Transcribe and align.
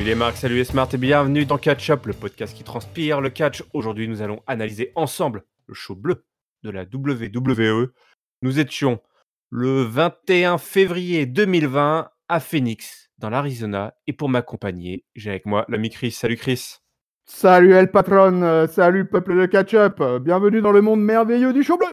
Salut 0.00 0.08
les 0.08 0.16
marques, 0.16 0.36
salut 0.38 0.56
les 0.56 0.64
smart 0.64 0.88
et 0.94 0.96
bienvenue 0.96 1.44
dans 1.44 1.58
Catch 1.58 1.90
Up, 1.90 2.06
le 2.06 2.14
podcast 2.14 2.56
qui 2.56 2.64
transpire 2.64 3.20
le 3.20 3.28
catch. 3.28 3.62
Aujourd'hui, 3.74 4.08
nous 4.08 4.22
allons 4.22 4.42
analyser 4.46 4.92
ensemble 4.94 5.44
le 5.66 5.74
show 5.74 5.94
bleu 5.94 6.24
de 6.62 6.70
la 6.70 6.84
WWE. 6.84 7.92
Nous 8.40 8.58
étions 8.58 9.02
le 9.50 9.82
21 9.82 10.56
février 10.56 11.26
2020 11.26 12.08
à 12.30 12.40
Phoenix, 12.40 13.10
dans 13.18 13.28
l'Arizona. 13.28 13.92
Et 14.06 14.14
pour 14.14 14.30
m'accompagner, 14.30 15.04
j'ai 15.16 15.28
avec 15.28 15.44
moi 15.44 15.66
l'ami 15.68 15.90
Chris. 15.90 16.12
Salut 16.12 16.38
Chris. 16.38 16.78
Salut 17.26 17.74
El 17.74 17.90
Patron, 17.90 18.40
euh, 18.40 18.66
salut 18.68 19.06
peuple 19.06 19.38
de 19.38 19.44
Catch-Up, 19.44 20.00
euh, 20.00 20.18
bienvenue 20.18 20.62
dans 20.62 20.72
le 20.72 20.80
monde 20.80 21.02
merveilleux 21.02 21.52
du 21.52 21.62
show 21.62 21.76
bleu. 21.76 21.88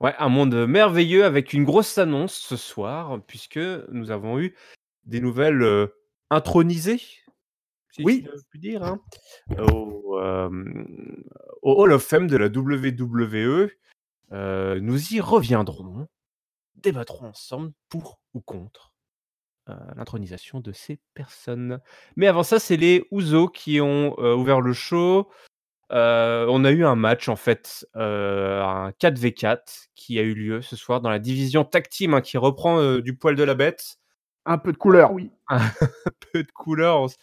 Ouais, 0.00 0.16
un 0.18 0.28
monde 0.28 0.66
merveilleux 0.66 1.24
avec 1.24 1.52
une 1.52 1.62
grosse 1.62 1.98
annonce 1.98 2.34
ce 2.34 2.56
soir, 2.56 3.20
puisque 3.28 3.60
nous 3.92 4.10
avons 4.10 4.40
eu 4.40 4.56
des 5.04 5.20
nouvelles 5.20 5.88
intronisées, 6.30 7.02
si 7.90 8.02
Oui. 8.04 8.26
je 8.32 8.40
puis 8.50 8.58
dire, 8.60 8.82
hein, 8.82 9.00
au, 9.58 10.18
au 11.62 11.82
Hall 11.82 11.92
of 11.92 12.02
Fame 12.02 12.26
de 12.26 12.36
la 12.36 12.46
WWE. 12.46 13.70
Euh, 14.32 14.78
nous 14.80 15.12
y 15.12 15.20
reviendrons, 15.20 16.06
débattrons 16.76 17.26
ensemble 17.26 17.72
pour 17.88 18.20
ou 18.32 18.40
contre 18.40 18.94
euh, 19.68 19.74
l'intronisation 19.96 20.60
de 20.60 20.72
ces 20.72 21.00
personnes. 21.14 21.80
Mais 22.16 22.28
avant 22.28 22.44
ça, 22.44 22.60
c'est 22.60 22.76
les 22.76 23.04
Ouzo 23.10 23.48
qui 23.48 23.80
ont 23.80 24.14
euh, 24.18 24.34
ouvert 24.36 24.60
le 24.60 24.72
show. 24.72 25.28
Euh, 25.90 26.46
on 26.48 26.64
a 26.64 26.70
eu 26.70 26.84
un 26.84 26.94
match 26.94 27.28
en 27.28 27.34
fait, 27.34 27.84
euh, 27.96 28.62
un 28.62 28.90
4v4 28.90 29.88
qui 29.96 30.20
a 30.20 30.22
eu 30.22 30.34
lieu 30.34 30.62
ce 30.62 30.76
soir 30.76 31.00
dans 31.00 31.10
la 31.10 31.18
division 31.18 31.64
tag 31.64 31.88
team 31.88 32.14
hein, 32.14 32.20
qui 32.20 32.38
reprend 32.38 32.98
du 32.98 33.16
poil 33.16 33.34
de 33.34 33.42
la 33.42 33.56
bête. 33.56 33.98
Un 34.46 34.58
peu 34.58 34.72
de 34.72 34.76
couleur, 34.78 35.12
oui. 35.12 35.30
Un 35.48 35.60
peu 36.32 36.42
de 36.42 36.50
couleur. 36.52 37.04
s- 37.06 37.16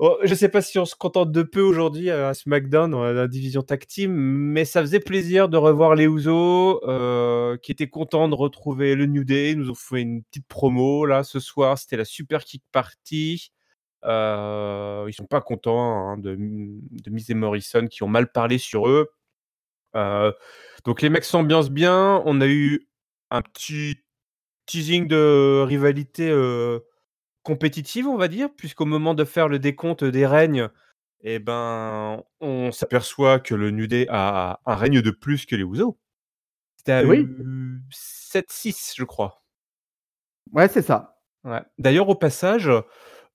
Oh, 0.00 0.18
je 0.24 0.34
sais 0.34 0.48
pas 0.48 0.60
si 0.60 0.78
on 0.80 0.84
se 0.86 0.96
contente 0.96 1.30
de 1.30 1.44
peu 1.44 1.60
aujourd'hui 1.60 2.10
à 2.10 2.34
SmackDown 2.34 2.90
dans 2.90 3.04
la 3.04 3.28
division 3.28 3.62
tag 3.62 3.86
team, 3.86 4.12
mais 4.12 4.64
ça 4.64 4.80
faisait 4.80 4.98
plaisir 5.00 5.48
de 5.48 5.56
revoir 5.56 5.94
les 5.94 6.06
Usos 6.06 6.80
euh, 6.88 7.56
qui 7.58 7.70
étaient 7.72 7.88
contents 7.88 8.28
de 8.28 8.34
retrouver 8.34 8.96
le 8.96 9.06
New 9.06 9.22
Day. 9.24 9.52
Ils 9.52 9.58
nous 9.58 9.70
ont 9.70 9.74
fait 9.76 10.02
une 10.02 10.24
petite 10.24 10.48
promo 10.48 11.06
là 11.06 11.22
ce 11.22 11.38
soir. 11.40 11.78
C'était 11.78 11.96
la 11.96 12.04
Super 12.04 12.44
Kick 12.44 12.64
Party. 12.72 13.52
Euh, 14.04 15.06
ils 15.08 15.14
sont 15.14 15.26
pas 15.26 15.40
contents 15.40 16.10
hein, 16.10 16.18
de, 16.18 16.34
de 16.36 17.10
Miz 17.10 17.30
et 17.30 17.34
Morrison 17.34 17.86
qui 17.86 18.02
ont 18.02 18.08
mal 18.08 18.32
parlé 18.32 18.58
sur 18.58 18.88
eux. 18.88 19.10
Euh, 19.96 20.32
donc 20.84 21.02
les 21.02 21.08
mecs 21.10 21.24
s'ambiancent 21.24 21.70
bien. 21.70 22.22
On 22.26 22.40
a 22.40 22.46
eu 22.48 22.88
un 23.30 23.42
petit 23.42 23.96
teasing 24.66 25.06
de 25.08 25.62
rivalité 25.66 26.30
euh, 26.30 26.80
compétitive, 27.42 28.06
on 28.08 28.16
va 28.16 28.28
dire, 28.28 28.48
puisqu'au 28.56 28.86
moment 28.86 29.14
de 29.14 29.24
faire 29.24 29.48
le 29.48 29.58
décompte 29.58 30.04
des 30.04 30.26
règnes, 30.26 30.68
eh 31.22 31.38
ben, 31.38 32.22
on 32.40 32.72
s'aperçoit 32.72 33.40
que 33.40 33.54
le 33.54 33.70
New 33.70 33.86
Day 33.86 34.06
a 34.10 34.60
un 34.66 34.74
règne 34.74 35.00
de 35.02 35.10
plus 35.10 35.46
que 35.46 35.56
les 35.56 35.62
Usos. 35.64 35.98
C'était 36.76 36.92
à 36.92 37.04
Oui. 37.04 37.26
7-6, 37.90 38.94
je 38.96 39.04
crois. 39.04 39.42
Ouais, 40.52 40.68
c'est 40.68 40.82
ça. 40.82 41.18
Ouais. 41.44 41.62
D'ailleurs, 41.78 42.08
au 42.08 42.14
passage, 42.14 42.70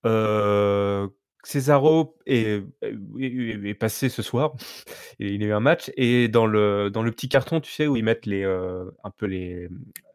euh, 0.06 1.08
Cesaro 1.44 2.18
est, 2.26 2.62
est- 2.84 3.68
est 3.70 3.74
passé 3.74 4.10
ce 4.10 4.22
soir. 4.22 4.56
Il 5.20 5.42
a 5.44 5.46
eu 5.48 5.54
un 5.54 5.60
match. 5.60 5.92
Et 5.98 6.28
dans 6.28 6.46
le, 6.46 6.90
dans 6.90 7.02
le 7.04 7.12
petit 7.12 7.30
carton, 7.30 7.62
tu 7.62 7.72
sais, 7.72 7.88
où 7.88 7.96
ils 7.96 8.04
mettent 8.04 8.26
les, 8.26 8.44
euh, 8.44 8.86
un 9.04 9.12
peu 9.12 9.26
les, 9.26 9.70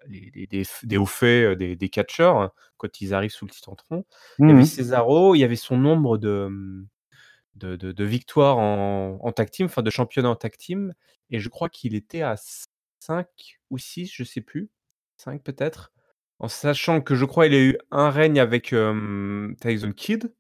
les- 0.06 0.30
les- 0.34 0.46
des, 0.46 0.64
des 0.82 0.96
hauts 0.98 1.06
faits 1.06 1.44
euh, 1.52 1.56
des, 1.56 1.76
des 1.76 1.88
catcheurs 1.88 2.36
hein, 2.36 2.52
quand 2.76 3.00
ils 3.00 3.14
arrivent 3.14 3.30
sous 3.32 3.46
le 3.46 3.50
titantron, 3.50 4.04
il 4.38 4.48
y 4.48 4.50
avait 4.50 4.60
Mhm. 4.60 4.66
Cesaro, 4.66 5.34
il 5.34 5.38
y 5.38 5.44
avait 5.44 5.56
son 5.56 5.78
nombre 5.78 6.18
de, 6.18 6.84
de, 7.56 7.76
de- 7.76 7.92
de 7.92 8.04
victoires 8.04 8.58
en, 8.58 9.18
en 9.22 9.32
tag 9.32 9.50
team, 9.50 9.66
enfin 9.66 9.82
de 9.82 9.90
championnat 9.90 10.28
en 10.30 10.36
tag 10.36 10.56
team. 10.56 10.94
Et 11.30 11.38
je 11.40 11.48
crois 11.48 11.68
qu'il 11.70 11.94
était 11.94 12.22
à 12.22 12.36
5 13.00 13.26
ou 13.70 13.78
6, 13.78 14.10
je 14.12 14.24
sais 14.24 14.40
plus. 14.42 14.68
5 15.16 15.42
peut-être. 15.42 15.92
En 16.40 16.48
sachant 16.48 17.00
que 17.00 17.14
je 17.14 17.24
crois 17.24 17.46
qu'il 17.46 17.54
a 17.54 17.60
eu 17.62 17.78
un 17.90 18.10
règne 18.10 18.40
avec 18.40 18.72
euh, 18.72 19.54
Tyson 19.60 19.92
Kidd 19.92 20.32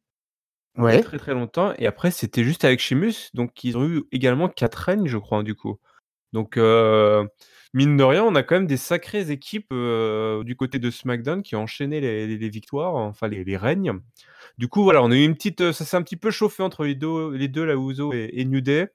Ouais. 0.76 1.02
très 1.02 1.18
très 1.18 1.34
longtemps. 1.34 1.72
Et 1.78 1.86
après, 1.86 2.10
c'était 2.10 2.44
juste 2.44 2.64
avec 2.64 2.80
Sheamus. 2.80 3.30
Donc, 3.34 3.62
ils 3.64 3.76
ont 3.78 3.86
eu 3.86 4.04
également 4.12 4.48
4 4.48 4.74
règnes, 4.76 5.06
je 5.06 5.18
crois, 5.18 5.42
du 5.42 5.54
coup. 5.54 5.78
Donc, 6.32 6.56
euh, 6.58 7.26
mine 7.74 7.96
de 7.96 8.04
rien, 8.04 8.24
on 8.24 8.34
a 8.36 8.42
quand 8.42 8.56
même 8.56 8.66
des 8.66 8.76
sacrées 8.78 9.30
équipes 9.30 9.68
euh, 9.72 10.44
du 10.44 10.56
côté 10.56 10.78
de 10.80 10.90
SmackDown 10.90 11.42
qui 11.44 11.56
ont 11.56 11.62
enchaîné 11.62 12.00
les, 12.00 12.26
les- 12.26 12.38
les 12.38 12.48
victoires, 12.50 12.94
enfin 12.96 13.28
les, 13.28 13.44
les 13.44 13.56
règnes. 13.56 14.00
Du 14.58 14.68
coup, 14.68 14.84
voilà, 14.84 15.02
on 15.02 15.10
a 15.12 15.16
eu 15.16 15.24
une 15.24 15.34
petite. 15.34 15.60
euh, 15.62 15.72
Ça 15.72 15.84
s'est 15.84 15.96
un 15.96 16.02
petit 16.02 16.16
peu 16.16 16.30
chauffé 16.32 16.62
entre 16.64 16.84
les 16.84 16.94
deux, 16.96 17.32
les 17.36 17.48
deux 17.48 17.64
la 17.64 17.74
Uso 17.76 18.12
et, 18.14 18.30
et 18.34 18.44
New 18.44 18.60
Day. 18.60 18.88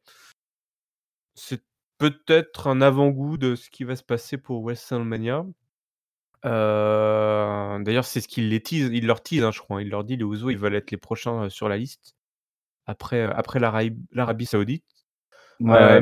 C'est 1.34 1.64
peut-être 1.98 2.68
un 2.68 2.82
avant-goût 2.82 3.38
de 3.38 3.56
ce 3.56 3.70
qui 3.72 3.84
va 3.84 3.96
se 3.96 4.04
passer 4.04 4.38
pour 4.38 4.62
WrestleMania. 4.64 5.46
Euh, 6.46 7.80
D'ailleurs, 7.80 8.06
c'est 8.06 8.22
ce 8.22 8.28
qu'il 8.28 8.50
les 8.50 8.62
tease, 8.62 8.90
il 8.94 9.06
leur 9.06 9.22
tease, 9.22 9.44
hein, 9.44 9.52
je 9.52 9.60
crois. 9.60 9.82
Il 9.82 9.90
leur 9.90 10.04
dit 10.04 10.18
les 10.18 10.24
Usos, 10.24 10.50
ils 10.50 10.58
veulent 10.58 10.76
être 10.76 10.92
les 10.92 10.98
prochains 10.98 11.46
euh, 11.46 11.50
sur 11.50 11.70
la 11.70 11.78
liste 11.78 12.16
après, 12.86 13.22
euh, 13.22 13.32
après 13.36 13.60
l'Arabie 13.60 14.46
Saoudite. 14.46 14.86
Ouais, 15.60 16.00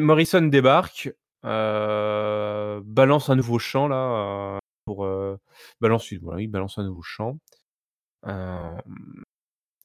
Morrison 0.00 0.42
débarque, 0.42 1.12
balance 1.42 3.28
un 3.28 3.34
nouveau 3.36 3.58
chant 3.58 3.88
là 3.88 4.58
pour 4.84 5.08
balance, 5.80 6.12
voilà, 6.22 6.40
il 6.40 6.48
balance 6.48 6.78
un 6.78 6.84
nouveau 6.84 7.02
chant. 7.02 7.38
Euh, 8.26 8.76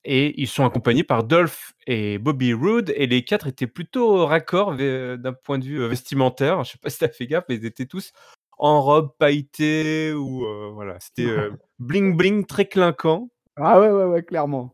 et 0.03 0.39
ils 0.39 0.47
sont 0.47 0.65
accompagnés 0.65 1.03
par 1.03 1.23
Dolph 1.23 1.73
et 1.87 2.19
Bobby 2.19 2.53
Roode 2.53 2.93
et 2.95 3.07
les 3.07 3.23
quatre 3.23 3.47
étaient 3.47 3.65
plutôt 3.65 4.27
raccords 4.27 4.75
vé- 4.75 5.17
d'un 5.17 5.33
point 5.33 5.57
de 5.57 5.65
vue 5.65 5.87
vestimentaire. 5.87 6.63
Je 6.63 6.73
sais 6.73 6.77
pas 6.77 6.91
si 6.91 6.99
t'as 6.99 7.09
fait 7.09 7.25
gaffe, 7.25 7.45
mais 7.49 7.55
ils 7.55 7.65
étaient 7.65 7.87
tous 7.87 8.11
en 8.57 8.81
robe 8.81 9.11
pailletée 9.19 10.13
ou 10.13 10.45
euh, 10.45 10.69
voilà, 10.73 10.97
c'était 10.99 11.29
euh, 11.29 11.51
bling 11.79 12.15
bling 12.15 12.45
très 12.45 12.65
clinquant. 12.65 13.29
Ah 13.57 13.79
ouais, 13.79 13.89
ouais, 13.89 14.05
ouais, 14.05 14.23
clairement. 14.23 14.73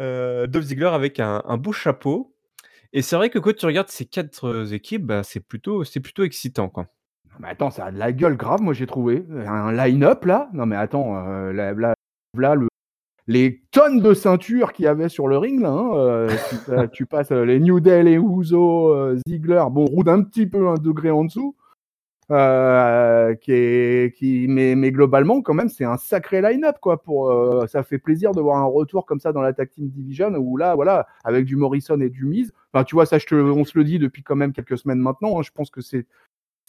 Euh, 0.00 0.46
Dolph 0.46 0.64
Ziggler 0.66 0.86
avec 0.88 1.20
un, 1.20 1.42
un 1.46 1.56
beau 1.56 1.72
chapeau. 1.72 2.34
Et 2.92 3.02
c'est 3.02 3.16
vrai 3.16 3.30
que 3.30 3.38
quand 3.38 3.54
tu 3.54 3.66
regardes 3.66 3.88
ces 3.88 4.04
quatre 4.06 4.44
euh, 4.48 4.64
équipes, 4.66 5.04
bah, 5.04 5.22
c'est 5.22 5.40
plutôt, 5.40 5.84
c'est 5.84 6.00
plutôt 6.00 6.22
excitant. 6.24 6.68
Quoi. 6.68 6.86
Mais 7.40 7.48
attends, 7.48 7.70
ça 7.70 7.86
a 7.86 7.90
de 7.90 7.98
la 7.98 8.12
gueule 8.12 8.36
grave, 8.36 8.62
moi 8.62 8.72
j'ai 8.74 8.86
trouvé. 8.86 9.24
Un 9.46 9.72
line-up 9.72 10.24
là 10.24 10.48
Non 10.54 10.64
mais 10.66 10.76
attends, 10.76 11.14
là, 11.52 11.72
là, 11.74 11.94
là, 12.38 12.54
le- 12.54 12.68
les 13.26 13.62
tonnes 13.72 14.00
de 14.00 14.14
ceintures 14.14 14.72
qu'il 14.72 14.84
y 14.84 14.88
avait 14.88 15.08
sur 15.08 15.26
le 15.28 15.36
ring 15.36 15.60
là. 15.60 15.70
hein, 15.70 15.90
euh, 15.96 16.28
tu, 16.48 16.56
pa- 16.70 16.88
tu 16.88 17.06
passes 17.06 17.32
euh, 17.32 17.44
les 17.44 17.58
New 17.60 17.80
Day, 17.80 18.02
les 18.04 18.18
euh, 18.18 19.18
Ziggler, 19.28 19.64
bon, 19.70 19.84
Roode 19.84 20.08
un 20.08 20.22
petit 20.22 20.46
peu 20.46 20.68
un 20.68 20.74
degré 20.74 21.10
en 21.10 21.24
dessous. 21.24 21.56
Euh, 22.30 23.34
qui 23.34 24.46
mais, 24.48 24.90
globalement, 24.90 25.42
quand 25.42 25.54
même, 25.54 25.68
c'est 25.68 25.84
un 25.84 25.96
sacré 25.96 26.42
line-up, 26.42 26.76
quoi. 26.80 27.02
Pour, 27.02 27.30
euh, 27.30 27.66
ça 27.66 27.82
fait 27.82 27.98
plaisir 27.98 28.32
de 28.32 28.40
voir 28.40 28.58
un 28.58 28.64
retour 28.64 29.06
comme 29.06 29.20
ça 29.20 29.32
dans 29.32 29.42
la 29.42 29.52
Tag 29.52 29.70
Team 29.70 29.88
Division, 29.88 30.34
où 30.34 30.56
là, 30.56 30.74
voilà, 30.74 31.06
avec 31.24 31.44
du 31.44 31.56
Morrison 31.56 32.00
et 32.00 32.10
du 32.10 32.24
Miz. 32.24 32.52
Enfin, 32.72 32.84
tu 32.84 32.94
vois, 32.94 33.06
ça, 33.06 33.18
on 33.32 33.64
se 33.64 33.78
le 33.78 33.84
dit 33.84 33.98
depuis 33.98 34.22
quand 34.22 34.36
même 34.36 34.52
quelques 34.52 34.78
semaines 34.78 34.98
maintenant. 34.98 35.38
hein, 35.38 35.42
je 35.42 35.50
pense 35.52 35.70
que 35.70 35.80
c'est 35.80 36.06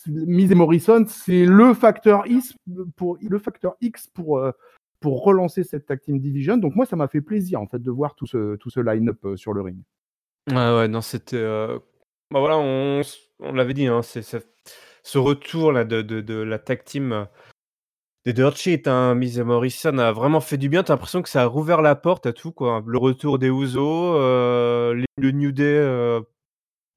Miz 0.08 0.52
et 0.52 0.56
Morrison, 0.56 1.06
c'est 1.08 1.46
le 1.46 1.74
facteur 1.74 2.28
X 2.28 2.56
pour 2.96 3.18
le 3.20 3.40
facteur 3.40 3.76
X 3.82 4.08
pour 4.08 4.38
euh, 4.38 4.52
pour 5.00 5.24
relancer 5.24 5.64
cette 5.64 5.88
tag 5.88 6.00
team 6.02 6.20
division. 6.20 6.58
Donc 6.58 6.76
moi, 6.76 6.86
ça 6.86 6.96
m'a 6.96 7.08
fait 7.08 7.22
plaisir 7.22 7.60
en 7.62 7.68
fait 7.68 7.82
de 7.82 7.92
voir 7.92 8.14
tout 8.14 8.28
ce 8.28 8.56
tout 8.58 8.70
ce 8.70 8.80
line-up 8.80 9.26
sur 9.36 9.54
le 9.54 9.62
ring. 9.62 9.78
Ouais, 10.50 10.56
ouais, 10.56 10.88
non, 10.88 11.02
c'était. 11.02 11.44
Bah 12.32 12.40
voilà, 12.40 12.58
on, 12.58 13.02
on 13.40 13.54
l'avait 13.54 13.74
dit, 13.74 13.88
hein, 13.88 14.02
c'est- 14.02 14.22
ce 15.08 15.18
retour 15.18 15.72
là 15.72 15.86
de, 15.86 16.02
de, 16.02 16.20
de 16.22 16.34
la 16.36 16.60
tag 16.60 16.84
team 16.84 17.12
euh, 17.14 17.26
des 18.26 18.34
Dirt 18.34 18.58
Sheets, 18.58 18.90
hein, 18.90 19.16
Miz 19.16 19.40
et 19.40 19.44
Morrison 19.46 19.98
a 20.00 20.12
vraiment 20.12 20.42
fait 20.42 20.58
du 20.58 20.68
bien. 20.68 20.84
T'as 20.84 20.94
l'impression 20.94 21.22
que 21.22 21.30
ça 21.30 21.44
a 21.44 21.46
rouvert 21.46 21.82
la 21.82 21.96
porte 21.96 22.26
à 22.26 22.34
tout, 22.34 22.52
quoi. 22.52 22.84
Le 22.86 22.98
retour 22.98 23.40
des 23.40 23.48
Usos, 23.48 24.16
euh, 24.18 25.02
le 25.18 25.32
New 25.32 25.54
Day, 25.54 25.64
euh, 25.64 26.20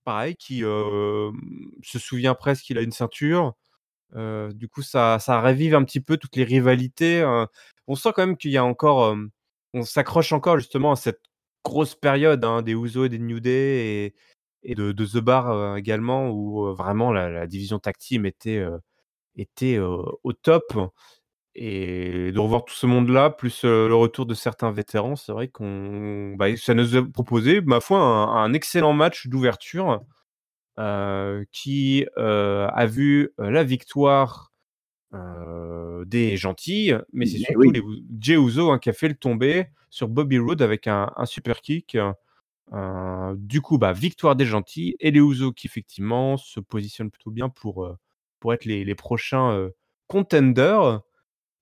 pareil, 0.04 0.34
qui 0.36 0.64
euh, 0.64 1.30
se 1.84 2.00
souvient 2.00 2.34
presque 2.34 2.64
qu'il 2.64 2.78
a 2.78 2.82
une 2.82 2.92
ceinture. 2.92 3.54
Du 4.14 4.68
coup, 4.68 4.82
ça, 4.82 5.20
ça 5.20 5.40
ravive 5.40 5.76
un 5.76 5.84
petit 5.84 6.00
peu 6.00 6.16
toutes 6.16 6.34
les 6.36 6.44
rivalités. 6.44 7.20
euh. 7.22 7.46
On 7.86 7.94
sent 7.94 8.10
quand 8.16 8.26
même 8.26 8.36
qu'il 8.36 8.50
y 8.50 8.56
a 8.56 8.64
encore. 8.64 9.16
on 9.74 9.82
s'accroche 9.82 10.32
encore 10.32 10.58
justement 10.58 10.92
à 10.92 10.96
cette 10.96 11.20
grosse 11.64 11.94
période 11.94 12.44
hein, 12.44 12.62
des 12.62 12.72
Usos 12.72 13.04
et 13.04 13.08
des 13.08 13.20
New 13.20 13.38
Day 13.40 14.06
et, 14.06 14.14
et 14.62 14.74
de, 14.74 14.92
de 14.92 15.06
The 15.06 15.18
Bar 15.18 15.76
également, 15.76 16.30
où 16.30 16.74
vraiment 16.74 17.12
la, 17.12 17.30
la 17.30 17.46
division 17.46 17.80
team 17.98 18.26
était, 18.26 18.64
était 19.36 19.78
au 19.78 20.32
top. 20.32 20.74
Et 21.56 22.30
de 22.30 22.38
revoir 22.38 22.64
tout 22.64 22.74
ce 22.74 22.86
monde-là, 22.86 23.30
plus 23.30 23.64
le 23.64 23.92
retour 23.94 24.24
de 24.24 24.34
certains 24.34 24.70
vétérans, 24.70 25.16
c'est 25.16 25.32
vrai 25.32 25.48
qu'on, 25.48 26.34
bah, 26.36 26.56
ça 26.56 26.74
nous 26.74 26.96
a 26.96 27.04
proposé, 27.04 27.60
ma 27.60 27.80
foi, 27.80 27.98
un, 27.98 28.44
un 28.44 28.52
excellent 28.52 28.92
match 28.92 29.26
d'ouverture 29.26 30.00
euh, 30.78 31.44
qui 31.52 32.06
euh, 32.16 32.68
a 32.68 32.86
vu 32.86 33.34
la 33.36 33.64
victoire 33.64 34.52
euh, 35.12 36.04
des 36.06 36.36
gentils, 36.38 36.92
mais 37.12 37.26
c'est 37.26 37.38
surtout 37.38 37.58
oui. 37.58 37.72
les 37.74 37.82
Jey 38.18 38.36
Uso 38.36 38.70
hein, 38.70 38.78
qui 38.78 38.88
a 38.88 38.94
fait 38.94 39.08
le 39.08 39.16
tomber. 39.16 39.66
sur 39.90 40.08
Bobby 40.08 40.38
Roode 40.38 40.62
avec 40.62 40.86
un, 40.86 41.12
super 41.24 41.60
kick. 41.60 41.98
Du 42.72 43.60
coup, 43.60 43.78
bah, 43.78 43.92
victoire 43.92 44.36
des 44.36 44.46
gentils 44.46 44.96
et 45.00 45.10
les 45.10 45.20
Usos 45.20 45.52
qui 45.52 45.66
effectivement 45.66 46.36
se 46.36 46.60
positionnent 46.60 47.10
plutôt 47.10 47.30
bien 47.30 47.48
pour, 47.48 47.96
pour 48.38 48.54
être 48.54 48.64
les, 48.64 48.94
prochains 48.94 49.70
contenders, 50.06 51.00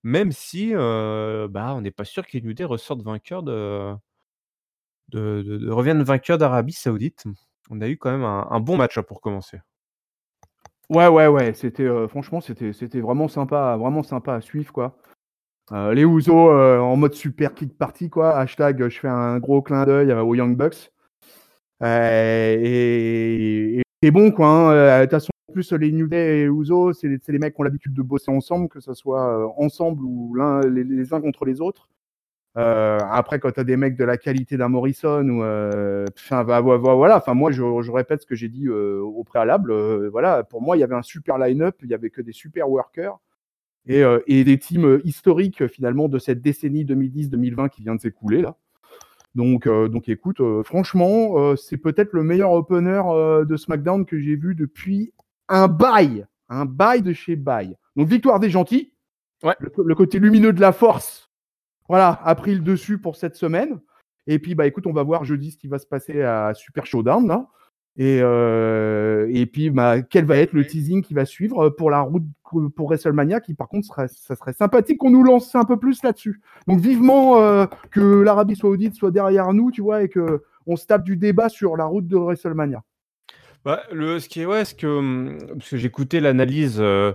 même 0.03 0.33
si 0.33 0.73
bah, 0.75 1.75
on 1.75 1.81
n'est 1.81 1.91
pas 1.91 2.05
sûr 2.05 2.27
que 2.27 2.37
les 2.37 2.55
Day 2.55 2.65
ressortent 2.65 3.03
vainqueurs 3.03 3.43
de, 3.43 3.95
de, 5.09 5.71
reviennent 5.71 6.03
vainqueurs 6.03 6.39
d'Arabie 6.39 6.73
Saoudite. 6.73 7.25
On 7.71 7.81
a 7.81 7.89
eu 7.89 7.97
quand 7.97 8.11
même 8.11 8.25
un, 8.25 8.61
bon 8.61 8.77
match 8.77 8.99
hein, 8.99 9.03
pour 9.03 9.21
commencer. 9.23 9.61
Ouais, 10.91 11.09
ouais, 11.09 11.27
ouais. 11.27 11.55
C'était 11.55 11.89
franchement, 12.09 12.43
c'était, 12.43 12.75
c'était 12.75 13.01
vraiment 13.01 13.29
sympa, 13.29 13.77
vraiment 13.79 14.03
sympa 14.03 14.35
à 14.35 14.41
suivre, 14.43 14.75
quoi. 14.75 14.99
les 15.73 16.05
Ouzo 16.05 16.51
en 16.51 16.97
mode 16.97 17.15
super 17.15 17.55
kick 17.55 17.79
party, 17.79 18.11
quoi. 18.11 18.37
Hashtag, 18.37 18.89
je 18.91 19.01
fais 19.01 19.09
un 19.09 19.39
gros 19.39 19.63
clin 19.63 19.87
d'œil 19.87 20.13
aux 20.13 20.35
Young 20.35 20.55
Bucks. 20.55 20.93
Et, 21.85 23.83
c'est 24.03 24.11
bon, 24.11 24.31
quoi. 24.31 24.47
Hein. 24.49 25.01
De 25.01 25.05
toute 25.05 25.11
façon, 25.13 25.31
plus, 25.53 25.73
les 25.73 25.93
New 25.93 26.07
Day 26.07 26.41
et 26.41 26.49
Ouzo, 26.49 26.93
c'est 26.93 27.09
les, 27.09 27.39
mecs 27.39 27.55
qui 27.55 27.61
ont 27.61 27.65
l'habitude 27.65 27.95
de 27.95 28.03
bosser 28.03 28.31
ensemble, 28.31 28.69
que 28.69 28.81
ce 28.81 28.95
soit 28.95 29.53
ensemble 29.59 30.05
ou 30.05 30.35
l'un, 30.35 30.61
les, 30.61 31.13
uns 31.13 31.21
contre 31.21 31.45
les 31.45 31.61
autres. 31.61 31.89
Euh, 32.57 32.99
après, 33.11 33.39
quand 33.39 33.53
tu 33.53 33.61
as 33.61 33.65
des 33.65 33.77
mecs 33.77 33.97
de 33.97 34.05
la 34.05 34.17
qualité 34.17 34.57
d'un 34.57 34.69
Morrison, 34.69 35.29
ou, 35.29 35.43
euh, 35.43 36.05
voilà, 36.31 37.17
enfin, 37.17 37.35
moi, 37.35 37.53
je, 37.53 37.91
répète 37.91 38.23
ce 38.23 38.27
que 38.27 38.35
j'ai 38.35 38.49
dit 38.49 38.67
euh, 38.67 39.01
au 39.01 39.23
préalable. 39.25 40.09
voilà, 40.09 40.43
pour 40.45 40.63
moi, 40.63 40.77
il 40.77 40.81
y 40.81 40.83
avait 40.83 40.97
un 40.97 41.03
super 41.03 41.39
line-up, 41.39 41.77
il 41.83 41.91
y 41.91 41.95
avait 41.95 42.11
que 42.11 42.21
des 42.21 42.33
super 42.33 42.69
workers 42.69 43.19
et, 43.87 44.03
et 44.27 44.45
des 44.45 44.59
teams 44.59 45.01
historiques, 45.05 45.67
finalement, 45.69 46.09
de 46.09 46.19
cette 46.19 46.43
décennie 46.43 46.85
2010-2020 46.85 47.69
qui 47.71 47.83
vient 47.83 47.95
de 47.95 48.01
s'écouler, 48.01 48.43
là. 48.43 48.57
Donc, 49.35 49.69
donc 49.69 50.09
écoute, 50.09 50.41
franchement, 50.65 51.57
c'est 51.57 51.77
peut-être 51.77 52.13
le 52.13 52.23
meilleur 52.23 52.53
opener 52.53 53.03
de 53.47 53.57
SmackDown 53.57 54.05
que 54.05 54.19
j'ai 54.19 54.37
vu 54.37 54.55
depuis 54.55 55.13
un 55.49 55.69
bail, 55.69 56.27
un 56.49 56.65
bail 56.65 57.03
de 57.03 57.13
chez 57.13 57.37
bail. 57.37 57.77
Donc, 57.97 58.09
victoire 58.09 58.41
des 58.41 58.51
gentils. 58.51 58.93
Ouais. 59.45 59.55
le 59.61 59.95
côté 59.95 60.19
lumineux 60.19 60.53
de 60.53 60.61
la 60.61 60.73
force 60.73 61.29
voilà, 61.89 62.21
a 62.25 62.35
pris 62.35 62.55
le 62.55 62.61
dessus 62.61 62.99
pour 62.99 63.17
cette 63.17 63.37
semaine. 63.37 63.81
Et 64.27 64.39
puis, 64.39 64.55
bah, 64.55 64.67
écoute, 64.67 64.87
on 64.87 64.93
va 64.93 65.03
voir 65.03 65.25
jeudi 65.25 65.51
ce 65.51 65.57
qui 65.57 65.69
va 65.69 65.79
se 65.79 65.87
passer 65.87 66.23
à 66.23 66.53
Super 66.55 66.85
Showdown, 66.85 67.27
là. 67.27 67.49
Et, 67.99 68.21
euh, 68.23 69.29
et 69.31 69.47
puis, 69.47 69.71
bah, 69.71 70.03
quel 70.03 70.25
va 70.25 70.37
être 70.37 70.53
le 70.53 70.65
teasing 70.65 71.03
qui 71.03 71.15
va 71.15 71.25
suivre 71.25 71.69
pour 71.69 71.91
la 71.91 72.01
route 72.01 72.25
pour 72.75 72.89
WrestleMania, 72.89 73.41
qui 73.41 73.55
par 73.55 73.69
contre, 73.69 74.09
ça 74.09 74.37
serait 74.37 74.53
sympathique 74.53 74.99
qu'on 74.99 75.11
nous 75.11 75.25
lance 75.25 75.55
un 75.55 75.65
peu 75.65 75.79
plus 75.79 76.03
là-dessus. 76.03 76.41
Donc, 76.67 76.81
vivement 76.81 77.43
euh, 77.43 77.67
que 77.91 78.23
l'Arabie 78.23 78.57
Saoudite 78.57 78.95
soit 78.95 79.11
derrière 79.11 79.53
nous, 79.53 79.71
tu 79.71 79.83
vois, 79.83 80.03
et 80.03 80.09
que 80.09 80.43
on 80.67 80.77
se 80.77 80.87
tape 80.87 81.03
du 81.03 81.17
débat 81.17 81.49
sur 81.49 81.77
la 81.77 81.85
route 81.85 82.07
de 82.07 82.17
WrestleMania. 82.17 82.83
Bah, 83.65 83.83
le, 83.93 84.21
ce 84.21 84.29
qui 84.29 84.43
est, 84.43 84.47
ouais, 84.47 84.65
ce 84.65 84.75
que, 84.75 84.87
hum, 84.87 85.39
parce 85.59 85.71
que 85.71 85.77
j'écoutais 85.77 86.21
l'analyse 86.21 86.77
euh, 86.79 87.13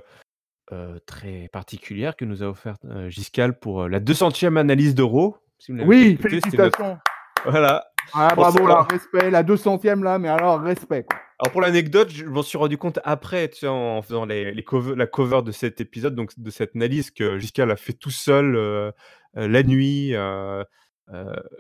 euh, 0.72 0.98
très 1.06 1.50
particulière 1.52 2.16
que 2.16 2.26
nous 2.26 2.42
a 2.42 2.48
offert 2.48 2.76
euh, 2.86 3.10
Giscal 3.10 3.60
pour 3.60 3.84
euh, 3.84 3.90
la 3.90 4.00
200e 4.00 4.58
analyse 4.58 4.96
d'Euro. 4.96 5.38
oui, 5.70 6.18
félicitations. 6.22 6.98
Voilà. 7.46 7.86
Ah, 8.14 8.34
bravo, 8.36 8.68
là, 8.68 8.86
respect, 8.90 9.30
la 9.32 9.44
200e 9.44 10.04
là, 10.04 10.20
mais 10.20 10.28
alors 10.28 10.62
respect. 10.62 11.06
Alors 11.40 11.52
pour 11.52 11.62
l'anecdote, 11.62 12.10
je 12.10 12.26
m'en 12.26 12.44
suis 12.44 12.58
rendu 12.58 12.78
compte 12.78 13.00
après, 13.04 13.50
tu 13.50 13.60
sais, 13.60 13.68
en 13.68 14.02
faisant 14.02 14.26
les, 14.26 14.54
les 14.54 14.66
la 14.96 15.08
cover 15.08 15.42
de 15.42 15.52
cet 15.52 15.82
épisode, 15.82 16.16
donc 16.16 16.32
de 16.38 16.50
cette 16.50 16.76
analyse 16.76 17.12
que 17.12 17.40
Giscal 17.40 17.72
a 17.72 17.76
fait 17.76 17.94
tout 17.94 18.12
seul 18.12 18.94
la 19.34 19.64
nuit. 19.64 20.14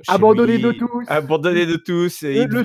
abandonné 0.07 0.57
de 0.57 0.71
tous. 0.71 1.06
Abandonné 1.07 1.65
de 1.65 1.75
tous. 1.75 2.24
Et, 2.24 2.45
le, 2.45 2.63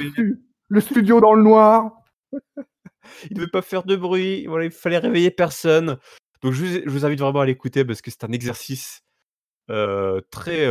le 0.69 0.81
studio 0.81 1.21
dans 1.21 1.35
le 1.35 1.43
noir. 1.43 1.93
il 2.33 3.33
ne 3.33 3.37
devait 3.37 3.51
pas 3.51 3.63
faire 3.63 3.85
de 3.85 3.97
bruit, 3.97 4.47
voilà, 4.47 4.67
il 4.67 4.71
fallait 4.71 4.99
réveiller 4.99 5.31
personne. 5.31 5.99
Donc 6.43 6.53
je 6.53 6.89
vous, 6.89 7.05
invite 7.05 7.21
vraiment 7.21 7.41
à 7.41 7.47
l'écouter 7.47 7.85
parce 7.85 8.01
que 8.03 8.11
c'est 8.11 8.25
un 8.25 8.33
exercice 8.33 9.03
très 10.31 10.67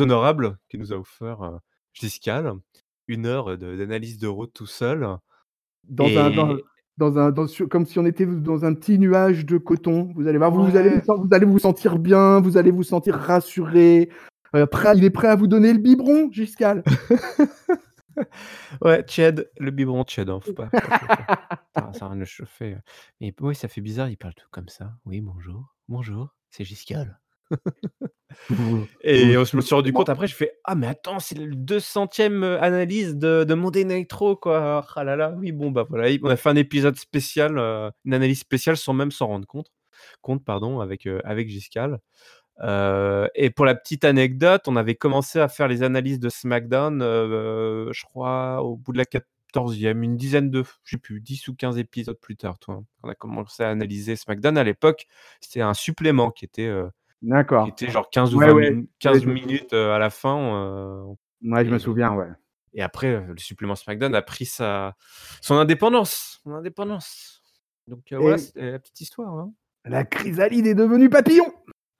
honorable 0.00 0.58
qui 0.68 0.78
nous 0.78 0.92
a 0.92 0.96
offert 0.96 1.60
Giscal. 1.92 2.52
Une 3.08 3.26
heure 3.26 3.58
d'analyse 3.58 4.18
de 4.18 4.28
route 4.28 4.52
tout 4.52 4.66
seul. 4.66 5.06
Dans 5.88 6.06
un, 6.06 6.56
dans, 6.98 7.18
un, 7.18 7.32
comme 7.68 7.86
si 7.86 7.98
on 7.98 8.06
était 8.06 8.26
dans 8.26 8.64
un 8.64 8.74
petit 8.74 8.98
nuage 8.98 9.44
de 9.44 9.58
coton. 9.58 10.12
Vous 10.14 10.28
allez 10.28 10.38
voir, 10.38 10.50
vous, 10.50 10.76
allez, 10.76 11.00
vous 11.06 11.28
allez 11.32 11.46
vous 11.46 11.58
sentir 11.58 11.98
bien, 11.98 12.40
vous 12.40 12.56
allez 12.56 12.70
vous 12.70 12.82
sentir 12.84 13.16
rassuré. 13.16 14.10
il 14.54 15.04
est 15.04 15.10
prêt 15.10 15.28
à 15.28 15.36
vous 15.36 15.46
donner 15.46 15.72
le 15.72 15.78
biberon, 15.78 16.30
Giscal. 16.30 16.84
ouais, 18.82 19.04
Chad, 19.08 19.50
le 19.58 19.70
biberon 19.70 20.04
Chad, 20.06 20.28
hein, 20.30 20.40
faut 20.40 20.52
pas. 20.52 20.70
ça, 21.92 22.08
rien 22.08 22.16
de 22.16 22.24
chauffer. 22.24 22.76
Mais 23.20 23.34
oui, 23.40 23.54
ça 23.54 23.68
fait 23.68 23.80
bizarre, 23.80 24.08
il 24.08 24.16
parle 24.16 24.34
tout 24.34 24.48
comme 24.50 24.68
ça. 24.68 24.92
Oui, 25.04 25.20
bonjour, 25.20 25.74
bonjour, 25.88 26.34
c'est 26.50 26.64
Giscal. 26.64 27.18
Et 29.02 29.32
je 29.32 29.56
me 29.56 29.60
suis 29.60 29.74
rendu 29.74 29.92
compte 29.92 30.08
après, 30.08 30.26
je 30.26 30.34
fais 30.34 30.52
Ah, 30.64 30.74
mais 30.74 30.86
attends, 30.86 31.18
c'est 31.18 31.36
le 31.36 31.54
200ème 31.54 32.58
analyse 32.60 33.16
de, 33.16 33.44
de 33.44 33.54
Monday 33.54 33.84
Nitro, 33.84 34.36
quoi. 34.36 34.86
Ah 34.96 35.04
là 35.04 35.16
là, 35.16 35.34
oui, 35.38 35.52
bon, 35.52 35.70
bah 35.70 35.84
voilà, 35.88 36.10
on 36.22 36.28
a 36.28 36.36
fait 36.36 36.48
un 36.48 36.56
épisode 36.56 36.96
spécial, 36.96 37.58
une 38.04 38.14
analyse 38.14 38.40
spéciale 38.40 38.76
sans 38.76 38.94
même 38.94 39.10
s'en 39.10 39.26
rendre 39.26 39.46
compte, 39.46 39.70
compte 40.22 40.44
pardon, 40.44 40.80
avec, 40.80 41.06
avec 41.24 41.48
Giscal. 41.48 41.98
Euh, 42.60 43.28
et 43.34 43.50
pour 43.50 43.64
la 43.64 43.74
petite 43.74 44.04
anecdote, 44.04 44.62
on 44.66 44.76
avait 44.76 44.94
commencé 44.94 45.40
à 45.40 45.48
faire 45.48 45.68
les 45.68 45.82
analyses 45.82 46.20
de 46.20 46.28
SmackDown, 46.28 47.02
euh, 47.02 47.92
je 47.92 48.04
crois, 48.04 48.62
au 48.62 48.76
bout 48.76 48.92
de 48.92 48.98
la 48.98 49.04
14e, 49.04 50.02
une 50.02 50.16
dizaine 50.16 50.50
de, 50.50 50.62
je 50.84 50.90
sais 50.92 50.98
plus, 50.98 51.20
10 51.20 51.48
ou 51.48 51.54
15 51.54 51.78
épisodes 51.78 52.18
plus 52.20 52.36
tard. 52.36 52.58
Toi. 52.58 52.82
On 53.02 53.08
a 53.08 53.14
commencé 53.14 53.62
à 53.62 53.70
analyser 53.70 54.16
SmackDown 54.16 54.56
à 54.58 54.64
l'époque. 54.64 55.06
C'était 55.40 55.60
un 55.62 55.74
supplément 55.74 56.30
qui 56.30 56.44
était, 56.44 56.66
euh, 56.66 56.88
D'accord. 57.22 57.64
qui 57.64 57.70
était 57.70 57.92
genre 57.92 58.10
15 58.10 58.34
ou 58.34 58.40
20 58.40 58.84
15 58.98 59.26
minutes 59.26 59.72
à 59.72 59.98
la 59.98 60.10
fin. 60.10 61.06
ouais, 61.42 61.64
je 61.64 61.70
me 61.70 61.78
souviens, 61.78 62.12
ouais. 62.12 62.28
Et 62.74 62.82
après, 62.82 63.20
le 63.26 63.38
supplément 63.38 63.74
SmackDown 63.74 64.14
a 64.14 64.22
pris 64.22 64.46
sa, 64.46 64.96
son 65.40 65.56
indépendance. 65.56 66.40
Son 66.42 66.52
indépendance. 66.52 67.42
Donc 67.86 68.12
voilà, 68.12 68.38
c'est 68.38 68.72
la 68.72 68.78
petite 68.78 69.00
histoire. 69.00 69.32
Hein. 69.34 69.52
La 69.84 70.04
chrysalide 70.04 70.66
est 70.66 70.74
devenue 70.74 71.10
papillon 71.10 71.52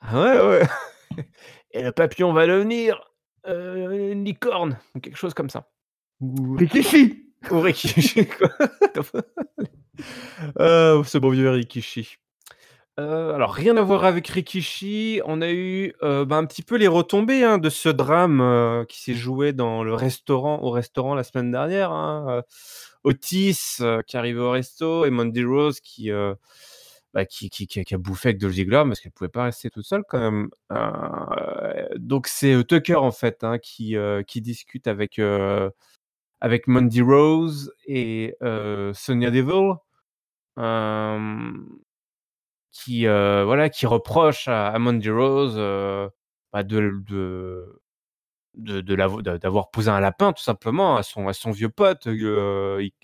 ah 0.02 0.21
ouais, 0.21 0.49
ouais. 0.49 1.25
Et 1.73 1.83
le 1.83 1.93
papillon 1.93 2.33
va 2.33 2.47
devenir 2.47 3.00
euh, 3.47 4.12
une 4.12 4.25
licorne, 4.25 4.79
ou 4.95 5.00
quelque 5.00 5.17
chose 5.17 5.35
comme 5.35 5.50
ça. 5.50 5.71
Ou 6.21 6.57
Rikishi 6.57 7.33
Ou 7.50 7.61
Rikishi, 7.61 8.26
quoi. 8.38 8.50
euh, 10.59 11.02
ce 11.05 11.19
bon 11.19 11.31
vieux 11.31 11.50
Rikishi. 11.50 12.17
Alors, 12.99 13.55
rien 13.55 13.77
à 13.79 13.83
voir 13.83 14.05
avec 14.05 14.29
Rikishi. 14.29 15.23
On 15.25 15.41
a 15.41 15.51
eu 15.51 15.95
bah, 16.01 16.37
un 16.37 16.45
petit 16.45 16.63
peu 16.63 16.77
les 16.77 16.89
retombées 16.89 17.43
hein, 17.43 17.59
de 17.59 17.71
ce 17.71 17.89
drame 17.89 18.85
qui 18.89 19.01
s'est 19.01 19.15
joué 19.15 19.53
dans 19.53 19.83
le 19.83 19.95
restaurant, 19.95 20.61
au 20.63 20.71
restaurant 20.71 21.15
la 21.15 21.25
semaine 21.25 21.51
dernière. 21.51 21.91
Hein. 21.93 22.43
Otis 23.05 23.79
qui 24.07 24.17
arrive 24.17 24.39
au 24.39 24.51
resto 24.51 25.05
et 25.05 25.11
Mandy 25.11 25.45
Rose 25.45 25.81
qui 25.81 26.11
bah, 27.15 27.27
qui, 27.27 27.51
qui, 27.51 27.67
qui, 27.67 27.95
a, 27.95 27.99
bouffé 27.99 28.31
avec 28.31 28.41
Dolph 28.41 28.55
Ziggler 28.55 28.83
parce 28.87 29.01
qu'elle 29.01 29.13
pouvait 29.13 29.29
pas 29.29 29.45
rester 29.45 29.71
toute 29.71 29.85
seule 29.85 30.05
quand 30.09 30.21
même. 30.21 30.51
Donc 31.97 32.27
c'est 32.27 32.63
Tucker 32.67 32.97
en 32.97 33.13
fait 33.13 33.43
hein, 33.43 33.59
qui, 33.59 33.97
qui 34.27 34.41
discute 34.43 34.87
avec, 34.87 35.19
avec 36.41 36.67
Mandy 36.67 37.01
Rose 37.01 37.73
et 37.87 38.37
Sonia 38.95 39.31
Deville. 39.31 39.77
Qui 42.73 43.07
voilà 43.07 43.69
qui 43.69 43.87
reproche 43.87 44.49
à, 44.49 44.79
Mandy 44.79 45.11
Rose 45.11 45.57
bah, 46.52 46.62
de, 46.62 47.02
de 47.09 47.83
de, 48.55 48.81
d'avoir 49.37 49.71
posé 49.71 49.91
un 49.91 50.00
lapin 50.00 50.33
tout 50.33 50.43
simplement 50.43 50.97
à 50.97 51.02
son, 51.02 51.29
à 51.29 51.33
son 51.33 51.50
vieux 51.50 51.69
pote. 51.69 52.07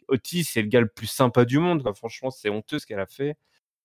Otis, 0.09 0.45
c'est 0.45 0.63
le 0.63 0.69
gars 0.69 0.81
le 0.81 0.89
plus 0.89 1.07
sympa 1.07 1.45
du 1.45 1.59
monde. 1.59 1.83
Franchement, 1.95 2.31
c'est 2.31 2.51
honteux 2.51 2.79
ce 2.79 2.87
qu'elle 2.87 3.01
a 3.01 3.07
fait. 3.07 3.37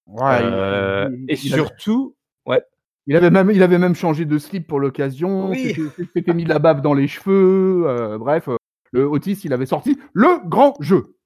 Ouais, 0.07 0.39
euh, 0.41 1.09
et 1.27 1.35
surtout, 1.35 2.15
ouais. 2.45 2.61
Il 3.05 3.15
avait 3.17 3.29
même, 3.29 3.51
il 3.51 3.61
avait 3.63 3.77
même 3.77 3.95
changé 3.95 4.25
de 4.25 4.37
slip 4.37 4.67
pour 4.67 4.79
l'occasion. 4.79 5.49
Oui. 5.49 5.75
S'était 6.15 6.33
mis 6.33 6.45
de 6.45 6.49
la 6.49 6.59
bave 6.59 6.81
dans 6.81 6.93
les 6.93 7.07
cheveux. 7.07 7.83
Euh, 7.85 8.17
bref, 8.17 8.47
euh, 8.47 8.55
le 8.91 9.05
Otis, 9.05 9.39
il 9.43 9.53
avait 9.53 9.65
sorti 9.65 9.97
le 10.13 10.39
grand 10.47 10.75
jeu. 10.79 11.17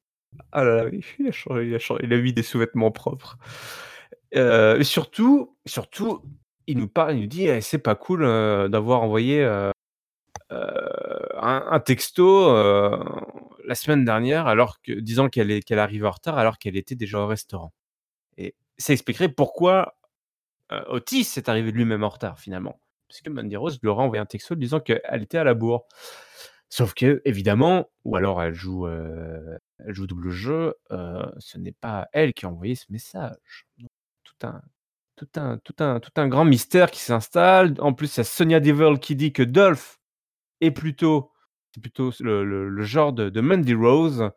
Ah 0.51 0.63
là 0.63 0.83
là, 0.83 0.89
il 1.19 1.27
a, 1.27 1.31
changé, 1.31 1.67
il 1.67 1.75
a, 1.75 1.79
changé, 1.79 2.01
il 2.03 2.13
a 2.13 2.17
mis 2.17 2.33
des 2.33 2.43
sous-vêtements 2.43 2.91
propres. 2.91 3.37
Et 4.31 4.83
surtout, 4.83 5.55
surtout, 5.65 6.21
il 6.67 6.77
nous 6.77 6.87
parle, 6.87 7.15
il 7.15 7.21
nous 7.21 7.27
dit, 7.27 7.47
eh, 7.47 7.61
c'est 7.61 7.77
pas 7.79 7.95
cool 7.95 8.21
d'avoir 8.69 9.01
envoyé 9.01 9.43
un, 10.49 11.79
texto 11.85 12.53
la 13.65 13.75
semaine 13.75 14.05
dernière, 14.05 14.47
alors 14.47 14.81
que 14.81 14.93
disant 14.93 15.29
qu'elle 15.29 15.63
qu'elle 15.63 15.79
arrive 15.79 16.05
en 16.05 16.11
retard, 16.11 16.37
alors 16.37 16.57
qu'elle 16.57 16.77
était 16.77 16.95
déjà 16.95 17.19
au 17.19 17.27
restaurant. 17.27 17.73
Et 18.37 18.55
ça 18.77 18.93
expliquerait 18.93 19.29
pourquoi 19.29 19.97
Otis 20.87 21.33
est 21.37 21.49
arrivé 21.49 21.71
lui-même 21.71 22.03
en 22.03 22.09
retard 22.09 22.39
finalement. 22.39 22.79
parce 23.07 23.21
que 23.21 23.29
Mandy 23.29 23.55
Rose 23.55 23.79
lui 23.81 23.89
aurait 23.89 24.03
envoyé 24.03 24.21
un 24.21 24.25
texto 24.25 24.55
disant 24.55 24.79
qu'elle 24.79 25.23
était 25.23 25.37
à 25.37 25.43
la 25.43 25.53
bourre. 25.53 25.85
Sauf 26.69 26.93
que, 26.93 27.21
évidemment, 27.25 27.89
ou 28.03 28.17
alors 28.17 28.43
elle 28.43 28.53
joue, 28.53 28.87
euh, 28.87 29.57
elle 29.79 29.93
joue 29.93 30.05
double 30.05 30.29
jeu, 30.31 30.75
euh, 30.91 31.25
ce 31.39 31.57
n'est 31.57 31.71
pas 31.71 32.07
elle 32.11 32.33
qui 32.33 32.45
a 32.45 32.49
envoyé 32.49 32.75
ce 32.75 32.85
message. 32.89 33.65
Tout 34.39 34.47
un, 34.47 34.61
tout 35.15 35.27
un, 35.35 35.57
tout 35.57 35.75
un, 35.79 35.99
tout 35.99 36.11
un 36.17 36.27
grand 36.27 36.45
mystère 36.45 36.91
qui 36.91 36.99
s'installe. 36.99 37.75
En 37.79 37.93
plus, 37.93 38.15
il 38.15 38.19
y 38.19 38.21
a 38.21 38.23
Sonia 38.23 38.59
Deville 38.59 38.99
qui 38.99 39.15
dit 39.15 39.33
que 39.33 39.43
Dolph 39.43 39.99
est 40.61 40.71
plutôt, 40.71 41.31
c'est 41.73 41.81
plutôt 41.81 42.11
le, 42.19 42.43
le- 42.69 42.83
genre 42.83 43.13
de, 43.13 43.29
de 43.29 43.41
Mandy 43.41 43.73
Rose. 43.73 44.29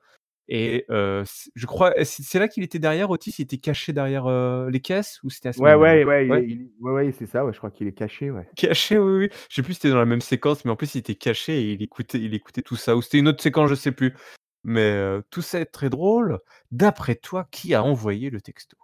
Et 0.49 0.85
euh, 0.91 1.25
je 1.55 1.67
crois, 1.67 1.95
c'est 2.03 2.41
là 2.41 2.49
qu'il 2.49 2.65
était 2.65 2.81
derrière, 2.81 3.11
Otis, 3.11 3.35
il 3.39 3.43
était 3.43 3.59
caché 3.59 3.93
derrière 3.93 4.27
euh, 4.27 4.69
les 4.69 4.81
caisses 4.81 5.21
ou 5.23 5.31
c'était 5.31 5.57
Ouais, 5.61 5.75
ouais, 5.75 6.05
ouais, 6.05 6.29
ouais, 6.29 6.93
ouais, 6.93 7.13
c'est 7.13 7.27
ça, 7.27 7.45
ouais, 7.45 7.53
je 7.53 7.59
crois 7.59 7.71
qu'il 7.71 7.87
est 7.87 7.93
caché, 7.93 8.33
ouais. 8.33 8.49
Caché, 8.57 8.99
oui, 8.99 9.27
oui. 9.27 9.29
Je 9.49 9.55
sais 9.55 9.63
plus 9.63 9.75
si 9.75 9.81
c'était 9.81 9.91
dans 9.91 9.99
la 9.99 10.07
même 10.07 10.21
séquence, 10.21 10.65
mais 10.65 10.73
en 10.73 10.77
plus 10.77 10.97
il 10.97 10.99
était 10.99 11.15
caché 11.15 11.61
et 11.61 11.73
il 11.75 11.83
écoutait, 11.83 12.19
il 12.19 12.35
écoutait 12.35 12.63
tout 12.63 12.75
ça. 12.75 12.97
Ou 12.97 13.03
c'était 13.03 13.19
une 13.19 13.29
autre 13.29 13.43
séquence, 13.43 13.71
je 13.71 13.77
sais 13.77 13.93
plus. 13.93 14.17
Mais 14.65 14.91
euh, 14.91 15.23
tout 15.31 15.43
ça 15.43 15.61
est 15.61 15.67
très 15.67 15.89
drôle. 15.89 16.39
D'après 16.73 17.15
toi, 17.15 17.47
qui 17.53 17.75
a 17.75 17.85
envoyé 17.85 18.31
le 18.31 18.41
texto? 18.41 18.77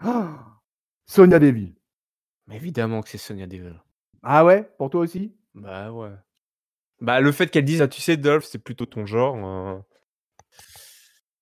Sonia 1.06 1.38
Deville. 1.38 1.74
Mais 2.46 2.56
évidemment 2.56 3.02
que 3.02 3.08
c'est 3.08 3.18
Sonia 3.18 3.46
Deville. 3.46 3.80
Ah 4.22 4.44
ouais? 4.44 4.68
Pour 4.78 4.90
toi 4.90 5.00
aussi? 5.00 5.34
Bah 5.54 5.92
ouais. 5.92 6.10
Bah 7.00 7.20
le 7.20 7.32
fait 7.32 7.48
qu'elle 7.50 7.64
dise, 7.64 7.80
ah, 7.80 7.88
tu 7.88 8.00
sais, 8.00 8.16
Dolph, 8.16 8.44
c'est 8.44 8.58
plutôt 8.58 8.86
ton 8.86 9.06
genre. 9.06 9.36
Hein. 9.36 9.84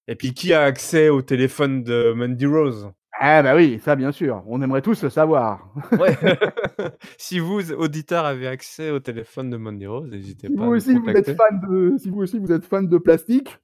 Et 0.07 0.15
puis, 0.15 0.33
qui 0.33 0.53
a 0.53 0.63
accès 0.63 1.09
au 1.09 1.21
téléphone 1.21 1.83
de 1.83 2.13
Mandy 2.13 2.47
Rose? 2.47 2.91
Ah 3.21 3.43
bah 3.43 3.57
oui, 3.57 3.81
ça 3.85 3.97
bien 3.97 4.13
sûr. 4.13 4.45
On 4.47 4.63
aimerait 4.63 4.81
tous 4.81 5.03
le 5.03 5.11
savoir. 5.11 5.75
Ouais. 5.99 6.17
si 7.19 7.41
vous, 7.41 7.73
auditeurs, 7.73 8.25
avez 8.25 8.47
accès 8.47 8.91
au 8.91 9.01
téléphone 9.01 9.51
de 9.51 9.57
Mandy 9.57 9.87
Rose, 9.87 10.09
n'hésitez 10.09 10.49
pas 10.49 10.67
vous 10.67 10.73
aussi, 10.73 10.95
vous 10.97 11.11
êtes 11.11 11.37
fan 11.37 11.61
de, 11.69 11.97
si 11.99 12.11
vous 12.11 12.21
aussi 12.21 12.39
vous 12.39 12.53
êtes 12.53 12.65
fan 12.65 12.89
de 12.89 12.99
plastique, 12.99 13.59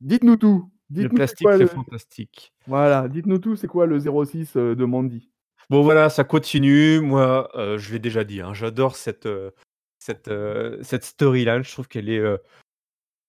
dites-nous 0.00 0.36
tout. 0.36 0.70
Dites 0.90 1.04
le 1.04 1.08
plastique, 1.10 1.48
c'est 1.56 1.66
fantastique. 1.68 2.52
Voilà, 2.66 3.08
dites-nous 3.08 3.38
tout, 3.38 3.54
c'est 3.54 3.68
quoi 3.68 3.86
le 3.86 4.00
06 4.00 4.56
euh, 4.56 4.74
de 4.74 4.84
Mandy? 4.84 5.30
Bon 5.70 5.82
voilà, 5.82 6.10
ça 6.10 6.24
continue. 6.24 7.00
Moi, 7.00 7.48
euh, 7.54 7.78
je 7.78 7.92
l'ai 7.92 8.00
déjà 8.00 8.24
dit, 8.24 8.40
hein, 8.40 8.54
j'adore 8.54 8.96
cette, 8.96 9.26
euh, 9.26 9.52
cette, 10.00 10.30
cette 10.82 11.04
storyline. 11.04 11.62
Je 11.62 11.70
trouve 11.70 11.86
qu'elle 11.86 12.08
est 12.08 12.22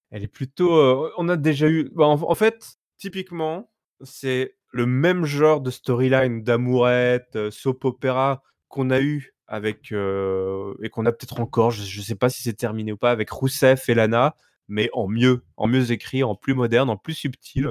elle 0.09 0.23
est 0.23 0.27
plutôt. 0.27 0.73
on 1.17 1.29
a 1.29 1.37
déjà 1.37 1.69
eu. 1.69 1.89
Bah, 1.93 2.05
en, 2.05 2.35
fait, 2.35 2.77
typiquement, 2.97 3.71
c'est 4.01 4.57
le 4.71 4.87
même 4.87 5.25
genre 5.25 5.61
de 5.61 5.69
storyline 5.69 6.43
d'amourette, 6.43 7.51
soap 7.51 7.85
opéra 7.85 8.41
qu'on 8.69 8.89
a 8.89 8.99
eu 9.01 9.35
avec. 9.47 9.91
et 9.91 10.89
qu'on 10.89 11.05
a 11.05 11.11
peut-être 11.11 11.39
encore, 11.39 11.69
je 11.69 11.81
ne 11.81 12.03
sais 12.03 12.15
pas 12.15 12.29
si 12.29 12.41
c'est 12.41 12.53
terminé 12.53 12.91
ou 12.91 12.97
pas, 12.97 13.11
avec 13.11 13.29
Rousseff 13.29 13.87
et 13.87 13.93
Lana, 13.93 14.35
mais 14.67 14.89
en 14.93 15.07
mieux, 15.07 15.43
en 15.57 15.67
mieux 15.67 15.91
écrit, 15.91 16.23
en 16.23 16.35
plus 16.35 16.53
moderne, 16.53 16.89
en 16.89 16.97
plus 16.97 17.13
subtil. 17.13 17.69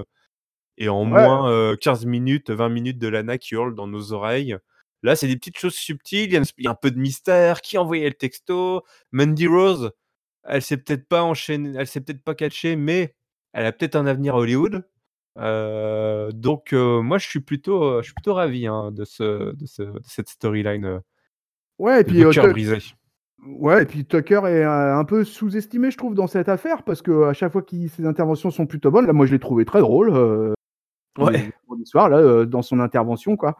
Et 0.78 0.88
en 0.88 1.04
moins 1.04 1.76
15 1.76 2.06
minutes, 2.06 2.50
20 2.50 2.70
minutes 2.70 2.98
de 2.98 3.08
Lana 3.08 3.36
qui 3.36 3.54
hurle 3.54 3.74
dans 3.74 3.86
nos 3.86 4.12
oreilles. 4.12 4.56
Là, 5.02 5.14
c'est 5.14 5.26
des 5.26 5.36
petites 5.36 5.58
choses 5.58 5.74
subtiles. 5.74 6.32
Il 6.32 6.64
y, 6.64 6.66
a 6.66 6.70
un 6.70 6.74
peu 6.74 6.90
de 6.90 6.98
mystère. 6.98 7.60
Qui 7.60 7.76
envoyait 7.76 8.08
le 8.08 8.14
texto? 8.14 8.82
Mandy 9.12 9.46
Rose 9.46 9.92
elle 10.44 10.62
s'est 10.62 10.76
peut-être 10.76 11.06
pas 11.06 11.22
enchaînée, 11.22 11.74
elle 11.78 11.86
s'est 11.86 12.00
peut-être 12.00 12.22
pas 12.22 12.34
catchée, 12.34 12.76
mais 12.76 13.14
elle 13.52 13.66
a 13.66 13.72
peut-être 13.72 13.96
un 13.96 14.06
avenir 14.06 14.34
à 14.34 14.38
Hollywood. 14.38 14.84
Euh, 15.38 16.30
donc 16.32 16.72
euh, 16.72 17.02
moi 17.02 17.18
je 17.18 17.28
suis 17.28 17.40
plutôt, 17.40 17.82
euh, 17.84 18.02
je 18.02 18.06
suis 18.06 18.14
plutôt 18.14 18.34
ravi 18.34 18.66
hein, 18.66 18.90
de, 18.90 19.04
ce, 19.04 19.54
de, 19.54 19.66
ce, 19.66 19.82
de, 19.82 20.00
cette 20.04 20.28
storyline. 20.28 21.00
ouais, 21.78 22.00
et 22.00 22.04
puis 22.04 22.24
brisé. 22.24 22.78
Ouais, 23.46 23.82
et 23.82 23.86
puis 23.86 24.04
Tucker 24.04 24.42
est 24.46 24.64
un 24.64 25.04
peu 25.04 25.24
sous-estimé, 25.24 25.90
je 25.90 25.96
trouve, 25.96 26.14
dans 26.14 26.26
cette 26.26 26.48
affaire, 26.48 26.82
parce 26.82 27.00
que 27.00 27.24
à 27.24 27.32
chaque 27.32 27.52
fois 27.52 27.62
que 27.62 27.88
ses 27.88 28.04
interventions 28.04 28.50
sont 28.50 28.66
plutôt 28.66 28.90
bonnes, 28.90 29.06
là, 29.06 29.12
moi, 29.12 29.26
je 29.26 29.32
l'ai 29.32 29.38
trouvé 29.38 29.64
très 29.64 29.80
drôle. 29.80 30.10
ouais. 31.18 31.50
Soir, 31.84 32.10
là, 32.10 32.44
dans 32.44 32.62
son 32.62 32.80
intervention, 32.80 33.36
quoi. 33.36 33.56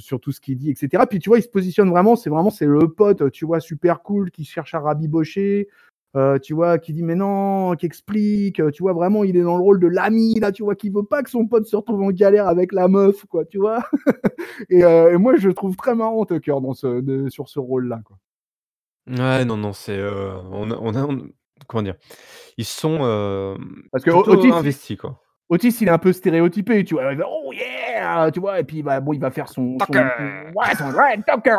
sur 0.00 0.20
tout 0.20 0.32
ce 0.32 0.40
qu'il 0.40 0.58
dit, 0.58 0.70
etc. 0.70 1.04
Puis 1.08 1.18
tu 1.18 1.30
vois, 1.30 1.38
il 1.38 1.42
se 1.42 1.48
positionne 1.48 1.88
vraiment, 1.88 2.16
c'est 2.16 2.28
vraiment 2.28 2.50
c'est 2.50 2.66
le 2.66 2.88
pote, 2.88 3.30
tu 3.30 3.46
vois, 3.46 3.60
super 3.60 4.02
cool, 4.02 4.30
qui 4.30 4.44
cherche 4.44 4.74
à 4.74 4.80
rabibocher, 4.80 5.68
euh, 6.16 6.38
tu 6.40 6.54
vois, 6.54 6.78
qui 6.78 6.92
dit 6.92 7.04
mais 7.04 7.14
non, 7.14 7.74
qui 7.76 7.86
explique, 7.86 8.58
euh, 8.58 8.72
tu 8.72 8.82
vois, 8.82 8.92
vraiment, 8.92 9.22
il 9.22 9.36
est 9.36 9.42
dans 9.42 9.56
le 9.56 9.62
rôle 9.62 9.78
de 9.78 9.86
l'ami, 9.86 10.34
là, 10.40 10.50
tu 10.50 10.64
vois, 10.64 10.74
qui 10.74 10.90
veut 10.90 11.04
pas 11.04 11.22
que 11.22 11.30
son 11.30 11.46
pote 11.46 11.66
se 11.66 11.76
retrouve 11.76 12.02
en 12.02 12.10
galère 12.10 12.48
avec 12.48 12.72
la 12.72 12.88
meuf, 12.88 13.24
quoi, 13.26 13.44
tu 13.44 13.58
vois. 13.58 13.84
Euh, 14.72 15.12
et, 15.12 15.16
moi, 15.16 15.36
je 15.36 15.48
trouve 15.48 15.76
très 15.76 15.94
marrant 15.94 16.24
Tucker 16.24 16.56
dans 16.62 16.74
ce, 16.74 17.28
sur 17.28 17.48
ce 17.48 17.58
rôle-là, 17.58 18.00
quoi. 18.04 18.18
Ouais, 19.10 19.44
non, 19.44 19.56
non, 19.56 19.72
c'est. 19.72 20.00
on, 20.02 20.70
a, 20.70 20.76
on, 20.76 20.94
a, 20.94 21.24
comment 21.66 21.82
dire? 21.82 21.96
Ils 22.56 22.64
sont 22.64 23.56
Parce 23.92 24.04
que 24.04 24.10
Otis, 24.10 24.50
investis, 24.52 24.96
quoi. 24.96 25.20
Otis, 25.50 25.76
il 25.80 25.88
est 25.88 25.90
un 25.90 25.98
peu 25.98 26.12
stéréotypé, 26.12 26.84
tu 26.84 26.94
vois. 26.94 27.12
oh 27.26 27.52
yeah, 27.52 28.30
tu 28.30 28.38
vois, 28.38 28.60
et 28.60 28.64
puis 28.64 28.84
bah, 28.84 29.00
bon, 29.00 29.12
il 29.12 29.20
va 29.20 29.32
faire 29.32 29.48
son. 29.48 29.76
Tucker. 29.78 29.98
ouais, 30.54 30.74
son, 30.78 30.92
ouais, 30.92 31.16
Tucker, 31.26 31.58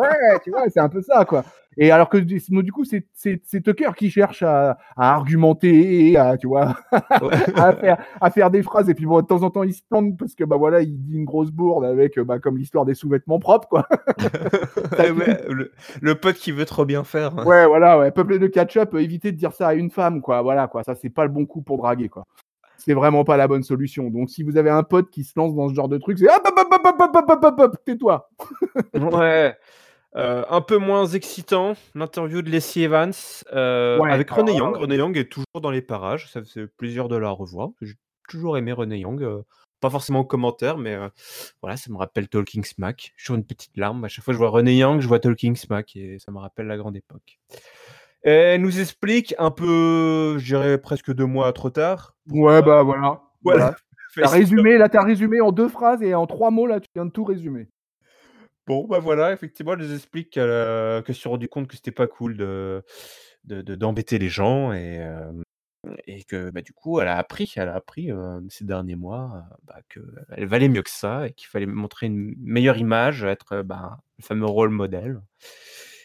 ouais, 0.00 0.38
tu 0.44 0.50
vois, 0.50 0.62
c'est 0.68 0.80
un 0.80 0.88
peu 0.88 1.02
ça, 1.02 1.24
quoi. 1.24 1.44
Et 1.76 1.90
alors 1.90 2.08
que 2.08 2.18
du 2.18 2.72
coup, 2.72 2.84
c'est 2.84 3.62
Tucker 3.62 3.90
qui 3.96 4.10
cherche 4.10 4.42
à, 4.42 4.78
à 4.96 5.14
argumenter, 5.14 6.16
à, 6.16 6.36
tu 6.36 6.46
vois, 6.46 6.76
à, 6.92 7.72
faire, 7.72 7.96
à 8.20 8.30
faire 8.30 8.50
des 8.50 8.62
phrases. 8.62 8.88
Et 8.90 8.94
puis 8.94 9.06
bon, 9.06 9.20
de 9.20 9.26
temps 9.26 9.42
en 9.42 9.50
temps, 9.50 9.62
il 9.62 9.72
se 9.72 9.82
plante 9.82 10.16
parce 10.18 10.34
que 10.34 10.44
bah 10.44 10.56
voilà, 10.56 10.82
il 10.82 11.02
dit 11.02 11.16
une 11.16 11.24
grosse 11.24 11.50
bourde 11.50 11.84
avec 11.84 12.20
bah, 12.20 12.38
comme 12.38 12.58
l'histoire 12.58 12.84
des 12.84 12.94
sous-vêtements 12.94 13.38
propres, 13.38 13.68
quoi. 13.68 13.88
le, 16.00 16.14
pote 16.14 16.36
qui 16.36 16.52
veut 16.52 16.66
trop 16.66 16.84
bien 16.84 17.04
faire. 17.04 17.38
Hein. 17.38 17.44
Ouais, 17.44 17.66
voilà, 17.66 17.98
ouais. 17.98 18.10
Peuplé 18.10 18.38
de 18.38 18.46
ketchup, 18.46 18.94
éviter 18.94 19.32
de 19.32 19.36
dire 19.36 19.52
ça 19.52 19.68
à 19.68 19.74
une 19.74 19.90
femme, 19.90 20.20
quoi. 20.20 20.42
Voilà, 20.42 20.68
quoi. 20.68 20.82
Ça, 20.82 20.94
c'est 20.94 21.10
pas 21.10 21.24
le 21.24 21.30
bon 21.30 21.46
coup 21.46 21.62
pour 21.62 21.78
draguer, 21.78 22.10
quoi 22.10 22.26
c'est 22.84 22.94
vraiment 22.94 23.24
pas 23.24 23.36
la 23.36 23.48
bonne 23.48 23.62
solution. 23.62 24.10
Donc, 24.10 24.30
si 24.30 24.42
vous 24.42 24.56
avez 24.56 24.70
un 24.70 24.82
pote 24.82 25.10
qui 25.10 25.24
se 25.24 25.32
lance 25.36 25.54
dans 25.54 25.68
ce 25.68 25.74
genre 25.74 25.88
de 25.88 25.98
truc, 25.98 26.18
c'est 26.18 26.28
hop, 26.28 26.42
hop, 26.44 26.54
hop, 26.58 26.84
hop, 26.84 27.00
hop, 27.00 27.16
hop, 27.28 27.44
hop, 27.44 27.60
hop 27.60 27.76
tais-toi. 27.84 28.30
ouais. 28.94 29.56
Euh, 30.14 30.44
un 30.50 30.60
peu 30.60 30.76
moins 30.76 31.06
excitant, 31.06 31.72
l'interview 31.94 32.42
de 32.42 32.50
Leslie 32.50 32.82
Evans 32.82 33.14
euh, 33.54 33.98
ouais, 33.98 34.12
avec 34.12 34.30
René 34.30 34.54
Young. 34.54 34.74
Ah. 34.76 34.80
René 34.80 34.96
Young 34.96 35.16
est 35.16 35.30
toujours 35.30 35.60
dans 35.62 35.70
les 35.70 35.80
parages. 35.80 36.30
Ça 36.30 36.42
fait 36.42 36.66
plaisir 36.66 37.08
de 37.08 37.16
la 37.16 37.30
revoir. 37.30 37.70
J'ai 37.80 37.94
toujours 38.28 38.58
aimé 38.58 38.72
René 38.72 38.98
Young. 38.98 39.22
Euh, 39.22 39.42
pas 39.80 39.90
forcément 39.90 40.20
en 40.20 40.24
commentaire, 40.24 40.78
mais 40.78 40.94
euh, 40.94 41.08
voilà, 41.60 41.76
ça 41.76 41.90
me 41.90 41.96
rappelle 41.96 42.28
Talking 42.28 42.62
Smack. 42.62 43.12
Je 43.16 43.24
suis 43.24 43.34
une 43.34 43.44
petite 43.44 43.76
larme. 43.76 44.04
À 44.04 44.08
chaque 44.08 44.24
fois 44.24 44.32
que 44.32 44.36
je 44.36 44.38
vois 44.38 44.50
René 44.50 44.76
Young, 44.76 45.00
je 45.00 45.08
vois 45.08 45.18
Talking 45.18 45.56
Smack 45.56 45.96
et 45.96 46.18
ça 46.18 46.30
me 46.30 46.38
rappelle 46.38 46.66
la 46.66 46.76
grande 46.76 46.96
époque 46.96 47.40
elle 48.22 48.60
nous 48.60 48.80
explique 48.80 49.34
un 49.38 49.50
peu, 49.50 50.36
je 50.38 50.44
dirais 50.44 50.78
presque 50.78 51.12
deux 51.12 51.26
mois 51.26 51.52
trop 51.52 51.70
tard. 51.70 52.14
Ouais, 52.30 52.62
bah 52.62 52.82
voilà. 52.82 53.22
Voilà. 53.42 53.74
T'as 54.14 54.28
résumé, 54.28 54.76
là, 54.76 54.90
t'as 54.90 55.02
résumé 55.02 55.40
en 55.40 55.52
deux 55.52 55.68
phrases 55.68 56.02
et 56.02 56.14
en 56.14 56.26
trois 56.26 56.50
mots, 56.50 56.66
là, 56.66 56.80
tu 56.80 56.88
viens 56.94 57.06
de 57.06 57.10
tout 57.10 57.24
résumer. 57.24 57.70
Bon, 58.66 58.86
bah 58.86 58.98
voilà, 58.98 59.32
effectivement, 59.32 59.72
elle 59.72 59.78
nous 59.78 59.94
explique 59.94 60.28
qu'elle 60.28 60.50
euh, 60.50 61.02
se 61.02 61.28
rendu 61.28 61.48
compte 61.48 61.66
que 61.66 61.76
c'était 61.76 61.92
pas 61.92 62.06
cool 62.06 62.36
de 62.36 62.84
d'embêter 63.44 64.18
les 64.18 64.28
gens 64.28 64.72
et 64.72 65.00
et 66.06 66.22
que, 66.24 66.50
bah, 66.50 66.60
du 66.60 66.72
coup, 66.72 67.00
elle 67.00 67.08
a 67.08 67.16
appris 67.16 67.52
elle 67.56 67.68
a 67.68 67.74
appris, 67.74 68.10
ces 68.50 68.64
derniers 68.64 68.96
mois, 68.96 69.44
bah, 69.64 69.80
qu'elle 69.88 70.46
valait 70.46 70.68
mieux 70.68 70.82
que 70.82 70.90
ça 70.90 71.26
et 71.26 71.32
qu'il 71.32 71.48
fallait 71.48 71.66
montrer 71.66 72.06
une 72.06 72.34
meilleure 72.38 72.76
image, 72.76 73.24
être, 73.24 73.62
bah, 73.62 73.98
le 74.18 74.24
fameux 74.24 74.46
rôle 74.46 74.70
modèle 74.70 75.20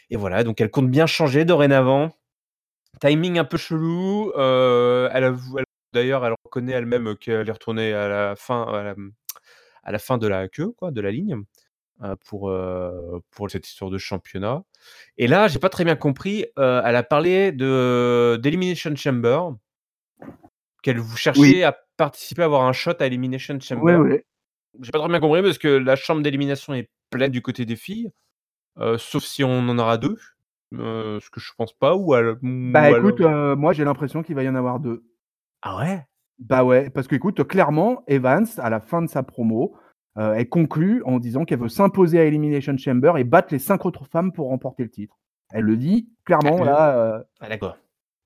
et 0.10 0.16
voilà, 0.16 0.44
donc 0.44 0.62
elle 0.62 0.72
compte 0.72 0.90
bien 0.90 1.06
changer 1.06 1.46
dorénavant. 1.46 2.12
Timing 3.02 3.38
un 3.38 3.44
peu 3.46 3.58
chelou, 3.58 4.32
elle 4.36 5.24
avoue 5.24 5.58
d'ailleurs, 5.94 6.26
elle 6.26 6.34
reconnaît 6.44 6.74
elle-même 6.74 7.16
qu'elle 7.16 7.48
est 7.48 7.52
retournée 7.52 7.94
à 7.94 8.08
la 8.08 8.36
fin 8.36 8.64
à 8.64 8.84
la, 8.84 8.96
à 9.84 9.92
la 9.92 10.00
fin 10.00 10.18
de 10.18 10.28
la 10.28 10.48
queue, 10.48 10.72
quoi, 10.78 10.92
de 10.92 11.02
la 11.02 11.12
ligne. 11.12 11.44
Euh, 12.04 12.16
pour, 12.28 12.52
euh, 12.52 13.24
pour 13.32 13.50
cette 13.50 13.68
histoire 13.68 13.90
de 13.90 13.98
championnat. 13.98 14.62
Et 15.18 15.26
là, 15.26 15.48
j'ai 15.48 15.58
pas 15.58 15.70
très 15.70 15.84
bien 15.84 15.96
compris. 15.96 16.46
Euh, 16.60 16.80
elle 16.86 16.96
a 16.96 17.02
parlé 17.02 17.52
de 17.52 18.40
d'Elimination 18.40 18.96
Chamber, 18.96 19.40
qu'elle 20.84 21.00
vous 21.00 21.18
cherchait 21.18 21.64
à 21.64 21.76
participer 21.98 22.44
à 22.44 22.46
avoir 22.46 22.66
un 22.66 22.72
shot 22.72 22.92
à 23.00 23.08
Elimination 23.08 23.60
Chamber. 23.60 23.96
Ouais, 23.96 24.26
J'ai 24.80 24.92
pas 24.92 25.00
très 25.00 25.08
bien 25.08 25.20
compris 25.20 25.42
parce 25.42 25.58
que 25.58 25.70
la 25.70 25.96
chambre 25.96 26.22
d'élimination 26.22 26.76
est 26.76 26.88
pleine 27.10 27.32
du 27.32 27.42
côté 27.42 27.66
des 27.66 27.76
filles, 27.76 28.12
sauf 28.98 29.24
si 29.24 29.44
on 29.44 29.60
en 29.70 29.80
aura 29.80 29.98
deux. 29.98 30.18
ce 30.72 31.30
que 31.30 31.40
je 31.40 31.52
pense 31.58 31.74
pas. 31.74 31.96
Ou 31.96 32.14
bah 32.42 32.92
écoute, 32.92 33.22
moi 33.22 33.74
j'ai 33.74 33.84
l'impression 33.84 34.24
qu'il 34.24 34.36
va 34.36 34.44
y 34.44 34.50
en 34.50 34.56
avoir 34.56 34.80
deux. 34.80 35.04
Ah 35.62 35.78
ouais? 35.78 36.06
Bah 36.40 36.64
ouais, 36.64 36.90
parce 36.92 37.08
que 37.08 37.16
écoute, 37.16 37.44
clairement, 37.46 38.04
Evans, 38.08 38.46
à 38.58 38.70
la 38.70 38.80
fin 38.80 39.02
de 39.02 39.10
sa 39.10 39.24
promo, 39.24 39.76
euh, 40.18 40.34
elle 40.34 40.50
conclut 40.50 41.02
en 41.06 41.20
disant 41.20 41.46
qu'elle 41.46 41.60
veut 41.60 41.70
s'imposer 41.70 42.20
à 42.20 42.26
Elimination 42.26 42.78
Chamber 42.78 43.18
et 43.18 43.24
battre 43.24 43.50
les 43.52 43.60
cinq 43.60 43.86
autres 43.86 44.06
femmes 44.06 44.32
pour 44.32 44.50
remporter 44.50 44.84
le 44.84 44.90
titre. 44.90 45.18
Elle 45.52 45.64
le 45.64 45.78
dit 45.78 46.10
clairement 46.26 46.64
là. 46.64 46.98
Euh, 46.98 47.24
ah, 47.40 47.50
d'accord. 47.50 47.78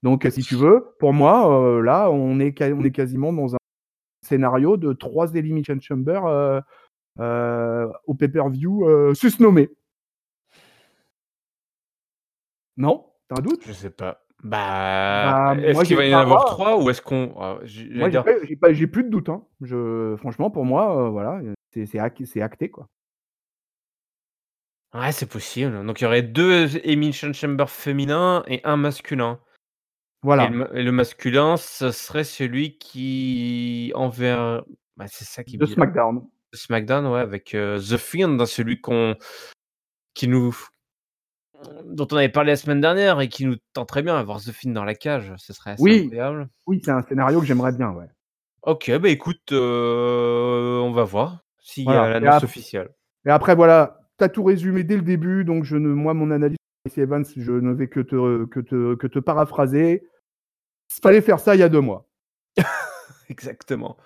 Donc, 0.03 0.27
si 0.31 0.41
tu 0.41 0.55
veux, 0.55 0.95
pour 0.99 1.13
moi, 1.13 1.61
euh, 1.61 1.81
là, 1.81 2.09
on 2.09 2.39
est, 2.39 2.59
on 2.61 2.83
est 2.83 2.91
quasiment 2.91 3.31
dans 3.31 3.55
un 3.55 3.59
scénario 4.25 4.77
de 4.77 4.93
trois 4.93 5.33
Elimination 5.33 5.79
Chamber 5.79 6.19
au 7.19 8.13
pay-per-view 8.13 9.13
susnommé. 9.13 9.69
Non? 12.77 13.05
Tu 13.29 13.35
as 13.35 13.37
un 13.37 13.41
doute? 13.41 13.65
Je 13.65 13.73
sais 13.73 13.89
pas. 13.91 14.25
Bah, 14.43 15.35
Bah, 15.47 15.55
est-ce 15.61 15.73
moi 15.73 15.83
qu'il 15.83 15.95
j'ai 15.95 15.97
va 15.97 16.05
y 16.05 16.15
en 16.15 16.19
avoir 16.19 16.39
moi 16.39 16.45
3 16.45 16.81
ou 16.81 16.89
est-ce 16.89 17.01
qu'on 17.01 17.59
j 17.63 17.89
j'allais 17.91 17.99
moi 17.99 18.09
j'ai 18.09 18.19
dire 18.19 18.23
pas 18.23 18.31
j'ai 18.45 18.55
pas 18.55 18.73
j'ai 18.73 18.87
plus 18.87 19.03
de 19.03 19.09
doute, 19.09 19.29
hein. 19.29 19.45
Je 19.61 20.15
franchement 20.17 20.49
pour 20.51 20.65
moi, 20.65 21.07
heu, 21.07 21.09
voilà, 21.09 21.41
c'est 21.71 21.85
c'est 21.85 21.99
ac 21.99 22.21
c'est 22.25 22.41
acté, 22.41 22.69
quoi. 22.69 22.87
Ouais, 24.93 25.13
c'est 25.13 25.25
possible. 25.25 25.85
Donc 25.85 26.01
il 26.01 26.03
y 26.03 26.07
aurait 26.07 26.21
2 26.21 26.75
Elimination 26.83 27.31
Chamber 27.31 27.69
féminins 27.69 28.43
et 28.47 28.59
1 28.65 28.75
masculin. 28.75 29.39
Et 30.39 30.47
le 30.47 30.49
Voilà. 30.49 30.49
ma 30.55 30.69
et 30.73 30.83
le 30.83 30.91
masculin, 30.91 31.57
ce 31.57 31.91
serait 31.91 32.23
celui 32.25 32.77
qui 32.77 33.91
enver 33.95 34.61
bah, 34.97 35.05
c'est 35.09 35.25
ça 35.25 35.43
qui 35.43 35.57
De. 35.57 35.65
SmackDown. 35.65 36.27
SmackDown, 36.53 37.07
ouais, 37.07 37.21
avec, 37.21 37.55
heu, 37.55 37.79
The 37.79 37.97
Fiend, 37.97 38.45
celui 38.45 38.81
qu'on 38.81 39.15
qui 40.15 40.27
nous 40.27 40.55
dont 41.85 42.07
on 42.11 42.17
avait 42.17 42.29
parlé 42.29 42.51
la 42.51 42.55
semaine 42.55 42.81
dernière 42.81 43.19
et 43.21 43.27
qui 43.29 43.45
nous 43.45 43.55
tenterait 43.73 44.03
bien, 44.03 44.17
avoir 44.17 44.41
The 44.41 44.51
Fiend 44.51 44.71
dans 44.71 44.83
la 44.83 44.95
cage, 44.95 45.33
ce 45.37 45.53
serait 45.53 45.71
assez 45.71 45.83
Oui, 45.83 46.01
incroyable. 46.03 46.49
oui, 46.67 46.81
c'est 46.83 46.91
un 46.91 47.01
scénario 47.01 47.39
que 47.39 47.45
j'aimerais 47.45 47.71
bien, 47.71 47.91
ouais. 47.91 48.07
OK, 48.63 48.91
bah, 48.99 49.09
écoute, 49.09 49.51
heu, 49.51 50.79
on 50.83 50.91
va 50.91 51.03
voir 51.03 51.43
s'il 51.59 51.85
y 51.85 51.95
a 51.95 52.19
l'annonce 52.19 52.43
officielle. 52.43 52.89
et 53.25 53.29
après 53.29 53.55
voilà, 53.55 53.99
tu 54.17 54.23
as 54.23 54.29
tout 54.29 54.43
résumé 54.43 54.83
dès 54.83 54.95
le 54.95 55.01
début, 55.01 55.43
donc 55.43 55.63
je 55.63 55.75
ne 55.75 55.89
moi 55.89 56.13
mon 56.13 56.31
analyse 56.31 56.57
Evans, 56.97 57.25
je 57.35 57.51
ne 57.51 57.73
vais 57.73 57.87
que 57.87 57.99
te 57.99 58.45
que 58.45 58.59
te 58.59 58.95
que 58.95 59.07
te 59.07 59.19
paraphraser. 59.19 60.03
Fallait 61.01 61.21
faire 61.21 61.39
ça 61.39 61.55
il 61.55 61.59
y 61.59 61.63
a 61.63 61.69
2 61.69 61.79
mois. 61.79 62.07
Exactement. 63.29 63.97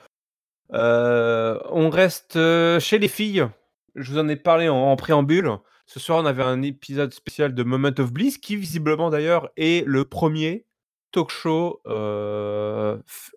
Heu, 0.73 1.59
on 1.71 1.89
reste, 1.89 2.35
heu, 2.35 2.79
chez 2.79 2.99
les 2.99 3.07
filles. 3.07 3.47
Je 3.95 4.11
vous 4.11 4.19
en 4.19 4.27
ai 4.27 4.35
parlé 4.35 4.67
en 4.69 4.75
en 4.75 4.95
préambule. 4.95 5.51
Ce 5.85 5.99
soir, 5.99 6.19
on 6.21 6.25
avait 6.25 6.43
un 6.43 6.61
épisode 6.63 7.13
spécial 7.13 7.53
de 7.53 7.63
Moment 7.63 7.91
of 7.99 8.11
Bliss 8.11 8.37
qui 8.37 8.55
visiblement 8.55 9.09
d'ailleurs 9.11 9.49
est 9.55 9.85
le 9.87 10.03
1er 10.03 10.65
talk 11.11 11.29
show, 11.29 11.79
heu, 11.87 12.99
f 13.05 13.31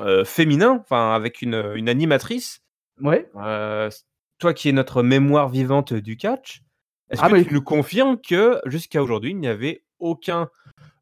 heu, 0.00 0.24
féminin, 0.24 0.78
enfin 0.80 1.14
avec 1.14 1.40
une, 1.40 1.54
animatrice. 1.88 2.62
Ouais. 3.00 3.30
Heu, 3.36 3.86
s 3.86 4.04
toi 4.38 4.54
qui 4.54 4.68
es 4.68 4.72
notre 4.72 5.02
mémoire 5.02 5.48
vivante 5.48 5.94
du 5.94 6.16
catch, 6.16 6.62
est-ce 7.10 7.20
Ah 7.24 7.28
que 7.28 7.32
bah 7.32 7.42
tu 7.42 7.52
nous 7.52 7.62
confirmes 7.62 8.20
que 8.20 8.60
jusqu'à 8.66 9.02
aujourd'hui, 9.02 9.30
il 9.30 9.38
n'y 9.38 9.48
avait 9.48 9.82
aucun, 9.98 10.48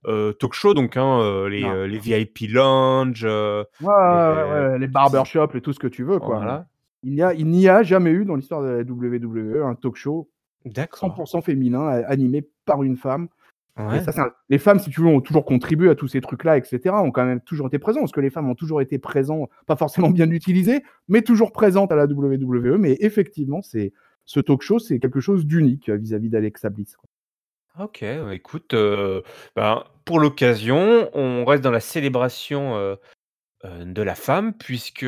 talk 0.05 0.55
show 0.55 0.73
donc 0.73 0.97
hein, 0.97 1.47
les, 1.49 1.87
les 1.87 1.99
VIP 1.99 2.49
lounge, 2.49 3.25
Ouais, 3.25 3.67
les 3.83 3.83
ouais, 3.83 4.79
les 4.79 4.87
barber 4.87 5.23
shop 5.27 5.49
et 5.55 5.61
tout 5.61 5.75
ce 5.75 5.79
que 5.79 5.87
tu 5.87 6.03
veux, 6.03 6.19
quoi. 6.19 6.37
Voilà. 6.37 6.67
Il 7.03 7.13
n'y 7.13 7.23
a 7.23 7.35
il 7.35 7.47
n'y 7.47 7.69
a 7.69 7.83
jamais 7.83 8.11
eu 8.11 8.25
dans 8.25 8.37
l'histoire 8.37 8.63
de 8.63 8.69
la 8.69 8.81
WWE 8.81 9.63
un 9.67 9.75
talk 9.75 9.97
show 9.97 10.31
cent 10.67 10.73
D'accord. 10.73 11.15
pour 11.15 11.29
cent 11.29 11.43
féminin 11.43 11.87
a 11.87 12.07
animé 12.07 12.49
par 12.65 12.83
une 12.83 12.97
femme 12.97 13.29
et 13.79 13.83
Ouais. 13.83 14.01
ça 14.01 14.11
c'est 14.11 14.21
un 14.21 14.33
les 14.49 14.59
femmes 14.59 14.79
si 14.79 14.89
tu 14.89 15.03
veux 15.03 15.07
ont 15.07 15.21
toujours 15.21 15.45
contribué 15.45 15.91
à 15.91 15.95
tous 15.95 16.09
ces 16.09 16.23
trucs-là 16.23 16.57
et 16.57 16.65
cetera, 16.65 17.03
ont 17.03 17.11
quand 17.11 17.27
même 17.27 17.43
toujours 17.43 17.67
été 17.67 17.79
présents 17.79 18.01
parce 18.01 18.13
que 18.13 18.21
les 18.21 18.31
femmes 18.31 18.49
ont 18.49 18.55
toujours 18.55 18.81
été 18.81 18.99
présents, 18.99 19.49
pas 19.67 19.77
forcément 19.77 20.09
bien 20.09 20.31
utilisées, 20.31 20.83
mais 21.09 21.21
toujours 21.21 21.53
présentes 21.53 21.93
à 21.93 21.97
la 21.97 22.07
WWE. 22.07 22.79
Mais 22.79 22.97
effectivement, 23.01 23.61
c'est 23.61 23.93
ce 24.25 24.41
talk 24.41 24.63
show, 24.63 24.79
c'est 24.79 24.99
quelque 24.99 25.21
chose 25.21 25.45
d'unique, 25.47 25.91
heu, 25.91 25.97
vis-à-vis 25.97 26.31
d'Alexa 26.31 26.71
Bliss, 26.71 26.97
quoi. 26.97 27.09
OK, 27.79 28.01
bah, 28.03 28.35
écoute, 28.35 28.73
heu, 28.73 29.23
ben, 29.55 29.85
pour 30.07 30.19
l'occasion, 30.21 31.11
on 31.13 31.45
reste 31.45 31.63
dans 31.63 31.71
la 31.71 31.81
célébration, 31.81 32.77
heu, 32.77 32.97
de 33.65 34.03
la 34.03 34.15
femme 34.15 34.55
puisque 34.55 35.07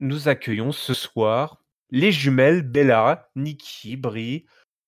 nous 0.00 0.28
accueillons 0.28 0.72
ce 0.72 0.94
soir 0.94 1.62
les 1.90 2.12
jumelles 2.12 2.62
Bella, 2.62 3.30
Nikki, 3.36 3.96
Brie, 3.96 4.46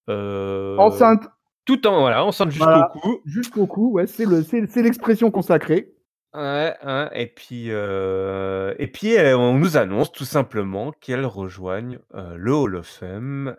Enceinte. 0.09 1.29
tout 1.65 1.87
en 1.87 2.01
voilà, 2.01 2.25
enceintes 2.25 2.51
jusqu'au 2.51 2.65
Voilà, 2.65 2.91
cou. 2.93 3.21
jusqu'au 3.25 3.67
cou, 3.67 3.93
ouais, 3.93 4.07
c'est 4.07 4.25
le 4.27 4.43
c'est 4.43 4.67
c'est 4.67 4.83
l'expression 4.83 5.31
consacrée. 5.31 5.95
Ouais, 6.35 6.75
ouais 6.85 7.09
et 7.13 7.27
puis, 7.27 7.69
heu 7.71 8.75
et 8.79 8.87
puis, 8.87 9.17
heu, 9.19 9.37
on 9.37 9.59
nous 9.59 9.77
annonce 9.77 10.11
tout 10.13 10.25
simplement 10.25 10.91
qu'elles 10.93 11.27
rejoignent, 11.27 11.99
le 12.15 12.55
Hall 12.55 12.77
of 12.77 12.87
Fame, 12.87 13.55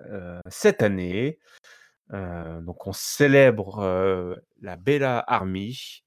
cette 0.47 0.81
année. 0.81 1.39
Donc 2.11 2.87
on 2.87 2.93
célèbre, 2.93 4.37
la 4.61 4.75
Bella 4.75 5.23
Army. 5.27 6.03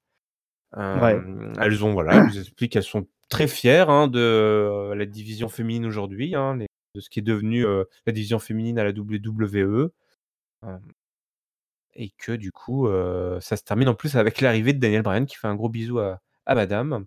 Ouais. 0.75 1.19
Elles 1.59 1.83
ont 1.85 1.93
voilà, 1.93 2.15
elles 2.17 2.25
nous 2.25 2.39
expliquent 2.39 2.73
qu'elles 2.73 2.83
sont 2.83 3.07
très 3.29 3.47
fières, 3.47 3.89
hein, 3.89 4.07
de 4.07 4.91
la 4.93 5.05
division 5.05 5.49
féminine 5.49 5.85
aujourd'hui, 5.85 6.35
hein, 6.35 6.57
de 6.57 6.99
ce 6.99 7.09
qui 7.09 7.19
est 7.19 7.23
devenu, 7.23 7.65
la 8.05 8.11
division 8.13 8.39
féminine 8.39 8.77
à 8.77 8.83
la 8.83 8.91
WWE. 8.91 9.89
Et 11.95 12.11
que 12.17 12.31
du 12.31 12.51
coup, 12.51 12.87
ça 13.41 13.57
se 13.57 13.63
termine 13.63 13.89
en 13.89 13.95
plus 13.95 14.15
avec 14.15 14.41
l'arrivée 14.41 14.73
de 14.73 14.79
Daniel 14.79 15.01
Bryan 15.01 15.25
qui 15.25 15.35
fait 15.35 15.47
un 15.47 15.55
gros 15.55 15.69
bisou 15.69 15.99
à 15.99 16.19
à 16.45 16.55
madame. 16.55 17.05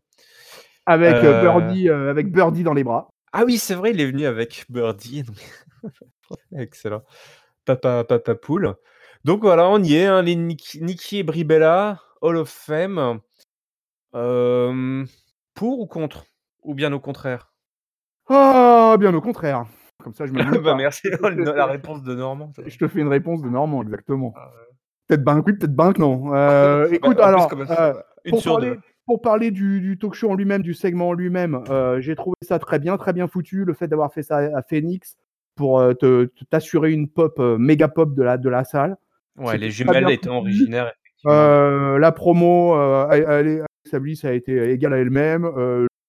Avec, 0.87 1.23
Birdie, 1.23 1.89
avec 1.89 2.31
Birdie 2.31 2.63
dans 2.63 2.75
les 2.75 2.85
bras. 2.85 3.09
Ah 3.33 3.45
oui, 3.45 3.59
c'est 3.59 3.75
vrai, 3.75 3.93
il 3.93 4.01
est 4.01 4.07
venu 4.07 4.27
avec 4.27 4.67
Birdie, 4.69 5.25
excellent. 6.57 7.03
Papa 7.65 8.05
papa 8.05 8.35
poule. 8.35 8.75
Donc 9.25 9.43
voilà, 9.43 9.69
on 9.69 9.83
y 9.83 9.95
est, 9.95 10.07
hein, 10.07 10.23
les 10.23 10.37
Nikki 10.37 11.19
et 11.19 11.23
Brie 11.23 11.45
Bella, 11.45 12.01
Hall 12.21 12.37
of 12.37 12.49
Fame. 12.51 13.21
Pour 14.13 15.81
ou 15.81 15.87
contre? 15.87 16.27
Ou 16.63 16.75
bien 16.75 16.93
au 16.93 17.01
contraire? 17.01 17.53
Ah, 18.29 18.97
bien 18.99 19.15
au 19.15 19.21
contraire. 19.21 19.67
Comme 20.03 20.15
ça 20.15 20.27
je 20.27 20.33
me 20.33 20.39
Bah, 20.65 20.75
merci, 20.75 21.09
la 21.57 21.67
réponse 21.67 22.03
de 22.03 22.15
Normand, 22.15 22.53
ça. 22.55 22.63
Je 22.67 22.79
te 22.79 22.89
fais 22.89 23.01
une 23.01 23.09
réponse 23.09 23.43
de 23.43 23.49
Normand, 23.49 23.83
exactement. 23.83 24.33
Ah 24.37 24.49
ouais. 24.49 24.77
Peut-être 25.07 25.25
ben 25.25 25.43
oui, 25.45 25.53
peut-être 25.55 25.75
ben 25.75 25.93
non. 25.99 26.29
Bah, 26.31 26.87
écoute 26.91 27.05
en 27.05 27.15
plus 27.15 27.23
alors, 27.23 27.67
ça, 27.67 28.05
1 28.27 28.31
pour 28.31 28.41
sur 28.41 28.59
2. 28.59 28.67
parler 28.67 28.81
pour 29.07 29.23
parler 29.23 29.51
du 29.51 29.81
du 29.81 29.99
talk 29.99 30.15
show 30.15 30.31
en 30.31 30.35
lui-même, 30.35 30.63
du 30.63 30.73
segment 30.73 31.09
en 31.09 31.13
lui-même, 31.13 31.65
heu, 31.69 32.01
j'ai 32.01 32.15
trouvé 32.15 32.37
ça 32.43 32.61
très 32.61 32.79
bien, 32.79 32.97
très 32.97 33.13
bien 33.13 33.27
foutu. 33.27 33.65
Le 33.65 33.75
fait 33.75 33.89
d'avoir 33.89 34.13
fait 34.13 34.23
ça 34.23 34.37
à 34.37 34.63
Phoenix 34.63 35.17
pour, 35.57 35.83
t'assurer 36.49 36.93
une 36.93 37.09
pop, 37.09 37.39
méga 37.59 37.89
pop 37.89 38.15
de 38.15 38.23
la 38.23 38.39
de 38.39 38.49
la 38.49 38.63
salle. 38.65 38.97
Ouais, 39.37 39.59
les 39.59 39.71
jumelles 39.71 40.05
foutu. 40.05 40.29
originaires 40.29 40.93
la 41.25 42.13
promo, 42.13 42.77
elle 43.11 43.27
elle 43.29 43.65
Alexa 43.85 43.99
Bliss 43.99 44.25
a 44.25 44.33
été 44.33 44.71
égale 44.71 44.95
à 44.95 44.99
elle-même. 44.99 45.51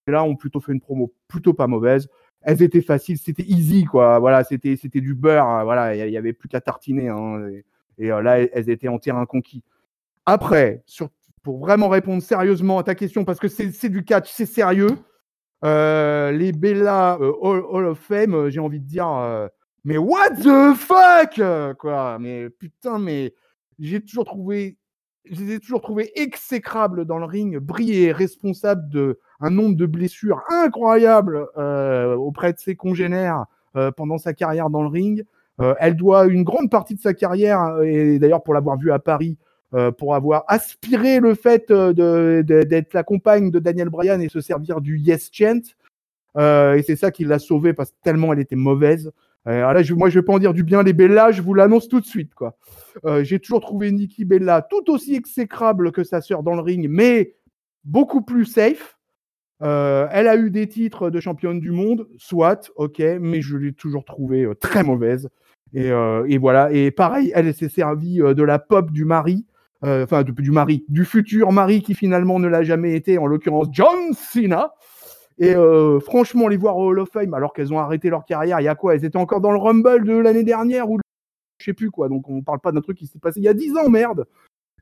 Là 0.07 0.23
ont 0.23 0.35
plutôt 0.35 0.59
fait 0.59 0.71
une 0.71 0.81
promo 0.81 1.13
plutôt 1.27 1.53
pas 1.53 1.67
mauvaise. 1.67 2.07
Elles 2.43 2.61
étaient 2.63 2.81
faciles, 2.81 3.17
c'était 3.17 3.43
easy 3.43 3.85
quoi. 3.85 4.19
Voilà, 4.19 4.43
c'était 4.43 4.75
c'était 4.75 5.01
du 5.01 5.13
beurre, 5.13 5.63
voilà, 5.63 5.95
il 5.95 6.11
y 6.11 6.17
avait 6.17 6.33
plus 6.33 6.49
qu'à 6.49 6.61
tartiner, 6.61 7.09
hein 7.09 7.47
et 7.97 8.11
heu, 8.11 8.21
là, 8.21 8.39
elles 8.39 8.69
étaient 8.69 8.87
en 8.87 8.97
terrain 8.99 9.25
conquis. 9.25 9.63
Après, 10.25 10.83
pour 11.43 11.59
vraiment 11.59 11.89
répondre 11.89 12.21
sérieusement 12.23 12.79
à 12.79 12.83
ta 12.83 12.95
question 12.95 13.25
parce 13.25 13.39
que 13.39 13.47
c'est 13.47 13.89
du 13.89 14.03
catch, 14.05 14.31
c'est 14.31 14.45
sérieux. 14.45 14.97
Heu, 15.65 16.31
les 16.31 16.51
Bella, 16.53 17.17
heu, 17.21 17.33
Hall 17.41 17.85
of 17.85 17.99
Fame, 17.99 18.49
j'ai 18.49 18.59
envie 18.59 18.79
de 18.79 18.87
dire, 18.87 19.49
mais 19.85 19.97
what 19.97 20.31
the 20.31 20.75
fuck, 20.75 21.41
quoi? 21.77 22.17
Mais 22.19 22.49
putain, 22.49 22.99
mais 22.99 23.33
j'ai 23.79 24.01
toujours 24.01 24.25
trouvé 24.25 24.77
je 25.25 25.39
les 25.43 25.53
ai 25.53 25.59
toujours 25.59 25.81
trouvées 25.81 26.11
exécrables 26.19 27.05
dans 27.05 27.19
le 27.19 27.25
ring. 27.25 27.57
Brie 27.59 28.05
est 28.05 28.11
responsable 28.11 29.17
d'un 29.41 29.49
nombre 29.49 29.75
de 29.75 29.85
blessures 29.85 30.43
incroyables, 30.49 31.47
heu, 31.57 32.15
auprès 32.17 32.53
de 32.53 32.59
ses 32.59 32.75
congénères, 32.75 33.45
heu, 33.75 33.91
pendant 33.91 34.17
sa 34.17 34.33
carrière 34.33 34.69
dans 34.69 34.83
le 34.83 34.87
ring. 34.87 35.25
Heu, 35.59 35.75
elle 35.79 35.95
doit 35.95 36.27
une 36.27 36.43
grande 36.43 36.69
partie 36.69 36.95
de 36.95 37.01
sa 37.01 37.13
carrière 37.13 37.81
et 37.83 38.19
d'ailleurs 38.19 38.43
pour 38.43 38.53
l'avoir 38.53 38.77
vue 38.77 38.91
à 38.91 38.99
Paris, 38.99 39.37
pour 39.97 40.15
avoir 40.15 40.43
aspiré 40.47 41.19
le 41.19 41.33
fait, 41.33 41.71
d'être 41.71 42.93
la 42.93 43.03
compagne 43.03 43.51
de 43.51 43.59
Daniel 43.59 43.89
Bryan 43.89 44.21
et 44.21 44.27
se 44.27 44.41
servir 44.41 44.81
du 44.81 44.97
Yes 44.97 45.29
Chant. 45.31 45.61
Et 46.37 46.83
c'est 46.85 46.95
ça 46.97 47.09
qui 47.11 47.23
l'a 47.23 47.39
sauvée 47.39 47.73
parce 47.73 47.91
que 47.91 47.97
tellement 48.03 48.33
elle 48.33 48.39
était 48.39 48.55
mauvaise. 48.55 49.11
Alors 49.45 49.73
là, 49.73 49.81
je 49.81 49.93
moi 49.93 50.09
je 50.09 50.19
vais 50.19 50.25
pas 50.25 50.33
en 50.33 50.39
dire 50.39 50.53
du 50.53 50.63
bien 50.63 50.83
les 50.83 50.93
Bella, 50.93 51.31
je 51.31 51.41
vous 51.41 51.53
l'annonce 51.53 51.87
tout 51.87 51.99
de 51.99 52.05
suite, 52.05 52.31
j'ai 53.21 53.39
toujours 53.39 53.61
trouvé 53.61 53.91
Nikki 53.91 54.25
Bella 54.25 54.61
tout 54.61 54.89
aussi 54.91 55.15
exécrable 55.15 55.91
que 55.91 56.03
sa 56.03 56.21
sœur 56.21 56.43
dans 56.43 56.55
le 56.55 56.61
ring, 56.61 56.87
mais 56.89 57.35
beaucoup 57.83 58.21
plus 58.21 58.45
safe. 58.45 58.97
Heu, 59.61 60.07
elle 60.11 60.27
a 60.27 60.37
eu 60.37 60.49
des 60.49 60.67
titres 60.67 61.09
de 61.11 61.19
championne 61.19 61.59
du 61.59 61.71
monde, 61.71 62.07
soit, 62.17 62.71
OK, 62.77 62.99
mais 63.19 63.41
je 63.41 63.57
l'ai 63.57 63.73
toujours 63.73 64.05
trouvée, 64.05 64.43
heu, 64.45 64.55
très 64.55 64.83
mauvaise 64.83 65.29
et 65.73 65.89
heu 65.91 66.25
et 66.27 66.37
voilà 66.37 66.71
et 66.73 66.91
pareil, 66.91 67.31
elle, 67.35 67.53
s'est 67.53 67.69
servie, 67.69 68.17
de 68.17 68.43
la 68.43 68.59
pop 68.59 68.91
du 68.91 69.05
mari, 69.05 69.45
enfin 69.83 70.23
du 70.23 70.51
mari, 70.51 70.83
du 70.89 71.05
futur 71.05 71.51
mari 71.51 71.81
qui 71.81 71.93
finalement 71.95 72.39
ne 72.39 72.47
l'a 72.47 72.63
jamais 72.63 72.93
été, 72.95 73.17
en 73.17 73.25
l'occurrence 73.27 73.67
John 73.71 74.13
Cena 74.13 74.73
et 75.39 75.53
franchement 76.05 76.47
les 76.47 76.57
voir 76.57 76.77
au 76.77 76.87
Hall 76.89 76.99
of 76.99 77.09
Fame 77.09 77.33
alors 77.35 77.53
qu'elles 77.53 77.73
ont 77.73 77.79
arrêté 77.79 78.09
leur 78.09 78.25
carrière, 78.25 78.59
il 78.61 78.65
y 78.65 78.67
a 78.67 78.75
quoi? 78.75 78.95
Elles 78.95 79.05
étaient 79.05 79.17
encore 79.17 79.41
dans 79.41 79.51
le 79.51 79.59
Rumble 79.59 80.03
de 80.05 80.13
l'année 80.17 80.43
dernière 80.43 80.89
ou 80.89 80.99
je 81.59 81.65
sais 81.65 81.73
plus 81.73 81.91
quoi, 81.91 82.09
donc 82.09 82.27
on 82.29 82.41
parle 82.41 82.59
pas 82.59 82.71
d'un 82.71 82.81
truc 82.81 82.97
qui 82.97 83.07
s'est 83.07 83.19
passé 83.19 83.39
il 83.39 83.43
y 83.43 83.47
a 83.49 83.53
10 83.53 83.77
ans, 83.77 83.89
merde! 83.89 84.25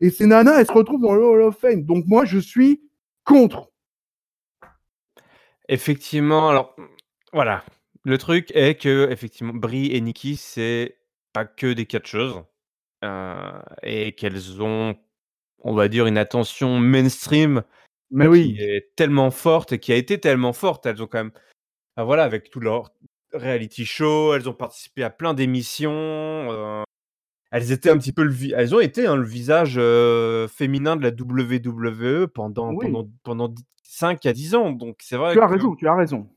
Et 0.01 0.09
ces 0.09 0.25
nanas, 0.25 0.59
elles 0.59 0.67
se 0.67 0.71
retrouvent 0.71 1.01
dans 1.01 1.13
le 1.15 1.23
Hall 1.23 1.41
of 1.43 1.57
Fame, 1.57 1.83
donc 1.83 2.05
moi 2.07 2.25
je 2.25 2.39
suis 2.39 2.81
contre. 3.25 3.71
Effectivement, 5.71 6.49
alors, 6.49 6.75
voilà, 7.31 7.63
le 8.03 8.17
truc 8.17 8.51
est 8.55 8.73
qu'effectivement 8.75 9.53
Brie 9.53 9.91
et 9.95 10.01
Nikki, 10.01 10.35
c'est 10.35 10.97
pas 11.31 11.45
que 11.45 11.71
des 11.73 11.85
catcheuses, 11.85 12.41
heu 13.03 13.35
et 13.83 14.13
qu'elles 14.13 14.61
ont 14.63 14.95
on 15.63 15.73
va 15.75 15.89
dire, 15.89 16.07
une 16.07 16.17
attention 16.19 16.79
mainstream 16.79 17.63
Mais 18.11 18.25
qui 18.25 18.31
oui. 18.31 18.57
est 18.59 18.95
tellement 18.97 19.31
forte 19.31 19.73
et 19.73 19.79
qui 19.79 19.93
a 19.93 19.97
été 19.97 20.19
tellement 20.19 20.53
forte. 20.53 20.85
Elles 20.87 21.03
ont 21.03 21.07
quand 21.07 21.19
même 21.19 21.33
bah, 21.97 22.03
voilà, 22.05 22.23
avec 22.25 22.49
tout 22.51 22.59
leur 22.61 22.91
reality 23.33 23.85
show, 23.85 24.33
elles 24.35 24.49
ont 24.49 24.53
participé 24.53 25.03
à 25.03 25.09
plein 25.11 25.33
d'émissions, 25.35 25.91
heu, 26.51 26.83
elles 27.51 27.71
étaient 27.71 27.89
un 27.89 27.97
petit 27.97 28.13
peu 28.13 28.23
le 28.23 28.33
elles 28.55 28.75
ont 28.75 28.79
été, 28.79 29.07
hein, 29.07 29.15
le 29.15 29.25
visage, 29.25 29.75
féminin 30.49 30.95
de 30.95 31.03
la 31.03 31.09
WWE 31.11 32.27
pendant 32.27 32.73
Oui. 32.73 32.85
pendant 32.85 33.09
pendant 33.23 33.47
d 33.49 33.61
5 33.83 34.25
à 34.27 34.33
10 34.33 34.53
ans, 34.55 34.71
donc 34.71 34.97
c'est 35.01 35.17
vrai 35.17 35.33
Tu 35.33 35.41
as 35.41 35.47
raison, 35.47 35.75
tu 35.75 35.87
as 35.87 35.95
raison. 35.95 36.29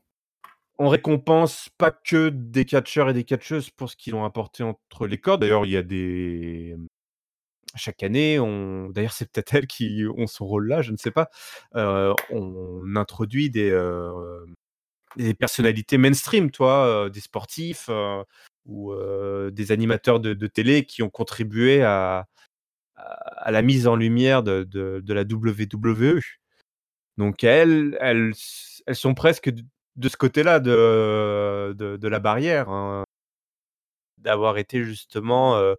on 0.79 0.89
récompense 0.89 1.69
pas 1.77 1.91
que 1.91 2.29
des 2.29 2.65
catcheurs 2.65 3.09
et 3.09 3.13
des 3.13 3.23
catcheuses 3.23 3.69
pour 3.69 3.89
ce 3.91 3.95
qu'ils 3.95 4.15
ont 4.15 4.25
apporté 4.25 4.63
entre 4.63 5.05
les 5.05 5.19
cordes. 5.19 5.41
D'ailleurs, 5.41 5.65
il 5.65 5.71
y 5.71 5.77
a 5.77 5.83
des 5.83 6.75
chaque 7.75 8.03
année, 8.03 8.39
on 8.39 8.89
d'ailleurs, 8.89 9.13
c'est 9.13 9.31
peut-être 9.31 9.53
elles 9.55 9.67
qui 9.67 10.03
ont 10.17 10.27
ce 10.27 10.43
rôle-là, 10.43 10.81
je 10.81 10.91
ne 10.91 10.97
sais 10.97 11.11
pas, 11.11 11.29
on 11.75 12.95
introduit 12.95 13.49
des, 13.49 13.71
des 15.15 15.33
personnalités 15.33 15.97
mainstream? 15.97 16.49
Heu, 16.59 17.09
des 17.09 17.19
sportifs, 17.19 17.89
ou 18.65 18.93
des 19.51 19.71
animateurs 19.71 20.19
de 20.19 20.47
télé 20.47 20.85
qui 20.85 21.03
ont 21.03 21.09
contribué 21.09 21.83
à 21.83 22.27
à 22.97 23.51
la 23.51 23.61
mise 23.63 23.87
en 23.87 23.95
lumière 23.95 24.43
de 24.43 24.63
de 24.65 25.13
la 25.13 25.23
WWE. 25.23 26.21
Donc 27.17 27.43
elles 27.43 27.97
elles 28.01 28.33
elles 28.87 28.95
sont 28.95 29.13
presque 29.15 29.51
de 29.95 30.09
ce 30.09 30.17
côté-là 30.17 30.59
de 30.59 31.75
de 31.77 32.07
la 32.07 32.19
barrière, 32.19 32.69
hein. 32.69 33.05
D'avoir 34.17 34.57
été 34.57 34.83
justement, 34.83 35.75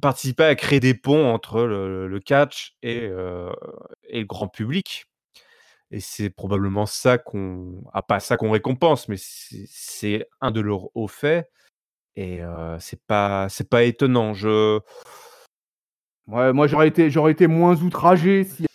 participer 0.00 0.44
à 0.44 0.54
créer 0.56 0.80
des 0.80 0.94
ponts 0.94 1.32
entre 1.32 1.62
le 1.62 2.20
catch 2.20 2.74
et 2.82 3.10
et 4.08 4.20
le 4.20 4.26
grand 4.26 4.48
public 4.48 5.07
et 5.90 6.00
c'est 6.00 6.30
probablement 6.30 6.86
ça 6.86 7.18
qu'on 7.18 7.82
ah, 7.92 8.02
pas 8.02 8.20
ça 8.20 8.36
qu'on 8.36 8.50
récompense, 8.50 9.08
mais 9.08 9.16
c'est 9.18 10.28
un 10.40 10.50
de 10.50 10.60
leurs 10.60 10.94
hauts 10.96 11.08
faits 11.08 11.50
et 12.16 12.42
heu, 12.42 12.76
c'est 12.80 13.02
pas 13.06 13.48
c'est 13.48 13.68
pas 13.68 13.84
étonnant. 13.84 14.34
Je 14.34 14.80
Ouais, 16.26 16.52
moi 16.52 16.66
j'aurais 16.66 16.88
été 16.88 17.10
j'aurais 17.10 17.32
été 17.32 17.46
moins 17.46 17.80
outragé 17.82 18.44
si 18.44 18.66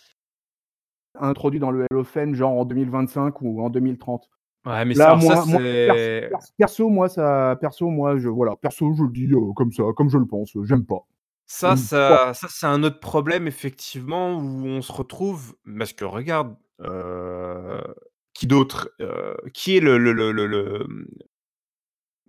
introduit 1.20 1.60
dans 1.60 1.70
le 1.70 1.86
Fame, 2.02 2.34
genre 2.34 2.52
en 2.52 2.64
2025 2.64 3.40
ou 3.42 3.62
en 3.62 3.70
2030. 3.70 4.28
ouais, 4.66 4.84
mais 4.84 4.94
ça 4.94 5.14
Là, 5.14 5.20
ça, 5.20 5.44
moi 5.44 5.44
moi 5.46 5.60
perso 5.60 5.60
c'est 5.60 6.28
perso 6.28 6.52
perso, 6.58 6.88
moi 6.88 7.08
ça 7.08 7.56
perso, 7.60 7.88
moi 7.90 8.18
je 8.18 8.28
voilà, 8.28 8.56
perso, 8.56 8.92
je 8.94 9.04
le 9.04 9.10
dis, 9.10 9.30
comme 9.54 9.72
ça, 9.72 9.84
comme 9.96 10.10
je 10.10 10.18
le 10.18 10.26
pense, 10.26 10.50
j'aime 10.64 10.84
pas. 10.84 11.06
Ça 11.48 11.76
pas. 12.06 12.18
ça 12.24 12.32
ça, 12.34 12.46
c'est 12.50 12.66
un 12.66 12.82
autre 12.82 13.00
problème 13.00 13.46
effectivement 13.46 14.34
où 14.38 14.66
on 14.66 14.80
se 14.82 14.92
retrouve 14.92 15.54
parce 15.78 15.92
que 15.92 16.04
regarde, 16.04 16.56
heu, 16.80 17.80
qui 18.32 18.46
d'autre? 18.46 18.90
Heu, 19.00 19.36
qui 19.52 19.76
est 19.76 19.80
le 19.80 19.98
le 19.98 20.12
le 20.12 20.32
le 20.32 20.46
le, 20.46 20.84
mmh, 20.88 21.06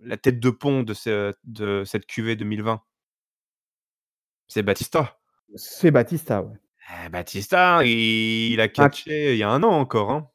la 0.00 0.16
tête 0.18 0.40
de 0.40 0.50
pont 0.50 0.82
de 0.82 0.94
ce 0.94 1.34
de 1.44 1.84
cette 1.86 2.06
cuvée 2.06 2.36
2020? 2.36 2.82
C'est 4.48 4.62
Batista. 4.62 5.16
C'est 5.54 5.90
Batista, 5.90 6.42
ouais. 6.42 6.56
Eh, 7.04 7.08
Batista, 7.08 7.82
il 7.84 8.60
a 8.60 8.68
Ah 8.78 8.90
catché 8.90 9.32
il 9.32 9.38
y 9.38 9.42
a 9.42 9.50
1 9.50 9.62
an 9.62 9.70
encore, 9.72 10.10
hein. 10.10 10.30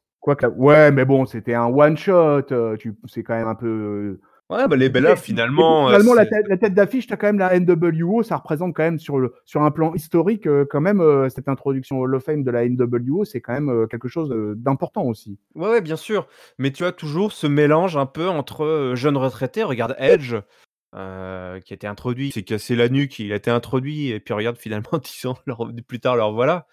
ouais, 0.55 0.91
mais 0.91 1.05
bon, 1.05 1.25
c'était 1.25 1.55
un 1.55 1.65
one 1.65 1.97
shot, 1.97 2.43
tu 2.79 2.95
c'est 3.07 3.23
quand 3.23 3.33
même 3.35 3.47
un 3.47 3.55
peu, 3.55 4.19
Ouais, 4.51 4.67
bah, 4.67 4.75
les 4.75 4.89
Bellas 4.89 5.11
Et 5.11 5.11
et 5.13 5.15
puis 5.15 5.23
finalement, 5.27 5.85
heu, 5.89 5.93
finalement 5.93 6.13
la 6.13 6.25
tête 6.25 6.45
la 6.49 6.57
tête 6.57 6.73
d'affiche, 6.73 7.07
tu 7.07 7.13
as 7.13 7.17
quand 7.17 7.27
même 7.27 7.39
la 7.39 7.57
NWO, 7.57 8.21
ça 8.21 8.35
représente 8.35 8.75
quand 8.75 8.83
même 8.83 8.99
sur 8.99 9.17
le 9.17 9.33
sur 9.45 9.61
un 9.61 9.71
plan 9.71 9.93
historique, 9.93 10.45
heu, 10.45 10.67
quand 10.69 10.81
même, 10.81 11.01
heu, 11.01 11.29
cette 11.29 11.47
introduction 11.47 11.99
Hall 11.99 12.15
of 12.15 12.23
Fame 12.23 12.43
de 12.43 12.51
la 12.51 12.65
NWO, 12.65 13.23
c'est 13.23 13.39
quand 13.39 13.53
même, 13.53 13.87
quelque 13.89 14.09
chose, 14.09 14.29
d'important 14.57 15.03
aussi. 15.03 15.39
ouais, 15.55 15.69
ouais, 15.69 15.81
bien 15.81 15.95
sûr, 15.95 16.27
mais 16.57 16.71
tu 16.71 16.83
as 16.83 16.91
toujours 16.91 17.31
ce 17.31 17.47
mélange 17.47 17.95
un 17.95 18.05
peu 18.05 18.27
entre, 18.27 18.91
jeunes 18.95 19.15
retraités. 19.15 19.63
Regarde 19.63 19.95
Edge, 19.97 20.35
qui 20.93 20.97
a 20.97 21.55
été 21.69 21.87
introduit, 21.87 22.31
s'est 22.31 22.43
cassé 22.43 22.75
la 22.75 22.89
nuque, 22.89 23.19
il 23.19 23.31
a 23.31 23.37
été 23.37 23.51
introduit 23.51 24.09
et 24.09 24.19
puis 24.19 24.33
regarde 24.33 24.57
finalement 24.59 24.99
10 25.01 25.25
ans 25.27 25.37
leur 25.45 25.71
plus 25.87 26.01
tard, 26.01 26.17
leur 26.17 26.33
voilà. 26.33 26.67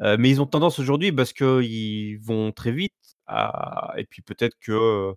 Mais 0.00 0.30
ils 0.30 0.40
ont 0.40 0.46
tendance 0.46 0.78
aujourd'hui 0.78 1.12
parce 1.12 1.34
qu'ils 1.34 2.18
vont 2.20 2.52
très 2.52 2.72
vite 2.72 2.94
à 3.26 3.92
et 3.98 4.04
puis 4.04 4.22
peut-être 4.22 4.56
que, 4.60 5.12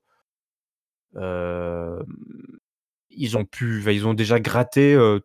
ils 3.10 3.38
ont 3.38 3.46
pu 3.46 3.84
ils 3.94 4.08
ont 4.08 4.14
déjà 4.14 4.40
gratté, 4.40 4.94
heu, 4.96 5.22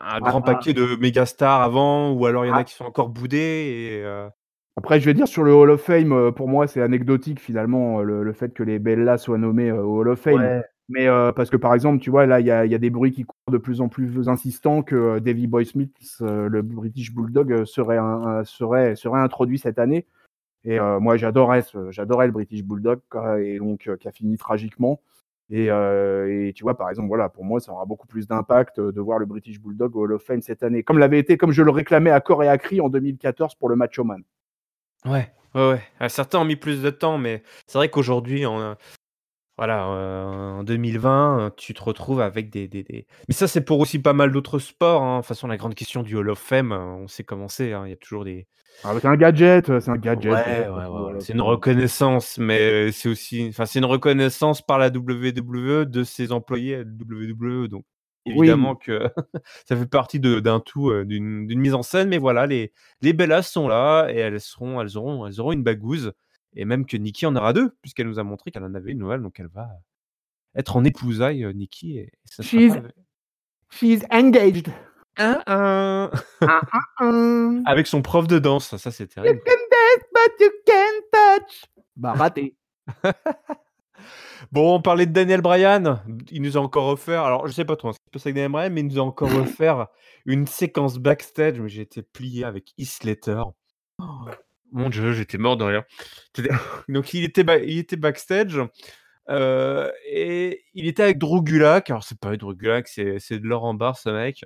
un 0.00 0.20
Ah 0.20 0.20
grand 0.20 0.42
ah 0.42 0.42
paquet 0.42 0.72
de 0.72 0.96
méga 0.96 1.26
stars 1.26 1.60
avant 1.62 2.12
ou 2.12 2.26
alors 2.26 2.44
il 2.44 2.48
y 2.48 2.50
en 2.50 2.56
a 2.56 2.64
ah 2.64 2.64
qui 2.64 2.74
sont 2.74 2.84
encore 2.84 3.08
boudés 3.10 3.38
et 4.00 4.04
après 4.76 5.00
je 5.00 5.04
vais 5.06 5.12
dire 5.14 5.28
sur 5.28 5.42
le 5.44 5.52
Hall 5.54 5.70
of 5.70 5.82
Fame, 5.82 6.32
pour 6.32 6.48
moi 6.48 6.66
c'est 6.66 6.80
anecdotique 6.80 7.40
finalement, 7.40 8.00
le 8.02 8.22
le 8.22 8.32
fait 8.32 8.54
que 8.54 8.62
les 8.62 8.78
Bellas 8.78 9.18
soient 9.18 9.36
nommées, 9.38 9.68
heu, 9.70 9.82
au 9.84 9.98
Hall 10.00 10.08
of 10.08 10.20
Fame. 10.20 10.50
Ouais. 10.50 10.62
Mais, 10.88 11.06
parce 11.36 11.48
que 11.50 11.56
par 11.56 11.74
exemple, 11.74 12.02
tu 12.02 12.10
vois 12.10 12.26
là, 12.26 12.40
il 12.40 12.46
y 12.46 12.50
a 12.50 12.64
il 12.66 12.72
y 12.72 12.74
a 12.74 12.78
des 12.78 12.90
bruits 12.90 13.12
qui 13.12 13.22
courent 13.24 13.52
de 13.52 13.58
plus 13.58 13.80
en 13.80 13.88
plus 13.88 14.28
insistants 14.28 14.82
que, 14.82 14.94
heu, 15.16 15.20
Davey 15.20 15.46
Boy 15.46 15.64
Smith, 15.66 15.94
heu, 16.22 16.48
le 16.48 16.62
British 16.62 17.12
Bulldog, 17.14 17.52
heu, 17.52 17.64
serait 17.66 17.98
un 17.98 18.04
un 18.40 18.44
serait 18.44 18.96
serait 18.96 19.20
introduit 19.20 19.58
cette 19.58 19.78
année 19.78 20.06
et 20.64 20.78
heu, 20.80 20.98
moi 21.00 21.16
j'adorais 21.16 21.64
j'adorais 21.90 22.26
le 22.26 22.32
British 22.32 22.62
Bulldog 22.64 23.00
et 23.40 23.58
donc, 23.58 23.86
heu, 23.88 23.96
qui 23.96 24.08
a 24.08 24.12
fini 24.12 24.36
tragiquement 24.38 25.00
et 25.50 25.70
heu 25.70 26.30
et 26.48 26.52
tu 26.54 26.62
vois, 26.64 26.76
par 26.76 26.88
exemple, 26.90 27.08
voilà, 27.08 27.28
pour 27.28 27.44
moi, 27.44 27.60
ça 27.60 27.72
aura 27.72 27.84
beaucoup 27.86 28.06
plus 28.06 28.26
d'impact, 28.28 28.80
de 28.80 29.00
voir 29.00 29.18
le 29.18 29.26
British 29.26 29.60
Bulldog 29.60 29.96
au 29.96 30.02
Hall 30.04 30.12
of 30.14 30.22
Fame 30.24 30.42
cette 30.42 30.62
année, 30.62 30.82
comme 30.82 30.98
l'avait 30.98 31.18
été 31.18 31.36
comme 31.36 31.52
je 31.52 31.62
le 31.62 31.70
réclamais 31.70 32.10
à 32.10 32.20
corps 32.20 32.42
et 32.44 32.48
à 32.48 32.58
cri 32.58 32.80
en 32.80 32.88
2014 32.88 33.54
pour 33.56 33.68
le 33.68 33.76
Macho 33.76 34.04
Man. 34.04 34.22
Ouais, 35.06 35.32
ouais, 35.54 35.68
ouais. 35.70 35.82
Ah, 36.00 36.08
certains 36.08 36.40
ont 36.40 36.44
mis 36.46 36.56
plus 36.56 36.82
de 36.82 36.90
temps, 36.90 37.18
mais 37.18 37.42
c'est 37.66 37.78
vrai 37.78 37.90
qu'aujourd'hui, 37.90 38.44
voilà, 39.58 39.86
en 39.88 40.64
2020, 40.64 41.48
heu, 41.48 41.52
tu 41.56 41.74
te 41.74 41.82
retrouves 41.82 42.20
avec 42.22 42.50
des 42.50 42.68
mais 43.28 43.34
ça, 43.34 43.48
c'est 43.48 43.64
pour 43.64 43.80
aussi 43.80 43.98
pas 44.00 44.12
mal 44.14 44.32
d'autres 44.32 44.58
sports, 44.60 45.02
hein. 45.02 45.16
De 45.18 45.22
toute 45.22 45.28
façon, 45.28 45.48
la 45.48 45.56
grande 45.58 45.74
question 45.76 46.02
du 46.02 46.16
Hall 46.16 46.30
of 46.30 46.38
Fame, 46.40 46.72
on 46.72 47.08
sait 47.08 47.24
comment 47.24 47.48
c'est, 47.48 47.72
hein. 47.74 47.84
Il 47.86 47.90
y 47.90 47.94
a 47.94 47.96
toujours 47.96 48.24
des 48.24 48.46
C'est 48.80 49.04
un 49.06 49.16
gadget, 49.16 49.70
heu, 49.70 49.80
c'est 49.80 49.90
un 49.90 49.96
gadget 49.96 50.32
ouais, 50.32 50.42
peut-être 50.44 50.72
ouais, 50.72 50.82
le 50.82 50.90
ouais, 50.90 50.98
ouais, 50.98 51.10
Hall 51.10 51.16
of 51.16 51.22
c'est 51.22 51.32
une 51.34 51.40
reconnaissance, 51.40 52.38
mais 52.38 52.90
c'est 52.90 53.08
aussi 53.08 53.46
enfin, 53.48 53.64
c'est 53.64 53.78
une 53.78 53.84
reconnaissance 53.84 54.60
par 54.60 54.78
la 54.78 54.88
WWE 54.88 55.84
de 55.86 56.02
ses 56.02 56.32
employés 56.32 56.74
à 56.76 56.78
la 56.78 56.84
WWE, 56.84 57.68
donc 57.68 57.84
évidemment 58.26 58.72
Oui, 58.72 58.78
que 58.84 59.08
ça 59.66 59.76
fait 59.76 59.86
partie 59.86 60.18
d'un 60.18 60.58
tout, 60.60 60.92
d'une 61.04 61.46
mise 61.60 61.74
en 61.74 61.82
scène, 61.82 62.08
mais 62.08 62.18
voilà, 62.18 62.46
les 62.46 62.72
les 63.02 63.12
Bellas 63.12 63.42
sont 63.42 63.68
là 63.68 64.08
et 64.10 64.16
elles 64.16 64.40
seront 64.40 64.80
elles 64.80 64.96
auront 64.98 65.26
elles 65.26 65.40
auront 65.40 65.52
une 65.52 65.62
bagouze. 65.62 66.12
Et 66.54 66.64
même 66.66 66.84
que 66.84 66.96
Nikki 66.96 67.24
en 67.26 67.36
aura 67.36 67.52
2 67.52 67.76
puisqu'elle 67.82 68.08
nous 68.08 68.18
a 68.18 68.24
montré 68.24 68.50
qu'elle 68.50 68.64
en 68.64 68.74
avait 68.74 68.92
une 68.92 68.98
nouvelle, 68.98 69.22
donc 69.22 69.38
elle 69.38 69.48
va 69.48 69.70
être 70.54 70.76
en 70.76 70.84
épousailles, 70.84 71.44
heu, 71.44 71.52
Nikki 71.52 71.98
et 71.98 72.12
ça 72.24 72.42
sera 72.42 72.62
pas 72.68 72.68
she's 72.68 72.72
avec 72.76 72.92
she's 73.70 74.04
engaged. 74.10 74.68
avec 77.66 77.86
son 77.86 78.02
prof 78.02 78.26
de 78.26 78.38
danse, 78.38 78.76
ça 78.76 78.90
c'est 78.90 79.04
You 79.04 79.08
terrible, 79.08 79.40
quoi. 79.40 79.52
can 79.52 79.58
dance 79.70 80.04
but 80.14 80.32
you 80.40 80.50
can't 80.66 81.04
touch. 81.12 81.64
Bah, 81.96 82.12
raté. 82.12 82.56
Bon, 84.50 84.74
on 84.74 84.82
parlait 84.82 85.06
de 85.06 85.12
Daniel 85.12 85.40
Bryan, 85.40 86.02
il 86.30 86.42
nous 86.42 86.56
a 86.58 86.60
encore 86.60 86.88
offert 86.88 87.22
alors 87.22 87.46
je 87.46 87.52
sais 87.52 87.64
pas 87.64 87.76
trop 87.76 87.92
ce 87.92 87.98
qui 87.98 88.04
se 88.06 88.10
passe 88.10 88.26
avec 88.26 88.34
Daniel 88.34 88.50
Bryan, 88.52 88.72
mais 88.72 88.80
il 88.80 88.88
nous 88.88 88.98
a 88.98 89.02
encore 89.02 89.30
offert 89.36 89.86
une 90.26 90.46
séquence 90.46 90.98
backstage, 90.98 91.60
mais 91.60 91.68
j'ai 91.68 91.82
été 91.82 92.02
plié 92.02 92.44
avec 92.44 92.72
Heath 92.76 92.88
Slater. 92.88 93.42
Mon 94.72 94.90
Dieu, 94.90 95.12
j'étais 95.12 95.38
mort 95.38 95.56
de 95.56 95.64
rire. 95.64 95.84
Donc 96.88 97.14
il 97.14 97.24
était 97.24 97.44
ba 97.44 97.58
il 97.58 97.78
était 97.78 97.96
backstage, 97.96 98.60
heu 99.30 99.92
et 100.10 100.64
il 100.74 100.86
était 100.86 101.04
avec 101.04 101.18
Drew 101.18 101.42
Gulak. 101.42 101.90
Alors 101.90 102.04
c'est 102.04 102.18
pas 102.18 102.36
Drew 102.36 102.54
Gulak, 102.54 102.88
c'est 102.88 103.18
c'est 103.20 103.38
de 103.38 103.46
l'or 103.46 103.64
en 103.64 103.74
barre 103.74 103.98
ce 103.98 104.10
mec. 104.10 104.44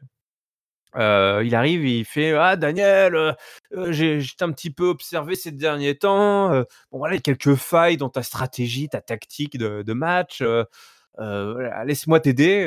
Heu, 0.97 1.43
il 1.45 1.55
arrive 1.55 1.85
et 1.85 1.99
il 2.01 2.05
fait: 2.05 2.33
«Ah 2.35 2.57
Daniel, 2.57 3.15
heu 3.17 3.33
heu, 3.75 3.93
j'ai 3.93 4.21
un 4.41 4.53
petit 4.53 4.71
peu 4.71 4.87
observé 4.89 5.35
ces 5.37 5.53
derniers 5.53 5.97
temps, 5.99 6.53
heu, 6.55 6.67
bon 6.93 6.99
voilà, 6.99 7.15
il 7.15 7.19
y 7.19 7.21
a 7.21 7.23
quelques 7.23 7.55
failles 7.57 7.97
dans 7.99 8.09
ta 8.11 8.23
stratégie, 8.23 8.89
ta 8.89 9.01
tactique 9.03 9.59
de 9.59 9.83
de 9.83 9.93
match, 9.93 10.43
voilà, 11.19 11.85
laisse-moi 11.85 12.21
t'aider», 12.21 12.67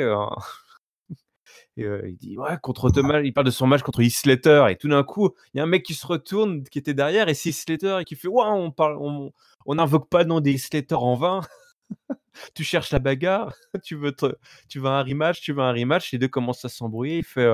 heu, 1.78 2.02
il 2.08 2.16
dit: 2.16 2.36
«Ouais, 2.38 2.56
contre 2.62 2.90
Thomas» 2.90 3.20
il 3.20 3.32
parle 3.32 3.46
de 3.46 3.50
son 3.50 3.66
match 3.66 3.82
contre 3.82 4.02
Slater 4.04 4.66
et 4.70 4.76
tout 4.76 4.88
d'un 4.88 5.02
coup, 5.04 5.30
il 5.54 5.58
y 5.58 5.60
a 5.60 5.64
un 5.64 5.66
mec 5.66 5.84
qui 5.84 5.94
se 5.94 6.06
retourne, 6.06 6.64
qui 6.64 6.78
était 6.78 6.94
derrière 6.94 7.28
et 7.28 7.34
c'est 7.34 7.52
Slater 7.52 7.98
et 8.00 8.04
qui 8.04 8.16
fait: 8.16 8.28
«Waouh, 8.28 8.56
on 8.58 8.70
parle 8.70 8.96
on 9.00 9.32
on 9.66 9.74
n'invoque 9.76 10.08
pas 10.08 10.20
le 10.22 10.28
nom 10.28 10.40
des 10.40 10.58
Slater 10.58 10.94
en 10.96 11.14
vain. 11.16 11.40
Tu 12.54 12.64
cherches 12.64 12.92
la 12.92 12.98
bagarre, 13.00 13.54
tu 13.84 13.96
veux 13.96 14.12
te 14.12 14.26
tu 14.68 14.80
veux 14.80 14.88
un 14.88 15.02
rematch, 15.04 15.40
tu 15.42 15.52
veux 15.54 15.62
un 15.62 15.72
rematch». 15.72 16.12
Les 16.12 16.18
2 16.18 16.28
commencent 16.28 16.64
à 16.64 16.68
s'embrouiller. 16.70 17.18
Il 17.18 17.24
fait, 17.24 17.46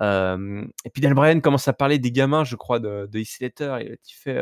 et 0.00 0.90
puis 0.92 1.02
Bryan 1.14 1.40
commence 1.40 1.68
à 1.68 1.72
parler 1.72 1.98
des 1.98 2.12
gamins, 2.12 2.44
je 2.44 2.56
crois, 2.56 2.78
de 2.80 3.06
de 3.10 3.18
il 3.20 3.26
fait, 3.26 4.38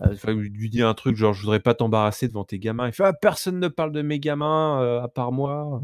enfin, 0.00 0.32
il 0.32 0.38
lui 0.52 0.70
dit 0.70 0.82
un 0.82 0.94
truc 0.94 1.16
genre: 1.16 1.34
«Je 1.34 1.42
voudrais 1.42 1.60
pas 1.60 1.74
t'embarrasser 1.74 2.28
devant 2.28 2.44
tes 2.44 2.58
gamins». 2.60 2.88
Il 2.88 2.92
fait: 2.94 3.04
«Ah 3.04 3.12
personne 3.14 3.60
ne 3.60 3.68
parle 3.68 3.92
de 3.92 4.02
mes 4.02 4.20
gamins, 4.20 4.82
heu, 4.82 5.00
à 5.00 5.08
part 5.08 5.32
moi». 5.32 5.82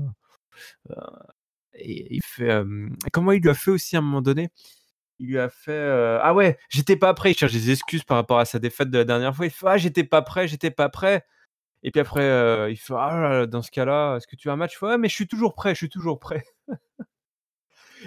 et 1.74 2.14
il 2.16 2.22
fait, 2.24 2.62
comment 3.12 3.32
il 3.32 3.42
lui 3.42 3.50
a 3.50 3.54
fait 3.54 3.70
aussi 3.72 3.96
à 3.96 4.00
un 4.00 4.02
moment 4.02 4.22
donné? 4.22 4.50
Il 5.20 5.28
lui 5.28 5.38
a 5.40 5.48
fait, 5.50 6.18
«Ah 6.22 6.34
ouais, 6.34 6.58
j'étais 6.70 6.96
pas 6.96 7.14
prêt». 7.14 7.32
Il 7.32 7.36
cherche 7.38 7.52
des 7.54 7.70
excuses 7.72 8.04
par 8.04 8.16
rapport 8.18 8.38
à 8.40 8.44
sa 8.46 8.58
défaite 8.60 8.90
de 8.90 8.98
la 8.98 9.04
dernière 9.04 9.36
fois. 9.36 9.46
Il 9.46 9.52
fait: 9.52 9.66
«Ah 9.68 9.78
j'étais 9.78 10.04
pas 10.04 10.22
prêt, 10.22 10.48
j'étais 10.48 10.70
pas 10.72 10.88
prêt» 10.90 11.24
et 11.84 11.90
puis 11.92 12.00
après, 12.02 12.70
il 12.72 12.76
fait: 12.78 12.94
«Ah 12.98 13.46
dans 13.46 13.62
ce 13.62 13.70
cas-là, 13.72 14.16
est-ce 14.18 14.26
que 14.28 14.36
tu 14.36 14.50
as 14.50 14.54
un 14.54 14.56
match?» 14.56 14.74
Il 14.76 14.78
fait: 14.80 14.86
«Ouais, 14.88 14.98
mais 14.98 15.08
je 15.10 15.14
suis 15.16 15.28
toujours 15.28 15.54
prêt, 15.56 15.72
je 15.74 15.78
suis 15.80 15.90
toujours 15.90 16.18
prêt». 16.20 16.44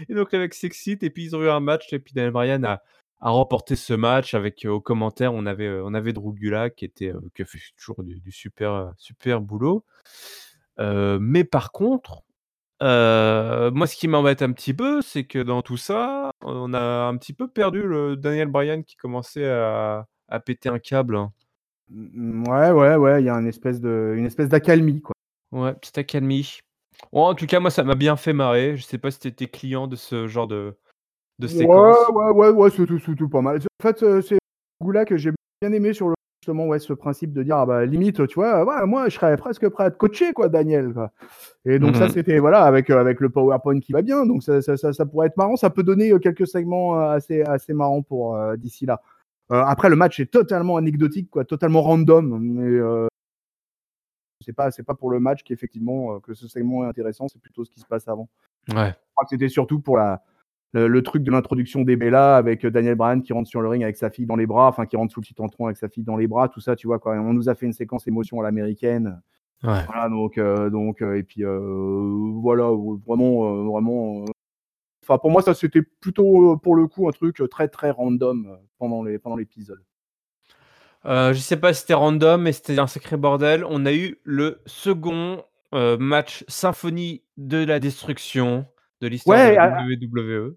Et 0.10 0.15
donc 0.15 0.32
le 0.34 0.39
mec 0.39 0.53
s'excite 0.53 1.03
et 1.03 1.10
puis 1.10 1.23
ils 1.25 1.36
ont 1.36 1.41
eu 1.43 1.49
un 1.49 1.60
match 1.60 1.91
et 1.93 1.99
puis 1.99 2.13
Daniel 2.13 2.32
Bryan 2.32 2.63
a 2.65 2.82
a 3.25 3.29
remporté 3.29 3.77
ce 3.77 3.93
match 3.93 4.34
avec, 4.34 4.65
heu, 4.65 4.69
aux 4.71 4.82
commentaires, 4.82 5.34
on 5.34 5.45
avait, 5.45 5.67
heu, 5.67 5.82
on 5.86 5.93
avait 5.93 6.12
Drew 6.13 6.34
Gulak 6.34 6.75
qui 6.75 6.84
était, 6.86 7.10
heu, 7.13 7.21
qui 7.36 7.41
a 7.43 7.45
fait 7.45 7.60
toujours 7.77 8.03
du 8.03 8.19
du 8.19 8.32
super, 8.32 8.71
heu, 8.73 8.89
super 8.97 9.39
boulot. 9.41 9.86
Heu, 10.79 11.19
mais 11.21 11.43
par 11.45 11.71
contre, 11.73 12.23
moi 12.82 13.88
ce 13.88 13.95
qui 13.97 14.08
m'embête 14.10 14.41
un 14.43 14.51
petit 14.53 14.73
peu, 14.73 15.01
c'est 15.01 15.25
que 15.25 15.39
dans 15.39 15.62
tout 15.63 15.77
ça, 15.77 16.32
on 16.43 16.73
a 16.73 16.82
un 17.08 17.17
petit 17.17 17.34
peu 17.34 17.47
perdu 17.47 17.84
le 17.84 18.17
Daniel 18.17 18.47
Bryan 18.49 18.84
qui 18.84 18.95
commençait 18.97 19.47
à 19.49 20.08
à 20.29 20.39
péter 20.39 20.69
un 20.69 20.79
câble, 20.79 21.15
hein. 21.17 21.32
Ouais, 21.89 22.71
ouais, 22.71 22.95
ouais, 22.95 23.21
il 23.21 23.25
y 23.25 23.29
a 23.29 23.36
un 23.36 23.45
espèce 23.45 23.79
de 23.82 24.15
une 24.17 24.25
espèce 24.25 24.49
d'accalmie, 24.49 25.01
quoi. 25.01 25.13
Ouais, 25.51 25.73
petite 25.75 25.97
accalmie. 25.99 26.60
En 27.12 27.34
tout 27.36 27.45
cas, 27.47 27.60
moi, 27.60 27.69
ça 27.71 27.84
m'a 27.84 27.95
bien 27.95 28.15
fait 28.17 28.34
marrer. 28.34 28.75
Je 28.77 28.84
sais 28.84 28.97
pas 28.97 29.12
si 29.12 29.19
tu 29.19 29.27
étais 29.27 29.47
client 29.47 29.88
de 29.88 29.95
ce 29.95 30.27
genre 30.27 30.47
de 30.47 30.77
de 31.39 31.47
Ouais, 31.47 31.49
séquence? 31.49 32.13
ouais, 32.13 32.32
ouais, 32.32 32.49
ouais, 32.51 32.69
c'était 32.69 32.97
c'était 33.06 33.27
pas 33.27 33.41
mal. 33.41 33.58
En 33.60 33.84
fait, 33.84 34.01
heu, 34.03 34.21
c'est 34.21 34.38
Gulak 34.82 35.10
que 35.10 35.17
j'ai 35.17 35.32
bien 35.62 35.71
aimé 35.73 35.93
sur 35.93 36.08
le 36.10 36.15
justement, 36.41 36.67
ouais, 36.67 36.79
ce 36.79 36.93
principe 36.93 37.34
de 37.34 37.43
dire: 37.43 37.58
«Ah 37.58 37.65
bah, 37.65 37.86
limite, 37.86 38.25
tu 38.27 38.36
vois, 38.36 38.63
ouais, 38.65 38.86
moi, 38.86 39.10
je 39.10 39.15
serais 39.15 39.36
presque 39.38 39.67
prêt 39.69 39.86
à 39.86 39.91
te 39.91 39.97
coacher, 39.97 40.32
quoi, 40.34 40.47
Daniel, 40.49 40.93
quoi» 40.93 41.12
et 41.65 41.79
donc 41.79 41.95
ça, 41.97 42.08
Mmh 42.08 42.10
c'était 42.10 42.39
voilà, 42.39 42.63
avec, 42.63 42.89
heu, 42.91 42.97
avec 42.97 43.19
le 43.21 43.29
PowerPoint 43.29 43.79
qui 43.82 43.93
va 43.93 44.01
bien, 44.03 44.25
donc 44.25 44.43
ça 44.43 44.62
ça 44.62 44.77
ça 44.77 44.93
ça 44.93 45.06
pourrait 45.06 45.27
être 45.27 45.38
marrant. 45.38 45.56
Ça 45.58 45.69
peut 45.69 45.84
donner, 45.84 46.12
heu, 46.13 46.19
quelques 46.19 46.47
segments, 46.47 46.95
assez 46.99 47.41
assez 47.43 47.73
marrants 47.73 48.03
pour, 48.03 48.38
d'ici 48.58 48.86
là. 48.86 49.01
Après, 49.49 49.89
le 49.89 49.95
match 49.97 50.19
est 50.21 50.32
totalement 50.32 50.77
anecdotique, 50.77 51.29
quoi, 51.32 51.45
totalement 51.45 51.82
random, 51.84 52.39
mais 52.41 52.79
c'est 54.43 54.53
pas 54.53 54.71
c'est 54.71 54.84
pas 54.84 54.95
pour 54.95 55.12
le 55.12 55.19
match 55.19 55.43
qu'effectivement, 55.43 56.15
heu, 56.17 56.19
que 56.21 56.34
ce 56.36 56.47
segment 56.47 56.86
est 56.86 56.88
intéressant, 56.89 57.27
c'est 57.29 57.41
plutôt 57.41 57.65
ce 57.65 57.71
qui 57.71 57.79
se 57.82 57.86
passe 57.88 58.08
avant. 58.08 58.29
Ouais. 58.69 58.75
Je 58.89 59.13
crois 59.15 59.25
que 59.25 59.29
c'était 59.32 59.49
surtout 59.49 59.79
pour 59.82 59.97
la 59.97 60.23
le 60.73 60.88
le 60.88 61.03
truc 61.03 61.23
de 61.23 61.32
l'introduction 61.32 61.84
des 61.84 61.95
Bella 61.97 62.38
avec, 62.38 62.65
heu, 62.65 62.71
Daniel 62.71 62.95
Bryan 62.95 63.21
qui 63.23 63.34
rentre 63.34 63.49
sur 63.49 63.62
le 63.62 63.69
ring 63.69 63.84
avec 63.84 63.97
sa 63.97 64.10
fille 64.12 64.25
dans 64.27 64.36
les 64.38 64.47
bras, 64.47 64.67
enfin 64.69 64.86
qui 64.88 64.97
rentre 64.97 65.13
sous 65.13 65.21
le 65.21 65.25
titantron 65.27 65.65
avec 65.67 65.77
sa 65.77 65.89
fille 65.89 66.03
dans 66.06 66.17
les 66.17 66.27
bras, 66.27 66.49
tout 66.49 66.62
ça, 66.62 66.75
tu 66.75 66.88
vois? 66.88 66.99
On 67.06 67.34
nous 67.34 67.49
a 67.49 67.56
fait 67.56 67.65
une 67.67 67.73
séquence 67.73 68.08
émotion 68.08 68.39
à 68.41 68.43
l'américaine. 68.43 69.21
Ouais. 69.63 69.84
Voilà 69.88 70.10
donc 70.10 70.38
heu 70.39 70.69
donc 70.71 71.01
et 71.03 71.23
puis, 71.23 71.43
voilà, 71.45 72.65
vraiment, 73.08 73.65
vraiment, 73.65 74.25
enfin 75.03 75.17
pour 75.19 75.32
moi 75.32 75.41
ça 75.43 75.53
c'était 75.56 75.84
plutôt, 75.84 76.58
pour 76.58 76.75
le 76.75 76.88
coup 76.88 77.08
un 77.10 77.12
truc, 77.13 77.41
très, 77.51 77.67
très 77.69 77.91
random, 77.91 78.58
pendant 78.79 79.03
les 79.03 79.19
pendant 79.19 79.38
l'épisode. 79.38 79.84
Heu, 81.05 81.33
je 81.33 81.39
sais 81.39 81.57
pas 81.57 81.73
si 81.73 81.81
c'était 81.81 81.93
random, 81.93 82.41
mais 82.43 82.53
c'était 82.53 82.79
un 82.79 82.87
sacré 82.87 83.17
bordel. 83.17 83.65
On 83.67 83.85
a 83.85 83.93
eu 83.93 84.17
le 84.23 84.61
second, 84.65 85.43
heu, 85.73 85.97
match 85.97 86.45
symphonie 86.47 87.23
de 87.37 87.63
la 87.63 87.79
destruction 87.79 88.65
de 89.01 89.07
l'histoire 89.07 89.37
de 89.39 89.55
la 89.55 89.63
a 89.63 89.67
a 89.79 89.83
WWE. 89.83 90.55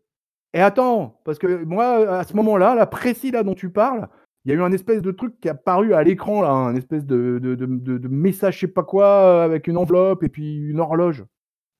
et 0.54 0.60
attends, 0.60 1.20
parce 1.24 1.38
que 1.38 1.64
moi, 1.64 2.18
à 2.18 2.24
ce 2.24 2.34
moment-là, 2.34 2.74
là, 2.74 2.86
précis 2.86 3.30
là 3.30 3.42
dont 3.42 3.54
tu 3.54 3.70
parles, 3.70 4.08
il 4.44 4.50
y 4.50 4.54
a 4.54 4.56
eu 4.58 4.62
un 4.62 4.70
espèce 4.72 5.02
de 5.02 5.10
truc 5.10 5.40
qui 5.40 5.48
est 5.48 5.50
apparu 5.50 5.92
à 5.94 6.02
l'écran 6.04 6.40
là, 6.42 6.50
un 6.50 6.76
espèce 6.76 7.04
de 7.04 7.40
de 7.40 7.54
de 7.56 8.08
message 8.08 8.54
je 8.54 8.60
sais 8.60 8.68
pas 8.68 8.84
quoi, 8.84 9.40
heu, 9.40 9.42
avec 9.42 9.66
une 9.66 9.76
enveloppe 9.76 10.22
et 10.22 10.28
puis 10.28 10.68
une 10.68 10.78
horloge. 10.78 11.24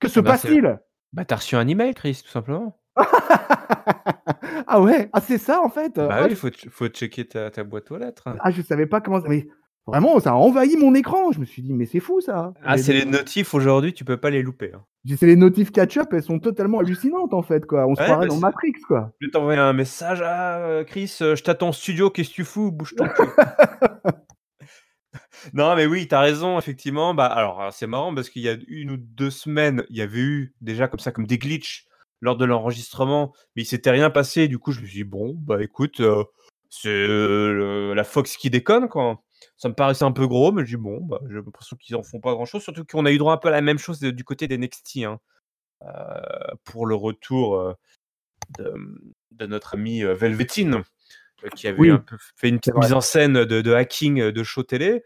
Que 0.01 0.09
se 0.09 0.19
Ah 0.19 0.23
bah, 0.23 0.31
passe-t-il? 0.33 0.81
bah, 1.13 1.25
tu 1.25 1.33
as 1.35 1.37
reçu 1.37 1.55
un 1.57 1.69
email 1.69 1.95
Chris, 1.95 2.21
tout 2.25 2.31
simplement. 2.31 2.77
Ah 4.67 4.81
ouais? 4.81 5.09
Ah 5.13 5.21
c'est 5.21 5.39
ça 5.39 5.61
en 5.63 5.69
fait? 5.69 5.95
Bah 5.97 6.09
Ah 6.11 6.23
oui, 6.25 6.31
je 6.31 6.35
faut 6.37 6.49
ch 6.49 6.69
faut 6.71 6.89
checker 6.89 7.27
ta 7.27 7.51
ta 7.51 7.65
boîte 7.65 7.91
aux 7.91 7.99
lettres. 7.99 8.25
ah 8.41 8.51
je 8.51 8.63
savais 8.63 8.87
pas 8.87 9.01
comment 9.01 9.21
ça 9.21 9.29
mais 9.29 9.47
vraiment 9.87 10.19
ça 10.21 10.31
a 10.31 10.35
envahi 10.35 10.77
mon 10.77 10.95
écran. 10.95 11.33
Je 11.33 11.41
me 11.41 11.45
suis 11.45 11.63
dit: 11.63 11.73
«Mais 11.73 11.87
c'est 11.87 12.01
fou 12.01 12.21
ça» 12.21 12.53
Ah, 12.65 12.77
c'est 12.77 12.93
les 12.93 13.05
notifs 13.05 13.55
aujourd'hui, 13.55 13.93
tu 13.95 14.05
peux 14.05 14.17
pas 14.17 14.31
les 14.31 14.43
louper, 14.43 14.73
hein. 14.75 14.85
c'est 15.17 15.27
les 15.27 15.37
notifs 15.37 15.71
catch-up, 15.71 16.13
elles 16.13 16.23
sont 16.23 16.39
totalement 16.41 16.81
hallucinantes 16.81 17.35
en 17.35 17.43
fait 17.43 17.67
quoi. 17.67 17.87
On 17.87 17.95
se 17.95 18.01
Ouais, 18.01 18.07
croirait 18.07 18.27
bah, 18.27 18.35
dans 18.35 18.41
Matrix 18.41 18.73
quoi. 18.87 19.13
je 19.21 19.27
vais 19.27 19.31
t'envoyer 19.31 19.61
un 19.61 19.73
message: 19.73 20.23
«Ah, 20.25 20.59
heu, 20.81 20.85
Chris, 20.85 21.17
heu, 21.23 21.37
je 21.37 21.43
t'attends 21.43 21.69
au 21.71 21.73
studio, 21.73 22.11
qu'est-ce 22.11 22.31
que 22.31 22.35
tu 22.35 22.45
fous? 22.45 22.73
Bouge 22.73 22.95
ton 22.97 23.07
cul». 23.07 23.23
Non, 25.53 25.77
mais 25.77 25.87
oui, 25.87 26.09
tu 26.09 26.15
as 26.15 26.21
raison, 26.21 26.59
effectivement. 26.59 27.15
Bah, 27.15 27.27
alors, 27.27 27.73
c'est 27.73 27.87
marrant 27.87 28.15
parce 28.15 28.29
qu'il 28.31 28.43
y 28.43 28.49
a 28.49 28.57
1 28.69 28.89
ou 28.91 28.97
2 28.97 29.31
semaines, 29.31 29.85
il 29.91 29.97
y 29.97 30.03
avait 30.03 30.19
eu 30.21 30.55
déjà 30.61 30.89
comme 30.89 31.01
ça, 31.01 31.13
comme 31.13 31.27
des 31.27 31.39
glitches 31.39 31.86
lors 32.21 32.37
de 32.37 32.45
l'enregistrement, 32.45 33.33
mais 33.57 33.63
il 33.63 33.67
s'était 33.67 33.91
rien 33.91 34.11
passé. 34.11 34.49
Du 34.49 34.59
coup, 34.59 34.73
je 34.73 34.81
me 34.81 34.87
suis 34.87 34.99
dit: 34.99 35.05
«Bon, 35.05 35.35
bah, 35.37 35.63
écoute, 35.63 36.01
heu, 36.01 36.25
c'est, 36.71 36.89
heu, 36.91 37.95
la 37.95 38.05
Fox 38.05 38.37
qui 38.37 38.51
déconne, 38.51 38.89
quoi». 38.89 39.23
Ça 39.59 39.69
me 39.69 39.75
paraissait 39.75 40.05
un 40.05 40.13
peu 40.13 40.27
gros, 40.27 40.53
mais 40.53 40.65
j'ai 40.67 40.77
dit: 40.77 40.83
«Bon, 40.83 41.01
bah, 41.03 41.21
j'ai 41.29 41.35
l'impression 41.37 41.77
qu'ils 41.77 41.97
en 41.97 42.03
font 42.03 42.21
pas 42.21 42.33
grand 42.35 42.47
chose», 42.47 42.63
surtout 42.63 42.85
qu'on 42.85 43.07
a 43.07 43.13
eu 43.13 43.19
droit 43.19 43.35
un 43.35 43.39
peu 43.39 43.49
à 43.49 43.53
la 43.53 43.61
même 43.63 43.79
chose, 43.79 44.01
du 44.01 44.25
côté 44.25 44.49
d'NXT, 44.49 44.99
hein, 45.05 45.21
heu, 45.85 45.89
pour 46.65 46.87
le 46.87 46.95
retour, 46.97 47.75
de, 48.59 48.75
de 49.33 49.47
notre 49.47 49.75
ami, 49.75 50.03
heu, 50.03 50.15
qui 51.55 51.69
avait 51.69 51.91
un 51.91 51.99
peu 51.99 52.17
fait 52.37 52.49
une 52.49 52.59
petite 52.59 52.77
mise 52.77 52.93
en 52.93 53.01
scène 53.01 53.45
de 53.45 53.61
de 53.61 53.73
hacking, 53.75 54.21
heu, 54.21 54.33
de 54.33 54.43
show 54.43 54.63
télé. 54.63 55.03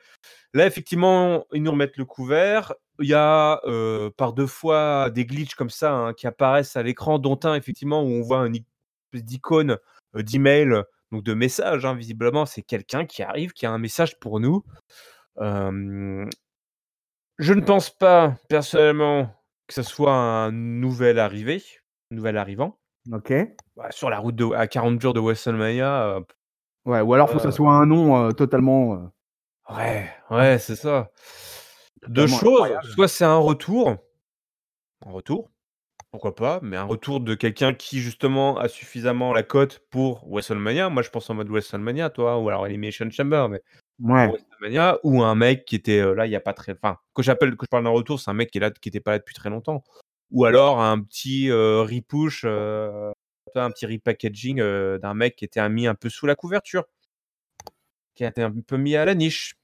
Là, 0.55 0.67
effectivement, 0.67 1.47
ils 1.53 1.63
nous 1.63 1.73
remettent 1.73 1.97
le 1.99 2.05
couvert. 2.07 2.75
Il 3.01 3.09
y 3.09 3.15
a, 3.15 3.61
heu, 3.67 4.11
par 4.17 4.33
2 4.35 4.47
fois 4.49 5.11
des 5.11 5.27
glitches 5.27 5.55
comme 5.57 5.71
ça, 5.71 5.93
hein, 5.93 6.15
qui 6.15 6.27
apparaissent 6.27 6.77
à 6.77 6.83
l'écran, 6.85 7.19
dont 7.19 7.39
un 7.45 7.55
effectivement 7.55 8.03
où 8.03 8.09
on 8.09 8.23
voit 8.23 8.41
un 8.41 8.53
espèce 8.53 9.25
d'icône, 9.25 9.79
heu, 10.17 10.23
d'email, 10.23 10.83
donc 11.13 11.25
de 11.25 11.35
message, 11.35 11.85
hein, 11.87 11.95
visiblement, 11.95 12.47
c'est 12.47 12.63
quelqu'un 12.63 13.07
qui 13.07 13.23
arrive, 13.23 13.53
qui 13.53 13.67
a 13.67 13.73
un 13.73 13.79
message 13.79 14.19
pour 14.21 14.41
nous. 14.41 14.65
Je 17.39 17.55
ne 17.55 17.61
pense 17.63 17.91
pas 17.91 18.37
personnellement 18.49 19.35
que 19.67 19.75
ça 19.75 19.83
soit 19.83 20.13
un 20.15 20.53
nouvel 20.53 21.19
arrivé, 21.19 21.63
nouvel 22.11 22.37
arrivant. 22.37 22.79
OK. 23.13 23.33
Bah, 23.81 23.91
sur 23.93 24.11
la 24.11 24.19
route 24.19 24.37
de 24.37 24.45
à 24.53 24.67
40 24.67 25.01
jours 25.01 25.15
de 25.15 25.21
WrestleMania, 25.21 26.19
heu, 26.19 26.25
Ouais, 26.85 27.01
ou 27.01 27.15
alors 27.15 27.31
faut 27.31 27.37
que 27.39 27.43
ça 27.43 27.49
heu, 27.49 27.53
soit 27.53 27.73
un 27.73 27.87
nom, 27.87 28.29
heu, 28.29 28.33
totalement, 28.35 28.95
heu, 28.95 29.09
ouais, 29.71 30.11
ouais, 30.31 30.59
c'est 30.59 30.77
ça. 30.77 31.11
2 32.07 32.27
totalement 32.27 32.39
choses, 32.39 32.53
incroyable. 32.53 32.89
soit 32.95 33.09
c'est 33.09 33.25
un 33.25 33.37
retour 33.39 33.97
un 35.07 35.11
retour, 35.13 35.51
pourquoi 36.11 36.35
pas, 36.35 36.61
mais 36.63 36.77
un 36.77 36.85
retour 36.85 37.21
de 37.21 37.35
quelqu'un 37.35 37.75
qui 37.75 38.01
justement 38.01 38.59
a 38.59 38.69
suffisamment 38.69 39.33
la 39.33 39.43
cote 39.45 39.81
pour 39.91 40.27
WrestleMania. 40.29 40.91
Moi, 40.91 41.03
je 41.03 41.11
pense 41.11 41.31
en 41.31 41.35
mode 41.35 41.49
WrestleMania, 41.51 42.11
toi, 42.11 42.39
ou 42.39 42.49
alors 42.49 42.67
Elimination 42.67 43.11
Chamber, 43.11 43.49
mais 43.51 43.63
Ouais. 44.01 44.29
WrestleMania 44.29 44.99
ou 45.05 45.23
un 45.23 45.35
mec 45.37 45.65
qui 45.67 45.77
était, 45.77 46.03
là 46.15 46.27
il 46.27 46.33
y 46.33 46.37
a 46.37 46.41
pas 46.41 46.55
très 46.55 46.73
enfin, 46.75 46.99
quand 47.15 47.23
j'appelle 47.23 47.57
que 47.57 47.67
je 47.67 47.71
parle 47.71 47.85
d'un 47.85 47.91
retour, 47.91 48.21
c'est 48.21 48.31
un 48.31 48.35
mec 48.35 48.51
qui 48.51 48.59
est 48.59 48.63
là 48.63 48.71
qui 48.71 48.89
était 48.91 49.01
pas 49.01 49.13
là 49.13 49.19
depuis 49.21 49.35
très 49.35 49.51
longtemps. 49.51 49.85
Ou 50.33 50.45
alors 50.47 50.81
un 50.81 51.01
petit, 51.03 51.49
heu, 51.51 51.83
repush, 51.83 52.45
un 53.57 53.71
petit 53.71 53.87
repackaging, 53.87 54.59
d'un 54.99 55.15
mec 55.15 55.37
qui 55.37 55.45
était, 55.45 55.67
mis 55.69 55.87
un 55.87 55.95
peu 55.95 56.09
sous 56.09 56.27
la 56.27 56.35
couverture, 56.35 56.85
qui 58.15 58.25
a 58.25 58.29
été 58.29 58.43
un 58.43 58.53
peu 58.53 58.77
mis 58.77 58.97
à 58.97 59.05
la 59.05 59.15
niche. 59.15 59.57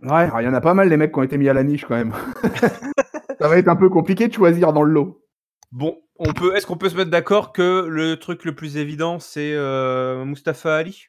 Ouais, 0.00 0.28
il 0.38 0.44
y 0.44 0.48
en 0.48 0.54
a 0.54 0.60
pas 0.60 0.74
mal 0.74 0.88
les 0.88 0.96
mecs 0.96 1.12
qui 1.12 1.18
ont 1.18 1.24
été 1.24 1.38
mis 1.38 1.48
à 1.48 1.52
la 1.52 1.64
niche 1.64 1.84
quand 1.84 1.96
même. 1.96 2.12
Ça 3.40 3.48
va 3.48 3.58
être 3.58 3.68
un 3.68 3.76
peu 3.76 3.88
compliqué 3.88 4.28
de 4.28 4.32
choisir 4.32 4.72
dans 4.72 4.82
le 4.82 4.92
lot. 4.92 5.24
Bon, 5.72 5.98
on 6.18 6.32
peut 6.32 6.56
est-ce 6.56 6.66
qu'on 6.66 6.76
peut 6.76 6.88
se 6.88 6.96
mettre 6.96 7.10
d'accord 7.10 7.52
que 7.52 7.86
le 7.88 8.16
truc 8.16 8.44
le 8.44 8.54
plus 8.54 8.76
évident, 8.76 9.18
c'est, 9.18 9.52
heu, 9.54 10.24
Mustapha 10.24 10.76
Ali? 10.76 11.06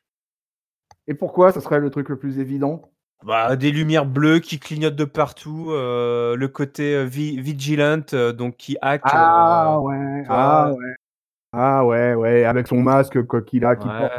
Et 1.07 1.13
pourquoi 1.13 1.51
ça 1.51 1.61
serait 1.61 1.79
le 1.79 1.89
truc 1.89 2.09
le 2.09 2.17
plus 2.17 2.39
évident? 2.39 2.91
Bah, 3.23 3.55
des 3.55 3.71
lumières 3.71 4.05
bleues 4.05 4.39
qui 4.39 4.59
clignotent 4.59 4.95
de 4.95 5.05
partout, 5.05 5.67
le 5.69 6.47
côté, 6.47 7.05
vi 7.05 7.39
vigilant, 7.39 8.01
donc 8.33 8.57
qui 8.57 8.77
hack, 8.81 9.01
Ah 9.05 9.79
ouais, 9.81 10.23
ah 10.29 10.71
ouais, 10.71 10.95
ah 11.51 11.85
ouais, 11.85 12.13
ouais, 12.13 12.43
avec 12.45 12.67
son 12.67 12.81
masque 12.81 13.23
quoi 13.23 13.41
qu'il 13.41 13.65
a 13.65 13.75
qu'il 13.75 13.89
porte 13.89 14.13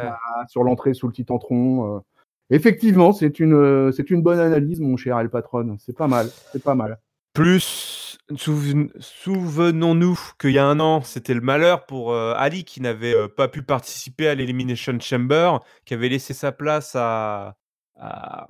sur 0.49 0.63
l'entrée 0.63 0.93
sous 0.93 1.07
le 1.07 1.13
titantron, 1.13 1.97
heu. 1.97 2.01
Effectivement, 2.49 3.13
c'est 3.13 3.39
une, 3.39 3.53
heu, 3.53 3.91
c'est 3.93 4.09
une 4.09 4.21
bonne 4.21 4.39
analyse 4.39 4.81
mon 4.81 4.97
cher 4.97 5.17
El 5.19 5.29
Patron, 5.29 5.77
c'est 5.79 5.95
pas 5.95 6.07
mal, 6.07 6.27
c'est 6.51 6.61
pas 6.63 6.75
mal. 6.75 6.99
Plus, 7.33 8.17
souven 8.35 8.89
souvenons-nous 8.99 10.19
qu'il 10.37 10.51
y 10.51 10.59
a 10.59 10.65
1 10.65 10.81
an, 10.81 11.01
c'était 11.01 11.33
le 11.33 11.39
malheur 11.39 11.85
pour, 11.85 12.11
heu, 12.13 12.33
Ali 12.35 12.65
qui 12.65 12.81
n'avait, 12.81 13.15
pas 13.29 13.47
pu 13.47 13.61
participer 13.63 14.27
à 14.27 14.35
l'Elimination 14.35 14.99
Chamber, 14.99 15.59
qui 15.85 15.93
avait 15.93 16.09
laissé 16.09 16.33
sa 16.33 16.51
place 16.51 16.95
à 16.95 17.55
à, 17.97 18.47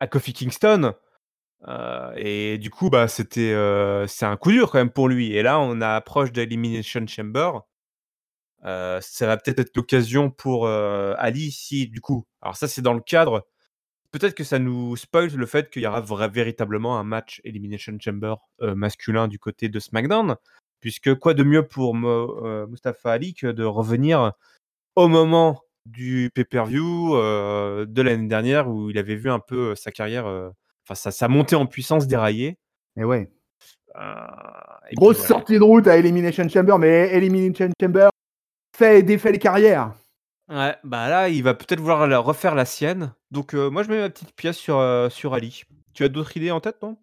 à 0.00 0.06
Kofi 0.06 0.32
Kingston. 0.32 0.94
Heu 1.68 2.12
et 2.16 2.58
du 2.58 2.70
coup, 2.70 2.90
bah, 2.90 3.08
c'était, 3.08 3.52
heu, 3.54 4.04
c'est 4.08 4.26
un 4.26 4.36
coup 4.36 4.52
dur 4.52 4.70
quand 4.70 4.78
même 4.78 4.90
pour 4.90 5.08
lui. 5.08 5.32
Et 5.34 5.42
là, 5.42 5.60
on 5.60 5.80
approche 5.80 6.32
de 6.32 6.42
l'Elimination 6.42 7.06
Chamber. 7.06 7.52
Heu, 8.64 8.98
ça 9.00 9.26
va 9.26 9.36
peut-être 9.36 9.58
être 9.60 9.76
l'occasion 9.76 10.30
pour, 10.30 10.68
Ali 10.68 11.50
si 11.52 11.88
du 11.88 12.00
coup 12.00 12.26
alors 12.42 12.56
ça, 12.56 12.68
c'est 12.68 12.82
dans 12.82 12.94
le 12.94 13.00
cadre. 13.00 13.46
Peut-être 14.12 14.34
que 14.34 14.44
ça 14.44 14.58
nous 14.58 14.96
spoil 14.96 15.30
le 15.34 15.46
fait 15.46 15.70
qu'il 15.70 15.82
y 15.82 15.86
aura 15.86 16.00
véritablement 16.28 16.98
un 16.98 17.04
match 17.04 17.40
Elimination 17.44 17.96
Chamber 18.00 18.36
masculin 18.60 19.28
du 19.28 19.38
côté 19.38 19.68
de 19.68 19.80
SmackDown, 19.80 20.36
puisque 20.80 21.14
quoi 21.16 21.34
de 21.34 21.44
mieux 21.44 21.66
pour 21.66 21.94
Mustafa 21.94 23.12
Ali 23.12 23.34
que 23.34 23.48
de 23.48 23.64
revenir 23.64 24.32
au 24.96 25.08
moment 25.08 25.60
du 25.86 26.30
pay-per-view 26.34 27.16
de 27.16 28.02
l'année 28.02 28.28
dernière 28.28 28.68
où 28.68 28.90
il 28.90 28.98
avait 28.98 29.16
vu 29.16 29.30
un 29.30 29.40
peu 29.40 29.74
sa 29.76 29.92
carrière, 29.92 30.26
enfin 30.88 31.10
sa, 31.10 31.28
montée 31.28 31.56
en 31.56 31.66
puissance 31.66 32.06
dérailler. 32.06 32.58
Et 32.96 33.04
ouais. 33.04 33.30
Grosse 34.94 35.24
sortie 35.24 35.58
de 35.58 35.62
route 35.62 35.86
à 35.86 35.96
Elimination 35.96 36.48
Chamber, 36.48 36.78
mais 36.78 37.10
Elimination 37.14 37.70
Chamber 37.80 38.08
fait 38.76 39.00
et 39.00 39.02
défait 39.02 39.32
les 39.32 39.38
carrières. 39.38 39.92
Ouais, 40.48 40.74
bah 40.84 41.08
là, 41.08 41.28
il 41.28 41.42
va 41.42 41.54
peut-être 41.54 41.80
vouloir 41.80 42.24
refaire 42.24 42.54
la 42.54 42.64
sienne. 42.64 43.14
Donc, 43.30 43.54
moi, 43.54 43.82
je 43.82 43.90
mets 43.90 43.98
ma 43.98 44.10
petite 44.10 44.34
pièce 44.34 44.56
sur, 44.56 44.82
sur 45.10 45.34
Ali. 45.34 45.62
Tu 45.94 46.04
as 46.04 46.08
d'autres 46.08 46.36
idées 46.36 46.50
en 46.50 46.60
tête, 46.60 46.82
non 46.82 46.96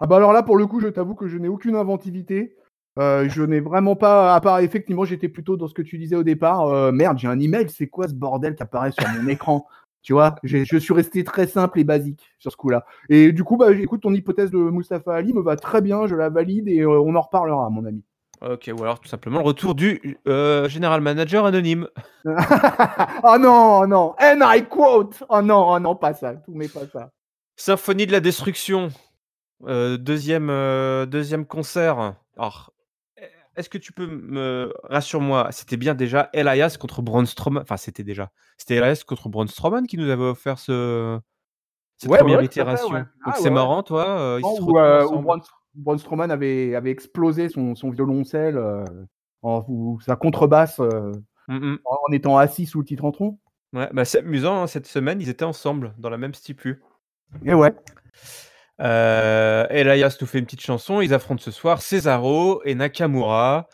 Ah 0.00 0.06
bah 0.06 0.16
alors 0.16 0.32
là, 0.32 0.42
pour 0.42 0.56
le 0.56 0.66
coup, 0.66 0.80
je 0.80 0.88
t'avoue 0.88 1.14
que 1.14 1.28
je 1.28 1.38
n'ai 1.38 1.48
aucune 1.48 1.76
inventivité. 1.76 2.56
je 2.98 3.42
n'ai 3.42 3.60
vraiment 3.60 3.96
pas, 3.96 4.34
à 4.34 4.40
part 4.40 4.58
effectivement, 4.58 5.04
j'étais 5.04 5.28
plutôt 5.28 5.56
dans 5.56 5.68
ce 5.68 5.74
que 5.74 5.82
tu 5.82 5.98
disais 5.98 6.16
au 6.16 6.24
départ. 6.24 6.92
merde, 6.92 7.18
j'ai 7.18 7.28
un 7.28 7.40
email, 7.40 7.68
c'est 7.70 7.88
quoi 7.88 8.06
ce 8.08 8.14
bordel 8.14 8.54
qui 8.54 8.62
apparaît 8.62 8.92
sur 8.92 9.08
mon 9.08 9.28
écran? 9.28 9.66
Tu 10.04 10.12
vois, 10.12 10.34
je 10.42 10.76
suis 10.76 10.92
resté 10.92 11.24
très 11.24 11.46
simple 11.46 11.80
et 11.80 11.84
basique 11.84 12.30
sur 12.38 12.52
ce 12.52 12.56
coup-là. 12.58 12.84
Et 13.08 13.32
du 13.32 13.42
coup, 13.42 13.56
bah, 13.56 13.72
écoute, 13.72 14.02
ton 14.02 14.12
hypothèse 14.12 14.50
de 14.50 14.58
Mustafa 14.58 15.14
Ali 15.14 15.32
me 15.32 15.40
va 15.40 15.56
très 15.56 15.80
bien, 15.80 16.06
je 16.06 16.14
la 16.14 16.28
valide 16.28 16.68
et 16.68 16.84
on 16.84 17.16
en 17.16 17.20
reparlera, 17.22 17.70
mon 17.70 17.86
ami. 17.86 18.04
Ok, 18.42 18.70
ou 18.78 18.82
alors 18.82 19.00
tout 19.00 19.08
simplement 19.08 19.38
le 19.38 19.46
retour 19.46 19.74
du 19.74 20.18
euh, 20.28 20.68
général 20.68 21.00
manager 21.00 21.46
anonyme. 21.46 21.88
oh 22.26 23.38
non, 23.40 23.80
oh 23.80 23.86
non, 23.86 24.14
and 24.20 24.40
I 24.42 24.62
quote. 24.68 25.22
Oh 25.30 25.40
non, 25.40 25.72
oh 25.72 25.78
non, 25.80 25.96
pas 25.96 26.12
ça, 26.12 26.34
tout 26.34 26.52
mais 26.52 26.68
pas 26.68 26.86
ça. 26.92 27.10
Symphonie 27.56 28.06
de 28.06 28.12
la 28.12 28.20
destruction, 28.20 28.90
euh, 29.66 29.96
deuxième, 29.96 30.50
euh, 30.50 31.06
deuxième 31.06 31.46
concert. 31.46 32.16
Alors, 32.36 32.73
est-ce 33.56 33.68
que 33.68 33.78
tu 33.78 33.92
peux 33.92 34.06
me 34.06 34.72
rassure-moi, 34.84 35.48
c'était 35.52 35.76
bien 35.76 35.94
déjà 35.94 36.30
Elias 36.32 36.76
contre 36.78 37.02
Braun 37.02 37.26
Strowman. 37.26 37.62
Enfin, 37.62 37.76
c'était 37.76 38.04
déjà. 38.04 38.30
C'était 38.58 38.76
Elias 38.76 39.04
contre 39.06 39.28
Braun 39.28 39.46
Strowman 39.46 39.86
qui 39.86 39.96
nous 39.96 40.08
avait 40.08 40.24
offert 40.24 40.58
ce 40.58 41.18
cette 41.96 42.10
première 42.10 42.42
itération. 42.42 43.06
Ah 43.24 43.34
c'est 43.36 43.50
marrant, 43.50 43.82
toi. 43.82 44.38
ils 44.40 44.56
se 44.56 44.62
Braun 45.74 45.98
Strowman 45.98 46.30
avait, 46.30 46.74
avait 46.74 46.90
explosé 46.90 47.48
son, 47.48 47.74
son 47.74 47.90
violoncelle, 47.90 48.56
euh, 48.56 48.84
en, 49.42 49.64
ou 49.68 50.00
sa 50.00 50.16
contrebasse 50.16 50.80
euh, 50.80 51.12
mmh 51.48 51.76
en, 51.84 52.12
étant 52.12 52.38
assis 52.38 52.66
sous 52.66 52.78
le 52.78 52.84
titre 52.84 53.04
en 53.04 53.12
tronc. 53.12 53.38
Ouais, 53.72 53.90
bah 53.92 54.04
c'est 54.04 54.20
amusant, 54.20 54.62
hein, 54.62 54.66
cette 54.68 54.86
semaine, 54.86 55.20
ils 55.20 55.28
étaient 55.28 55.44
ensemble 55.44 55.94
dans 55.98 56.10
la 56.10 56.16
même 56.16 56.32
stipu. 56.32 56.80
Et 57.44 57.54
ouais. 57.54 57.74
Euh, 58.80 59.66
Elias 59.70 60.16
nous 60.20 60.26
fait 60.26 60.38
une 60.38 60.44
petite 60.44 60.60
chanson. 60.60 61.00
Ils 61.00 61.14
affrontent 61.14 61.42
ce 61.42 61.50
soir 61.50 61.82
Cesaro 61.82 62.62
et 62.64 62.74
Nakamura. 62.74 63.68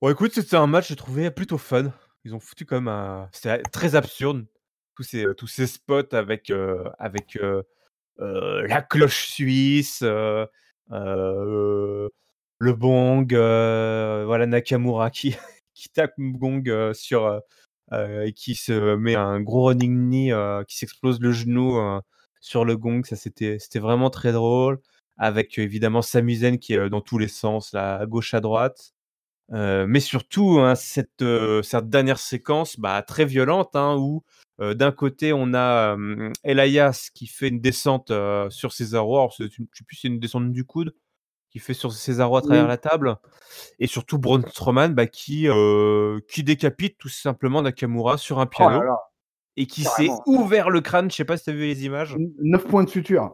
Bon, 0.00 0.10
écoute, 0.10 0.32
c'était 0.34 0.56
un 0.56 0.66
match, 0.66 0.88
j'ai 0.88 0.96
trouvé 0.96 1.30
plutôt 1.30 1.58
fun. 1.58 1.92
Ils 2.24 2.34
ont 2.34 2.40
foutu 2.40 2.66
comme 2.66 2.88
un. 2.88 3.28
C'était 3.32 3.62
très 3.62 3.94
absurde. 3.94 4.46
Tous 4.96 5.02
ces, 5.02 5.26
tous 5.36 5.46
ces 5.46 5.66
spots 5.66 6.14
avec, 6.14 6.52
avec 6.98 7.38
la 8.18 8.82
cloche 8.82 9.28
suisse, 9.28 10.04
euh, 10.92 12.08
le 12.58 12.72
bong, 12.72 13.34
euh, 13.34 14.24
voilà 14.26 14.46
Nakamura 14.46 15.10
qui, 15.10 15.36
qui 15.74 15.88
tape 15.88 16.12
le 16.18 16.32
gong 16.32 16.92
sur 16.94 17.40
et 17.92 18.32
qui 18.32 18.54
se 18.54 18.96
met 18.96 19.14
un 19.14 19.40
gros 19.40 19.66
running 19.66 20.08
knee, 20.08 20.32
qui 20.68 20.76
s'explose 20.78 21.20
le 21.20 21.32
genou 21.32 21.78
sur 22.44 22.64
le 22.66 22.76
gong. 22.76 23.02
Ça, 23.04 23.16
c'était, 23.16 23.58
c'était 23.58 23.78
vraiment 23.78 24.10
très 24.10 24.32
drôle. 24.32 24.78
Avec 25.16 25.58
évidemment 25.58 26.02
Samizen 26.02 26.58
qui 26.58 26.74
est 26.74 26.90
dans 26.90 27.00
tous 27.00 27.18
les 27.18 27.28
sens, 27.28 27.72
là, 27.72 27.96
à 27.96 28.06
gauche, 28.06 28.34
à 28.34 28.40
droite. 28.40 28.92
mais 29.50 30.00
surtout, 30.00 30.58
hein, 30.60 30.74
cette, 30.74 31.24
cette 31.62 31.88
dernière 31.88 32.18
séquence 32.18 32.78
bah, 32.78 33.02
très 33.02 33.24
violente 33.24 33.74
hein, 33.76 33.96
où 33.96 34.24
d'un 34.58 34.92
côté, 34.92 35.32
on 35.32 35.54
a 35.54 35.96
Elias 36.42 37.10
qui 37.14 37.26
fait 37.26 37.48
une 37.48 37.60
descente 37.60 38.12
sur 38.50 38.72
Cesaro. 38.72 39.30
je 39.38 39.44
ne 39.44 39.48
sais 39.48 39.84
plus 39.86 39.96
si 39.96 40.02
c'est 40.02 40.08
une 40.08 40.20
descente 40.20 40.52
du 40.52 40.64
coude 40.64 40.94
qui 41.50 41.60
fait 41.60 41.74
sur 41.74 41.92
Cesaro 41.92 42.36
à 42.36 42.42
travers 42.42 42.66
la 42.66 42.76
table. 42.76 43.16
Et 43.78 43.86
surtout 43.86 44.18
Braun 44.18 44.42
Strowman 44.48 44.94
bah, 44.94 45.06
qui, 45.06 45.46
qui 46.28 46.42
décapite 46.42 46.98
tout 46.98 47.08
simplement 47.08 47.62
Nakamura 47.62 48.18
sur 48.18 48.40
un 48.40 48.46
oh 48.46 48.48
piano. 48.48 48.80
Et 49.56 49.66
qui 49.66 49.84
s'est 49.84 50.08
ouvert 50.26 50.70
le 50.70 50.80
crâne. 50.80 51.10
Je 51.10 51.16
sais 51.16 51.24
pas 51.24 51.36
si 51.36 51.44
tu 51.44 51.50
as 51.50 51.52
vu 51.54 51.66
les 51.66 51.84
images. 51.84 52.16
9 52.42 52.64
points 52.66 52.84
de 52.84 52.90
suture. 52.90 53.32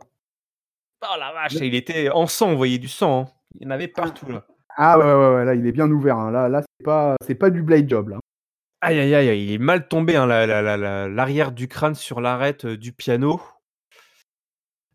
Oh 1.02 1.16
la 1.18 1.32
vache, 1.32 1.54
il 1.54 1.74
était 1.74 2.10
en 2.10 2.26
sang, 2.26 2.50
on 2.50 2.56
voyait 2.56 2.78
du 2.78 2.88
sang. 2.88 3.22
Hein. 3.22 3.32
Il 3.54 3.64
y 3.64 3.66
en 3.66 3.70
avait 3.70 3.88
partout 3.88 4.30
là. 4.30 4.44
Ah 4.76 4.98
ouais, 4.98 5.04
ouais, 5.04 5.34
ouais, 5.34 5.44
là 5.44 5.54
il 5.54 5.66
est 5.66 5.72
bien 5.72 5.90
ouvert. 5.90 6.18
Hein. 6.18 6.30
Là, 6.30 6.48
là 6.48 6.62
c'est 6.62 6.84
pas, 6.84 7.16
c'est 7.26 7.34
pas 7.34 7.50
du 7.50 7.62
blade 7.62 7.88
job 7.88 8.10
là. 8.10 8.18
Aïe, 8.82 8.98
aïe, 8.98 9.14
aïe, 9.14 9.44
il 9.44 9.52
est 9.52 9.58
mal 9.58 9.88
tombé, 9.88 10.16
hein, 10.16 10.26
l'arrière 10.26 11.52
du 11.52 11.68
crâne 11.68 11.94
sur 11.94 12.22
l'arête 12.22 12.66
du 12.66 12.92
piano. 12.92 13.40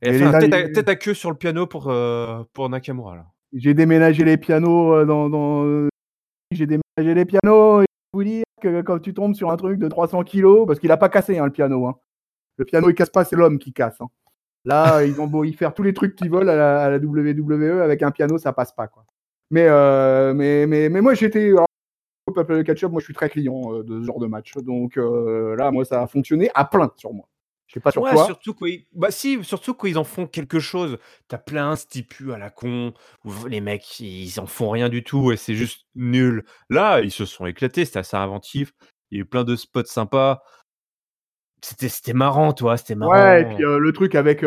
Et 0.02 0.14
fait 0.14 0.72
tête, 0.72 0.90
à, 0.90 0.96
queue 0.96 1.14
sur 1.14 1.30
le 1.30 1.38
piano 1.38 1.68
pour, 1.68 1.94
pour 2.54 2.70
Nakamura. 2.70 3.16
Là. 3.16 3.26
J'ai 3.54 3.74
déménagé 3.74 4.24
les 4.24 4.38
pianos 4.38 5.06
dans. 5.06 5.30
dans... 5.30 5.88
J'ai 6.52 6.66
déménagé 6.66 7.14
les 7.14 7.26
pianos 7.26 7.82
et 7.82 7.86
vous 8.14 8.44
que 8.70 8.82
quand 8.82 9.00
tu 9.00 9.14
tombes 9.14 9.36
sur 9.36 9.52
un 9.52 9.58
truc 9.58 9.80
de 9.80 9.88
300 9.88 10.24
kilos, 10.24 10.66
parce 10.68 10.80
qu'il 10.80 10.92
a 10.92 10.98
pas 10.98 11.10
cassé 11.10 11.38
hein, 11.38 11.46
le 11.46 11.52
piano. 11.52 11.88
Hein. 11.88 11.96
Le 12.58 12.66
piano 12.66 12.90
il 12.90 12.96
casse 12.96 13.10
pas, 13.10 13.24
c'est 13.24 13.36
l'homme 13.36 13.60
qui 13.60 13.74
casse. 13.74 14.00
Hein. 14.02 14.08
Là, 14.66 15.04
ils 15.06 15.20
ont 15.22 15.28
beau 15.28 15.44
y 15.44 15.54
faire 15.54 15.74
tous 15.74 15.84
les 15.84 15.94
trucs 15.94 16.16
qu'ils 16.16 16.32
veulent 16.32 16.50
à 16.50 16.90
la, 16.90 16.98
WWE, 16.98 17.82
avec 17.82 18.04
un 18.04 18.12
piano, 18.12 18.38
ça 18.38 18.54
passe 18.54 18.74
pas. 18.74 18.88
Quoi. 18.88 19.06
Mais, 19.52 19.68
mais, 20.34 20.66
mais, 20.68 20.90
mais 20.90 21.02
moi, 21.02 21.14
j'étais 21.14 21.54
peuple 22.34 22.58
de 22.58 22.62
catch-up, 22.64 22.92
moi 22.92 23.00
je 23.00 23.06
suis 23.06 23.14
très 23.14 23.30
client 23.30 23.74
euh, 23.74 23.84
de 23.84 24.00
ce 24.00 24.06
genre 24.06 24.20
de 24.20 24.28
match. 24.28 24.54
Donc 24.58 24.98
euh, 24.98 25.56
là, 25.56 25.72
moi 25.72 25.86
ça 25.86 26.02
a 26.02 26.08
fonctionné 26.08 26.50
à 26.54 26.66
plein 26.66 26.92
sur 26.98 27.14
moi. 27.14 27.28
Je 27.68 27.74
sais 27.74 27.80
pas 27.80 27.92
sur 27.92 28.02
ouais, 28.02 28.16
Surtout 28.16 28.54
quand 28.54 28.66
ils... 28.68 28.86
Bah 28.94 29.12
si, 29.12 29.44
surtout 29.44 29.74
quand 29.74 29.88
ils 29.88 29.98
en 29.98 30.04
font 30.04 30.28
quelque 30.28 30.60
chose. 30.60 30.98
T'as 31.28 31.38
plein 31.38 31.76
stipus 31.76 32.32
à 32.32 32.38
la 32.38 32.50
con, 32.50 32.94
où 33.24 33.32
les 33.48 33.62
mecs 33.62 34.00
ils 34.00 34.40
en 34.40 34.46
font 34.46 34.70
rien 34.70 34.90
du 34.90 35.04
tout 35.04 35.32
et 35.32 35.38
c'est 35.38 35.56
juste 35.56 35.86
nul. 35.96 36.44
Là, 36.70 37.02
ils 37.02 37.12
se 37.12 37.26
sont 37.26 37.46
éclatés, 37.46 37.86
c'était 37.86 38.00
assez 38.00 38.18
inventif. 38.18 38.74
Il 39.12 39.18
y 39.18 39.22
a 39.22 39.24
eu 39.24 39.26
plein 39.26 39.44
de 39.44 39.56
spots 39.56 39.86
sympas. 39.86 40.42
C'était, 41.62 41.90
c'était 41.90 42.14
marrant, 42.14 42.54
toi, 42.54 42.78
c'était 42.78 42.96
marrant. 42.96 43.14
Ouais, 43.14 43.42
et 43.42 43.46
puis 43.46 43.66
euh, 43.66 43.80
le 43.80 43.92
truc 43.92 44.14
avec 44.14 44.46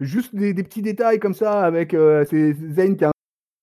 juste 0.00 0.34
des, 0.34 0.54
des, 0.54 0.64
petits 0.64 0.82
détails 0.82 1.20
comme 1.20 1.34
ça, 1.34 1.60
avec 1.60 1.92
c'est 1.92 2.54
Zane 2.54 2.96
qui 2.96 3.04
a 3.04 3.12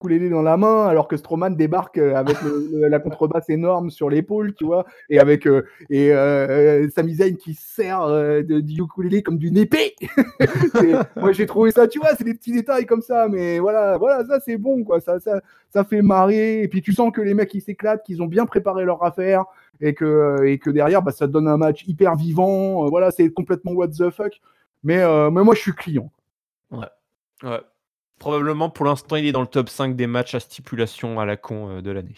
ukulélé 0.06 0.30
dans 0.30 0.42
la 0.42 0.58
main, 0.58 0.88
alors 0.88 1.08
que 1.08 1.18
Strowman 1.18 1.56
débarque 1.56 1.98
euh, 1.98 2.16
avec 2.16 2.38
la 2.72 3.00
contrebasse 3.00 3.50
énorme 3.50 3.90
sur 3.90 4.10
l'épaule, 4.10 4.54
tu 4.54 4.66
vois, 4.66 4.86
et 5.10 5.20
avec 5.20 5.48
euh, 5.48 5.66
et 5.90 6.12
euh, 6.12 6.88
Sami 6.90 7.16
Zayn 7.16 7.36
qui 7.36 7.54
sert 7.54 8.02
euh, 8.02 8.42
du 8.42 8.82
ukulélé 8.82 9.24
comme 9.24 9.38
d'une 9.38 9.58
épée. 9.58 9.96
moi 11.16 11.32
j'ai 11.32 11.46
trouvé 11.46 11.72
ça, 11.72 11.88
tu 11.88 12.00
vois, 12.00 12.16
c'est 12.16 12.24
des 12.24 12.34
petits 12.34 12.52
détails 12.52 12.86
comme 12.86 13.02
ça, 13.02 13.28
mais 13.28 13.60
voilà, 13.60 13.98
voilà, 13.98 14.26
ça 14.26 14.40
c'est 14.40 14.58
bon, 14.58 14.84
quoi, 14.84 15.00
ça, 15.00 15.20
ça, 15.20 15.42
ça 15.70 15.84
fait 15.84 16.02
marrer, 16.02 16.62
et 16.62 16.68
puis 16.68 16.82
tu 16.82 16.94
sens 16.94 17.12
que 17.12 17.22
les 17.22 17.34
mecs 17.34 17.54
ils 17.54 17.62
s'éclatent, 17.62 18.04
qu'ils 18.04 18.22
ont 18.22 18.28
bien 18.28 18.46
préparé 18.46 18.86
leur 18.86 19.04
affaire, 19.04 19.46
et 19.82 19.94
que 19.94 20.44
et 20.46 20.60
que 20.60 20.70
derrière, 20.70 21.02
bah, 21.02 21.12
ça 21.12 21.28
donne 21.28 21.48
un 21.48 21.58
match 21.58 21.84
hyper 21.88 22.16
vivant, 22.16 22.88
voilà, 22.90 23.12
c'est 23.12 23.30
complètement 23.32 23.72
what 23.72 23.90
the 23.90 24.10
fuck, 24.10 24.40
mais 24.84 24.98
mais 25.32 25.44
moi 25.44 25.56
je 25.56 25.62
suis 25.62 25.74
client. 25.74 26.12
Ouais, 26.72 26.88
ouais. 27.44 27.62
Probablement 28.20 28.70
pour 28.70 28.86
l'instant, 28.86 29.18
il 29.18 29.26
est 29.26 29.32
dans 29.32 29.42
le 29.42 29.48
top 29.48 29.70
5 29.70 29.96
des 29.96 30.08
matchs 30.08 30.36
à 30.36 30.40
stipulation 30.40 31.20
à 31.20 31.26
la 31.26 31.38
con 31.38 31.70
euh, 31.70 31.82
de 31.82 31.92
l'année. 31.92 32.16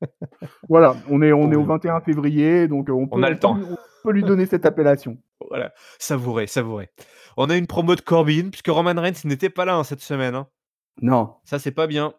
voilà, 0.68 0.96
on 1.08 1.22
est, 1.22 1.32
on 1.32 1.50
est 1.50 1.56
au 1.56 1.64
21 1.64 2.00
février, 2.00 2.68
donc 2.68 2.88
euh, 2.88 2.92
on 2.92 3.06
peut, 3.06 3.22
a 3.22 3.30
le 3.30 3.38
temps. 3.38 3.58
On 3.58 3.76
peut 4.04 4.12
lui 4.12 4.22
donner 4.22 4.46
cette 4.46 4.66
appellation. 4.66 5.18
Voilà, 5.48 5.72
savouré, 5.98 6.46
savouré. 6.46 6.90
On 7.36 7.48
a 7.48 7.56
une 7.56 7.66
promo 7.66 7.96
de 7.96 8.02
Corbin, 8.02 8.50
puisque 8.50 8.68
Roman 8.68 8.94
Reigns 8.94 9.24
n'était 9.24 9.48
pas 9.48 9.64
là 9.64 9.74
hein, 9.74 9.84
cette 9.84 10.02
semaine. 10.02 10.34
Hein. 10.34 10.46
Non. 11.00 11.34
Ça, 11.44 11.58
c'est 11.58 11.72
pas 11.72 11.86
bien. 11.86 12.12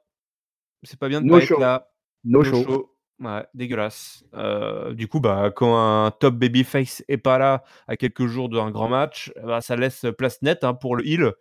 C'est 0.84 1.00
pas 1.00 1.08
bien 1.08 1.22
de 1.22 1.28
no 1.28 1.38
pas 1.38 1.44
être 1.44 1.60
là. 1.60 1.92
No, 2.24 2.44
show. 2.44 2.92
Ouais, 3.22 3.46
dégueulasse. 3.54 4.24
Euh, 4.34 4.94
du 4.94 5.08
coup, 5.08 5.20
bah, 5.20 5.52
quand 5.56 5.78
un 5.78 6.10
top 6.10 6.36
babyface 6.36 7.04
est 7.08 7.18
pas 7.18 7.38
là 7.38 7.64
à 7.88 7.96
quelques 7.96 8.26
jours 8.26 8.50
d'un 8.50 8.72
grand 8.72 8.90
match, 8.90 9.32
bah, 9.44 9.62
ça 9.62 9.76
laisse 9.76 10.06
place 10.18 10.42
nette 10.42 10.64
hein, 10.64 10.74
pour 10.74 10.96
le 10.96 11.08
heel 11.08 11.34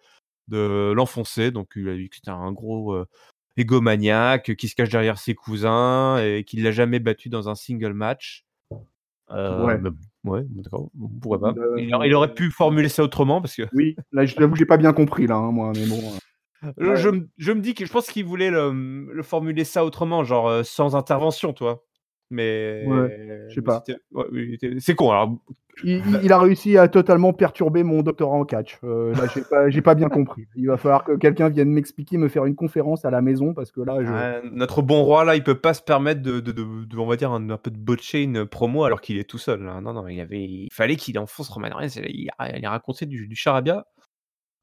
de 0.50 0.92
l'enfoncer. 0.92 1.50
Donc, 1.50 1.70
il 1.76 1.88
a 1.88 1.96
dit 1.96 2.08
que 2.08 2.16
c'était 2.16 2.30
un 2.30 2.52
gros 2.52 2.92
euh, 2.92 3.06
égomaniaque 3.56 4.54
qui 4.56 4.68
se 4.68 4.74
cache 4.74 4.90
derrière 4.90 5.18
ses 5.18 5.34
cousins 5.34 6.18
et 6.18 6.44
qu'il 6.44 6.62
l'a 6.62 6.72
jamais 6.72 6.98
battu 6.98 7.28
dans 7.28 7.48
un 7.48 7.54
single 7.54 7.92
match. 7.92 8.44
Euh, 9.30 9.64
ouais. 9.64 9.80
ouais, 10.24 10.44
d'accord, 10.48 10.90
pourquoi 11.20 11.40
pas. 11.40 11.60
Euh, 11.60 11.76
il, 11.78 12.14
aurait 12.14 12.34
pu 12.34 12.50
formuler 12.50 12.88
ça 12.88 13.04
autrement 13.04 13.40
parce 13.40 13.54
que. 13.54 13.62
Oui, 13.72 13.94
là, 14.12 14.24
je 14.26 14.34
t'avoue, 14.34 14.56
j'ai 14.56 14.66
pas 14.66 14.76
bien 14.76 14.92
compris 14.92 15.28
là, 15.28 15.36
hein, 15.36 15.52
moi, 15.52 15.72
mais 15.74 15.86
bon. 15.86 16.00
Je, 16.78 17.22
je, 17.38 17.52
me 17.52 17.60
dis 17.60 17.74
que 17.74 17.86
je 17.86 17.92
pense 17.92 18.08
qu'il 18.08 18.24
voulait 18.24 18.50
le, 18.50 19.08
le, 19.12 19.22
formuler 19.22 19.64
ça 19.64 19.84
autrement, 19.84 20.24
genre 20.24 20.64
sans 20.64 20.96
intervention, 20.96 21.52
toi. 21.52 21.84
Mais 22.30 22.84
Ouais, 22.86 23.46
je 23.48 23.54
sais 23.54 23.60
mais 23.60 23.62
pas. 23.62 23.82
ouais, 24.12 24.56
c'est 24.78 24.94
con 24.94 25.10
alors 25.10 25.36
Il, 25.82 26.32
a 26.32 26.38
réussi 26.38 26.78
à 26.78 26.86
totalement 26.86 27.32
perturber 27.32 27.82
mon 27.82 28.02
doctorat 28.02 28.36
en 28.36 28.44
catch. 28.44 28.78
Euh, 28.84 29.12
là, 29.14 29.22
j'ai 29.34 29.40
pas, 29.42 29.68
j'ai 29.70 29.82
pas 29.82 29.94
bien 29.96 30.08
compris. 30.08 30.46
Il 30.54 30.68
va 30.68 30.76
falloir 30.76 31.02
que 31.04 31.16
quelqu'un 31.16 31.48
vienne 31.48 31.70
m'expliquer, 31.70 32.18
me 32.18 32.28
faire 32.28 32.44
une 32.44 32.54
conférence 32.54 33.04
à 33.04 33.10
la 33.10 33.20
maison 33.20 33.52
parce 33.52 33.72
que 33.72 33.80
là, 33.80 33.96
je. 34.04 34.12
Ouais, 34.12 34.42
notre 34.52 34.82
bon 34.82 35.02
roi 35.02 35.24
là, 35.24 35.34
il 35.34 35.42
peut 35.42 35.58
pas 35.58 35.74
se 35.74 35.82
permettre 35.82 36.22
de, 36.22 36.38
de, 36.38 36.52
de- 36.52 36.84
de- 36.84 36.96
on 36.98 37.06
va 37.06 37.16
dire 37.16 37.32
un, 37.32 37.50
un 37.50 37.56
peu 37.56 37.70
de 37.72 37.78
botcher 37.78 38.22
une 38.22 38.46
promo 38.46 38.84
alors 38.84 39.00
qu'il 39.00 39.18
est 39.18 39.28
tout 39.28 39.38
seul. 39.38 39.62
là. 39.62 39.80
Non, 39.80 39.92
non, 39.92 40.06
il 40.06 40.20
avait, 40.20 40.42
il 40.44 40.68
fallait 40.72 40.96
qu'il 40.96 41.18
enfonce 41.18 41.48
Roman 41.48 41.70
Reigns. 41.74 41.88
Il 42.08 42.28
a, 42.38 42.56
il 42.56 42.64
a 42.64 42.70
raconté 42.70 43.06
du, 43.06 43.26
du 43.26 43.34
charabia. 43.36 43.86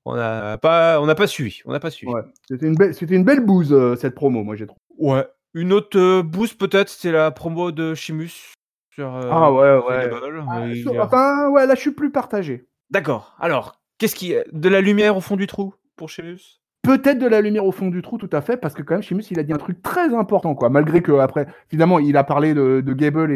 On 0.05 0.15
n'a 0.15 0.57
pas, 0.57 1.01
on 1.01 1.05
n'a 1.05 1.15
pas 1.15 1.27
suivi. 1.27 1.59
On 1.65 1.73
n'a 1.73 1.81
pas 1.81 1.89
suivi. 1.89 2.13
Ouais, 2.13 2.21
c'était 2.47 2.67
une 2.67 2.75
belle, 2.75 2.93
c'était 2.93 3.15
une 3.15 3.25
belle 3.25 3.45
bouse 3.45 3.73
euh, 3.73 3.95
cette 3.97 4.15
promo, 4.15 4.41
moi 4.43 4.55
j'ai 4.55 4.65
trouvé. 4.65 4.79
Ouais. 4.99 5.25
Une 5.59 5.73
autre 5.73 5.97
euh, 5.97 6.23
boost 6.23 6.57
peut-être, 6.59 6.89
c'était 6.89 7.11
la 7.11 7.31
promo 7.31 7.71
de 7.71 7.93
Chimus 7.95 8.53
sur. 8.93 9.15
euh, 9.15 9.29
Ah 9.31 9.51
ouais, 9.51 9.77
ouais. 9.87 10.09
Gable. 10.09 10.43
Ah, 10.47 11.01
a- 11.01 11.05
Enfin, 11.05 11.49
ouais, 11.49 11.65
là 11.65 11.73
je 11.75 11.79
suis 11.81 11.91
plus 11.91 12.11
partagé. 12.11 12.67
D'accord. 12.91 13.35
Alors, 13.39 13.79
qu'est-ce 13.97 14.15
qui, 14.15 14.33
de 14.51 14.69
la 14.69 14.81
lumière 14.81 15.17
au 15.17 15.21
fond 15.21 15.35
du 15.35 15.47
trou 15.47 15.73
pour 15.95 16.09
Chimus 16.09 16.59
Peut-être 16.83 17.17
de 17.19 17.27
la 17.27 17.41
lumière 17.41 17.65
au 17.65 17.71
fond 17.71 17.87
du 17.89 18.01
trou, 18.01 18.17
tout 18.17 18.29
à 18.31 18.41
fait, 18.41 18.55
parce 18.55 18.73
que 18.73 18.81
quand 18.81 18.93
même, 18.95 19.01
Sheamus, 19.01 19.23
il 19.31 19.39
a 19.39 19.43
dit 19.43 19.51
un 19.51 19.57
truc 19.57 19.81
très 19.81 20.13
important, 20.13 20.55
quoi. 20.55 20.69
Malgré 20.69 21.01
que 21.01 21.11
après, 21.13 21.47
finalement, 21.67 21.99
il 21.99 22.15
a 22.15 22.23
parlé 22.23 22.53
de, 22.53 22.79
de 22.81 22.93
Gable 22.93 23.31
et 23.33 23.35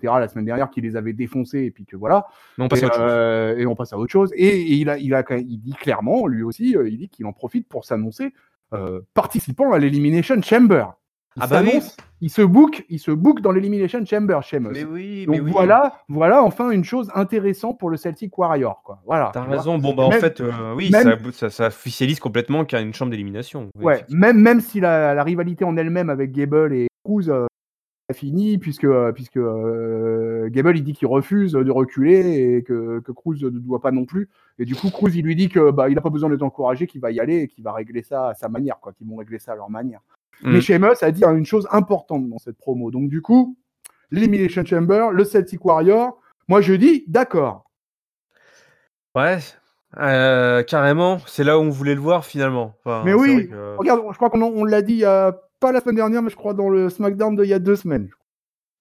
etc. 0.00 0.14
la 0.18 0.28
semaine 0.28 0.46
dernière, 0.46 0.70
qu'il 0.70 0.84
les 0.84 0.96
avait 0.96 1.12
défoncés 1.12 1.64
et 1.64 1.70
puis 1.70 1.84
que 1.84 1.96
voilà. 1.96 2.26
Non, 2.56 2.64
on 2.66 2.68
passe 2.68 2.80
et, 2.80 2.84
à 2.84 2.86
autre 2.86 2.94
chose. 2.96 3.04
euh, 3.10 3.56
et 3.58 3.66
on 3.66 3.74
passe 3.74 3.92
à 3.92 3.98
autre 3.98 4.12
chose. 4.12 4.30
Et, 4.34 4.46
et 4.46 4.72
il, 4.76 4.88
a, 4.88 4.96
il, 4.98 5.12
a, 5.14 5.22
il 5.36 5.58
dit 5.60 5.74
clairement, 5.74 6.26
lui 6.26 6.42
aussi, 6.42 6.74
euh, 6.76 6.88
il 6.88 6.96
dit 6.96 7.08
qu'il 7.10 7.26
en 7.26 7.32
profite 7.34 7.68
pour 7.68 7.84
s'annoncer 7.84 8.32
euh, 8.72 9.00
participant 9.12 9.72
à 9.72 9.78
l'Elimination 9.78 10.40
Chamber. 10.40 10.86
Il 11.38 11.42
Ah 11.44 11.46
bah 11.46 11.62
oui. 11.62 11.80
il 12.20 12.30
se 12.30 12.42
book, 12.42 12.84
il 12.88 12.98
se 12.98 13.10
book 13.12 13.40
dans 13.40 13.52
l'Elimination 13.52 14.04
Chamber, 14.04 14.40
Sheamus. 14.42 14.70
Mais 14.72 14.84
oui, 14.84 15.24
Donc 15.26 15.36
mais 15.36 15.40
oui. 15.40 15.50
voilà, 15.52 16.00
voilà 16.08 16.42
enfin 16.42 16.70
une 16.70 16.82
chose 16.84 17.10
intéressante 17.14 17.78
pour 17.78 17.90
le 17.90 17.96
Celtic 17.96 18.36
Warrior, 18.36 18.82
quoi. 18.82 18.98
Voilà. 19.06 19.30
T'as 19.32 19.44
raison. 19.44 19.78
Bon, 19.78 19.94
bah, 19.94 20.02
en 20.04 20.10
Même- 20.10 20.20
fait, 20.20 20.40
euh, 20.40 20.74
oui, 20.74 20.90
même- 20.90 21.04
ça, 21.32 21.32
ça, 21.32 21.50
ça 21.50 21.66
officialise 21.68 22.18
complètement 22.18 22.64
qu'il 22.64 22.76
y 22.78 22.82
a 22.82 22.84
une 22.84 22.92
chambre 22.94 23.10
d'élimination. 23.12 23.68
Oui, 23.76 23.84
Ouais, 23.84 24.04
même, 24.10 24.40
même 24.40 24.60
si 24.60 24.80
la, 24.80 25.14
la 25.14 25.22
rivalité 25.22 25.64
en 25.64 25.76
elle-même 25.76 26.10
avec 26.10 26.32
Gable 26.32 26.72
et 26.74 26.88
Cruz 27.04 27.28
euh, 27.30 27.46
a 28.10 28.14
fini, 28.14 28.58
puisque, 28.58 28.84
euh, 28.84 29.12
puisque 29.12 29.36
euh, 29.36 30.48
Gable 30.50 30.76
il 30.76 30.82
dit 30.82 30.94
qu'il 30.94 31.06
refuse 31.08 31.52
de 31.52 31.70
reculer 31.70 32.56
et 32.56 32.62
que, 32.62 33.00
que 33.00 33.12
Cruz 33.12 33.36
ne 33.44 33.50
doit 33.50 33.80
pas 33.80 33.90
non 33.92 34.04
plus. 34.06 34.28
Et 34.58 34.64
du 34.64 34.74
coup, 34.74 34.90
Cruz 34.90 35.12
il 35.14 35.24
lui 35.24 35.36
dit 35.36 35.48
que 35.48 35.70
bah, 35.70 35.88
il 35.88 35.94
n'a 35.94 36.00
pas 36.00 36.10
besoin 36.10 36.30
d'être 36.30 36.42
encouragé, 36.42 36.86
qu'il 36.86 37.00
va 37.00 37.10
y 37.12 37.20
aller 37.20 37.42
et 37.42 37.48
qu'il 37.48 37.62
va 37.62 37.72
régler 37.72 38.02
ça 38.02 38.28
à 38.30 38.34
sa 38.34 38.48
manière, 38.48 38.78
quoi, 38.80 38.92
qu'ils 38.92 39.06
vont 39.06 39.16
régler 39.16 39.38
ça 39.38 39.52
à 39.52 39.56
leur 39.56 39.70
manière. 39.70 40.00
Mm. 40.42 40.52
Mais 40.52 40.60
Sheamus 40.60 40.96
a 41.02 41.10
dit 41.10 41.24
une 41.24 41.46
chose 41.46 41.66
importante 41.70 42.28
dans 42.28 42.38
cette 42.38 42.56
promo. 42.58 42.90
Donc 42.90 43.08
du 43.08 43.22
coup, 43.22 43.56
l'Elimination 44.10 44.64
Chamber, 44.64 45.08
le 45.12 45.24
Celtic 45.24 45.64
Warrior, 45.64 46.20
moi 46.48 46.60
je 46.60 46.74
dis 46.74 47.04
d'accord. 47.08 47.64
Ouais, 49.14 49.38
euh, 49.98 50.62
carrément, 50.62 51.18
c'est 51.26 51.44
là 51.44 51.58
où 51.58 51.62
on 51.62 51.70
voulait 51.70 51.94
le 51.94 52.00
voir 52.00 52.24
finalement. 52.24 52.74
Enfin, 52.84 53.02
Mais 53.04 53.14
oui, 53.14 53.48
que- 53.48 53.76
Regarde, 53.76 54.02
je 54.10 54.16
crois 54.16 54.30
qu'on 54.30 54.64
l'a 54.64 54.82
dit 54.82 55.04
a, 55.04 55.32
pas 55.60 55.72
la 55.72 55.80
semaine 55.80 55.96
dernière, 55.96 56.22
mais 56.22 56.30
je 56.30 56.36
crois 56.36 56.54
dans 56.54 56.68
le 56.68 56.88
SmackDown 56.88 57.34
d'il 57.36 57.46
y 57.48 57.54
a 57.54 57.58
deux 57.58 57.76
semaines. 57.76 58.08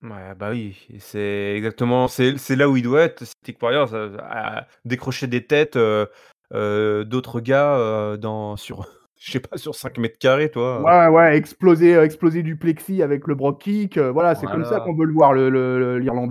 Ouais, 0.04 0.36
bah 0.38 0.52
oui, 0.52 0.78
c'est 1.00 1.56
exactement, 1.56 2.08
c'est 2.08 2.56
là 2.56 2.70
où 2.70 2.78
il 2.78 2.84
doit 2.84 3.02
être. 3.02 3.24
Celtic 3.26 3.60
Warriors 3.62 3.96
a, 3.96 4.60
a 4.60 4.68
décroché 4.86 5.26
des 5.26 5.44
têtes 5.48 5.76
euh, 5.76 6.06
euh, 6.54 7.04
d'autres 7.04 7.40
gars 7.40 7.76
euh, 7.78 8.16
dans 8.16 8.58
sur, 8.58 8.86
je 9.20 9.32
sais 9.32 9.40
pas, 9.40 9.58
sur 9.58 9.76
5 9.76 9.98
mètres 9.98 10.18
carrés, 10.20 10.50
toi. 10.52 10.82
Ouais, 10.82 11.08
ouais, 11.16 11.38
exploser, 11.38 11.96
euh, 11.96 12.04
exploser 12.06 12.44
du 12.44 12.56
plexi 12.58 13.02
avec 13.02 13.28
le 13.28 13.36
brock 13.36 13.60
kick. 13.62 13.98
euh, 13.98 14.12
voilà, 14.12 14.36
c'est 14.36 14.46
comme 14.48 14.66
ça 14.66 14.80
qu'on 14.82 14.96
veut 14.96 15.06
le 15.06 15.14
voir, 15.14 15.34
l'Irlandais. 15.34 16.30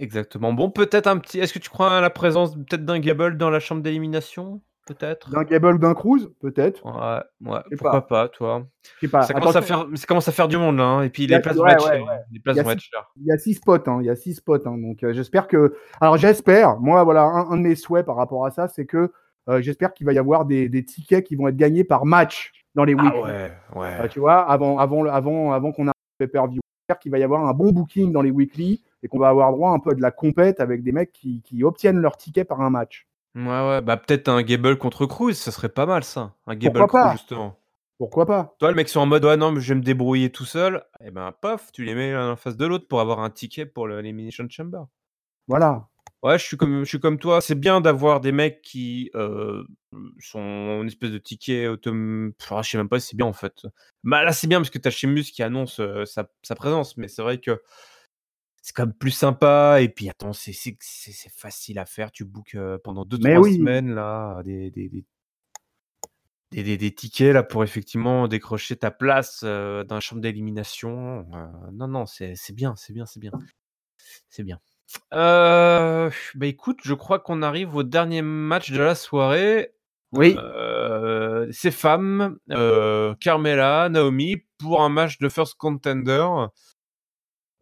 Exactement. 0.00 0.52
Bon, 0.52 0.70
peut-être 0.70 1.06
un 1.06 1.18
petit. 1.18 1.38
Est-ce 1.38 1.52
que 1.52 1.58
tu 1.58 1.70
crois 1.70 1.96
à 1.98 2.00
la 2.00 2.10
présence 2.10 2.54
peut-être 2.56 2.84
d'un 2.84 2.98
Gable 2.98 3.36
dans 3.36 3.50
la 3.50 3.60
chambre 3.60 3.80
d'élimination, 3.82 4.60
peut-être? 4.86 5.30
D'un 5.30 5.44
Gable 5.44 5.74
ou 5.76 5.78
d'un 5.78 5.94
Cruz, 5.94 6.28
peut-être. 6.40 6.84
Ouais, 6.84 7.50
ouais. 7.52 7.60
Pourquoi 7.78 8.06
pas, 8.06 8.28
toi. 8.28 8.66
Je 9.00 9.06
sais 9.06 9.10
pas. 9.10 9.22
ça 9.22 9.34
commence 9.34 9.54
à 9.56 9.62
faire, 9.62 9.86
ça 9.94 10.06
commence 10.06 10.28
à 10.28 10.32
faire 10.32 10.48
du 10.48 10.56
monde 10.58 10.78
là, 10.78 10.84
hein, 10.84 11.02
et 11.02 11.10
puis 11.10 11.26
les 11.26 11.38
places 11.40 11.56
vont 11.56 11.62
ouais, 11.64 11.72
être 11.72 11.84
ouais, 11.88 11.98
chères. 11.98 12.18
Les 12.32 12.40
places 12.40 12.56
Il 12.56 12.58
y 12.58 12.60
a 12.60 12.64
six- 12.64 12.72
être 12.72 12.80
chères. 12.80 13.12
Il 13.20 13.26
y 13.26 13.32
a 13.32 13.38
six 13.38 13.54
spots, 13.54 13.74
hein, 13.86 13.98
il 14.00 14.06
y 14.06 14.10
a 14.10 14.16
six 14.16 14.34
spots. 14.34 14.66
hein, 14.66 14.78
donc 14.78 15.02
euh, 15.04 15.12
j'espère 15.12 15.46
que. 15.46 15.74
Alors 16.00 16.16
j'espère, 16.16 16.78
moi 16.80 17.04
voilà, 17.04 17.22
un, 17.22 17.50
un 17.50 17.56
de 17.56 17.62
mes 17.62 17.76
souhaits 17.76 18.04
par 18.04 18.16
rapport 18.16 18.44
à 18.46 18.50
ça, 18.50 18.66
c'est 18.68 18.86
que 18.86 19.12
euh, 19.48 19.60
j'espère 19.62 19.92
qu'il 19.94 20.06
va 20.06 20.12
y 20.12 20.18
avoir 20.18 20.44
des, 20.44 20.68
des 20.68 20.84
tickets 20.84 21.24
qui 21.26 21.36
vont 21.36 21.48
être 21.48 21.56
gagnés 21.56 21.84
par 21.84 22.06
match 22.06 22.52
dans 22.74 22.84
les 22.84 22.94
Ah 22.98 23.02
week-ends. 23.02 23.22
ouais, 23.22 23.52
ouais. 23.76 24.00
Euh, 24.00 24.08
tu 24.08 24.18
vois, 24.20 24.40
avant, 24.50 24.78
avant, 24.78 25.02
le- 25.02 25.10
avant, 25.10 25.52
avant 25.52 25.72
qu'on 25.72 25.84
arrive 25.88 25.94
au 26.20 26.24
pay-per-view. 26.24 26.60
J'espère 26.82 26.98
qu'il 27.00 27.12
va 27.12 27.18
y 27.18 27.22
avoir 27.22 27.46
un 27.46 27.54
bon 27.54 27.72
booking 27.72 28.12
dans 28.12 28.20
les 28.22 28.30
weekly 28.30 28.82
et 29.02 29.08
qu'on 29.08 29.18
va 29.18 29.28
avoir 29.28 29.52
droit 29.52 29.70
un 29.70 29.78
peu 29.78 29.90
à 29.90 29.94
de 29.94 30.02
la 30.02 30.10
compète 30.10 30.60
avec 30.60 30.82
des 30.82 30.92
mecs 30.92 31.12
qui, 31.12 31.40
qui 31.42 31.64
obtiennent 31.64 31.98
leur 31.98 32.16
ticket 32.16 32.44
par 32.44 32.60
un 32.60 32.70
match. 32.70 33.06
Ouais, 33.34 33.42
ouais, 33.42 33.80
bah 33.80 33.96
peut-être 33.96 34.28
un 34.28 34.42
Gable 34.42 34.76
contre 34.78 35.06
Cruz, 35.06 35.34
ça 35.34 35.50
serait 35.50 35.68
pas 35.68 35.86
mal 35.86 36.04
ça. 36.04 36.34
Un 36.46 36.54
Gable 36.54 36.80
Pourquoi 36.80 37.00
Cruz, 37.00 37.08
pas? 37.08 37.12
justement. 37.12 37.56
Pourquoi 37.98 38.26
pas? 38.26 38.54
Toi, 38.58 38.70
le 38.70 38.76
mec, 38.76 38.88
sont 38.88 39.00
en 39.00 39.06
mode, 39.06 39.24
ouais, 39.24 39.36
non, 39.36 39.50
mais 39.52 39.60
je 39.60 39.72
vais 39.72 39.78
me 39.78 39.84
débrouiller 39.84 40.30
tout 40.30 40.44
seul. 40.44 40.84
Et 41.00 41.10
ben, 41.10 41.32
paf, 41.32 41.72
tu 41.72 41.84
les 41.84 41.94
mets 41.94 42.12
l'un 42.12 42.32
en 42.32 42.36
face 42.36 42.56
de 42.56 42.66
l'autre 42.66 42.86
pour 42.86 43.00
avoir 43.00 43.20
un 43.20 43.30
ticket 43.30 43.66
pour 43.66 43.86
le- 43.86 43.96
l'Elimination 44.00 44.46
Chamber. 44.50 44.82
Voilà. 45.48 45.88
Ouais, 46.24 46.38
je 46.38 46.44
suis 46.44 46.56
comme, 46.56 46.80
je 46.84 46.88
suis 46.88 47.00
comme 47.00 47.18
toi. 47.18 47.42
C'est 47.42 47.54
bien 47.54 47.82
d'avoir 47.82 48.20
des 48.20 48.32
mecs 48.32 48.62
qui 48.62 49.10
euh, 49.14 49.62
sont 50.20 50.80
une 50.80 50.86
espèce 50.86 51.10
de 51.10 51.18
ticket 51.18 51.68
autom... 51.68 52.32
Enfin, 52.40 52.62
je 52.62 52.70
sais 52.70 52.78
même 52.78 52.88
pas 52.88 52.98
si 52.98 53.08
c'est 53.08 53.16
bien 53.16 53.26
en 53.26 53.34
fait. 53.34 53.66
Bah 54.04 54.24
là, 54.24 54.32
c'est 54.32 54.46
bien 54.46 54.58
parce 54.58 54.70
que 54.70 54.78
t'as 54.78 54.88
Sheamus 54.88 55.24
qui 55.24 55.42
annonce 55.42 55.80
euh, 55.80 56.06
sa, 56.06 56.30
sa 56.42 56.54
présence, 56.54 56.96
mais 56.96 57.08
c'est 57.08 57.20
vrai 57.20 57.38
que 57.38 57.60
c'est 58.62 58.72
quand 58.74 58.86
même 58.86 58.94
plus 58.94 59.10
sympa. 59.10 59.82
Et 59.82 59.90
puis, 59.90 60.08
attends, 60.08 60.32
c'est 60.32 60.54
facile 61.36 61.78
à 61.78 61.84
faire. 61.84 62.10
Tu 62.10 62.24
bookes 62.24 62.54
euh, 62.54 62.78
pendant 62.82 63.04
2-3 63.04 63.28
Mais 63.28 63.36
oui. 63.36 63.56
semaines 63.56 63.94
là, 63.94 64.42
des, 64.44 64.70
des, 64.70 64.88
des, 64.88 65.04
des- 66.52 66.62
des- 66.62 66.78
des 66.78 66.94
tickets 66.94 67.34
là 67.34 67.42
pour 67.42 67.64
effectivement 67.64 68.28
décrocher 68.28 68.76
ta 68.76 68.90
place 68.90 69.42
euh, 69.44 69.84
dans 69.84 69.96
la 69.96 70.00
chambre 70.00 70.22
d'élimination. 70.22 71.26
Euh, 71.34 71.70
non, 71.74 71.86
non, 71.86 72.06
c'est 72.06 72.34
c'est 72.34 72.54
bien, 72.54 72.74
c'est 72.76 72.94
bien, 72.94 73.04
c'est 73.04 73.20
bien. 73.20 73.32
C'est 74.30 74.42
bien. 74.42 74.58
Euh, 75.12 76.10
bah 76.34 76.46
écoute, 76.46 76.80
je 76.84 76.94
crois 76.94 77.18
qu'on 77.18 77.42
arrive 77.42 77.74
au 77.74 77.82
dernier 77.82 78.22
match 78.22 78.70
de 78.70 78.82
la 78.82 78.94
soirée. 78.94 79.72
Oui. 80.12 80.36
Euh, 80.38 81.48
ces 81.50 81.70
femmes, 81.70 82.38
euh, 82.50 83.14
Carmela, 83.20 83.88
Naomi, 83.88 84.36
pour 84.58 84.82
un 84.82 84.88
match 84.88 85.18
de 85.18 85.28
First 85.28 85.56
Contender. 85.56 86.26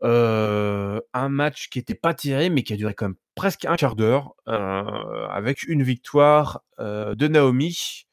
Euh, 0.03 1.01
un 1.15 1.29
match 1.29 1.69
qui 1.71 1.79
était 1.79 1.95
pas 1.95 2.13
tiré, 2.13 2.51
mais 2.51 2.63
qui 2.63 2.73
a 2.73 2.77
duré 2.77 2.93
quand 2.95 3.07
même 3.07 3.17
presque 3.35 3.65
un 3.65 3.77
quart 3.77 3.97
d'heure, 3.97 4.35
avec 4.47 5.63
une 5.63 5.83
victoire 5.83 6.63
de 6.79 7.29
Naomi, 7.29 8.05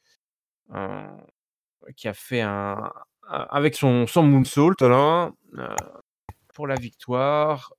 qui 1.96 2.08
a 2.08 2.14
fait 2.14 2.40
un, 2.40 2.90
avec 3.30 3.74
son, 3.74 4.06
son 4.06 4.22
moonsault 4.22 4.74
là, 4.80 5.30
euh, 5.58 5.74
pour 6.54 6.66
la 6.66 6.74
victoire. 6.74 7.72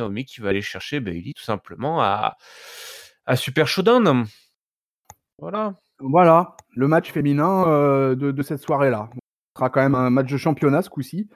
Naomi 0.00 0.24
qui 0.24 0.40
va 0.40 0.48
aller 0.50 0.62
chercher 0.62 1.00
Bailey 1.00 1.32
tout 1.34 1.44
simplement 1.44 2.02
à, 2.02 2.36
à 3.26 3.36
Super 3.36 3.68
Showdown. 3.68 4.24
Voilà. 5.38 5.74
Voilà, 6.02 6.56
le 6.74 6.88
match 6.88 7.12
féminin 7.12 7.68
euh, 7.68 8.14
de, 8.14 8.30
de 8.30 8.42
cette 8.42 8.60
soirée-là. 8.60 9.10
Ce 9.12 9.18
sera 9.58 9.68
quand 9.68 9.82
même 9.82 9.94
un 9.94 10.08
match 10.08 10.30
de 10.32 10.38
championnat 10.38 10.80
ce 10.80 10.88
coup-ci. 10.88 11.28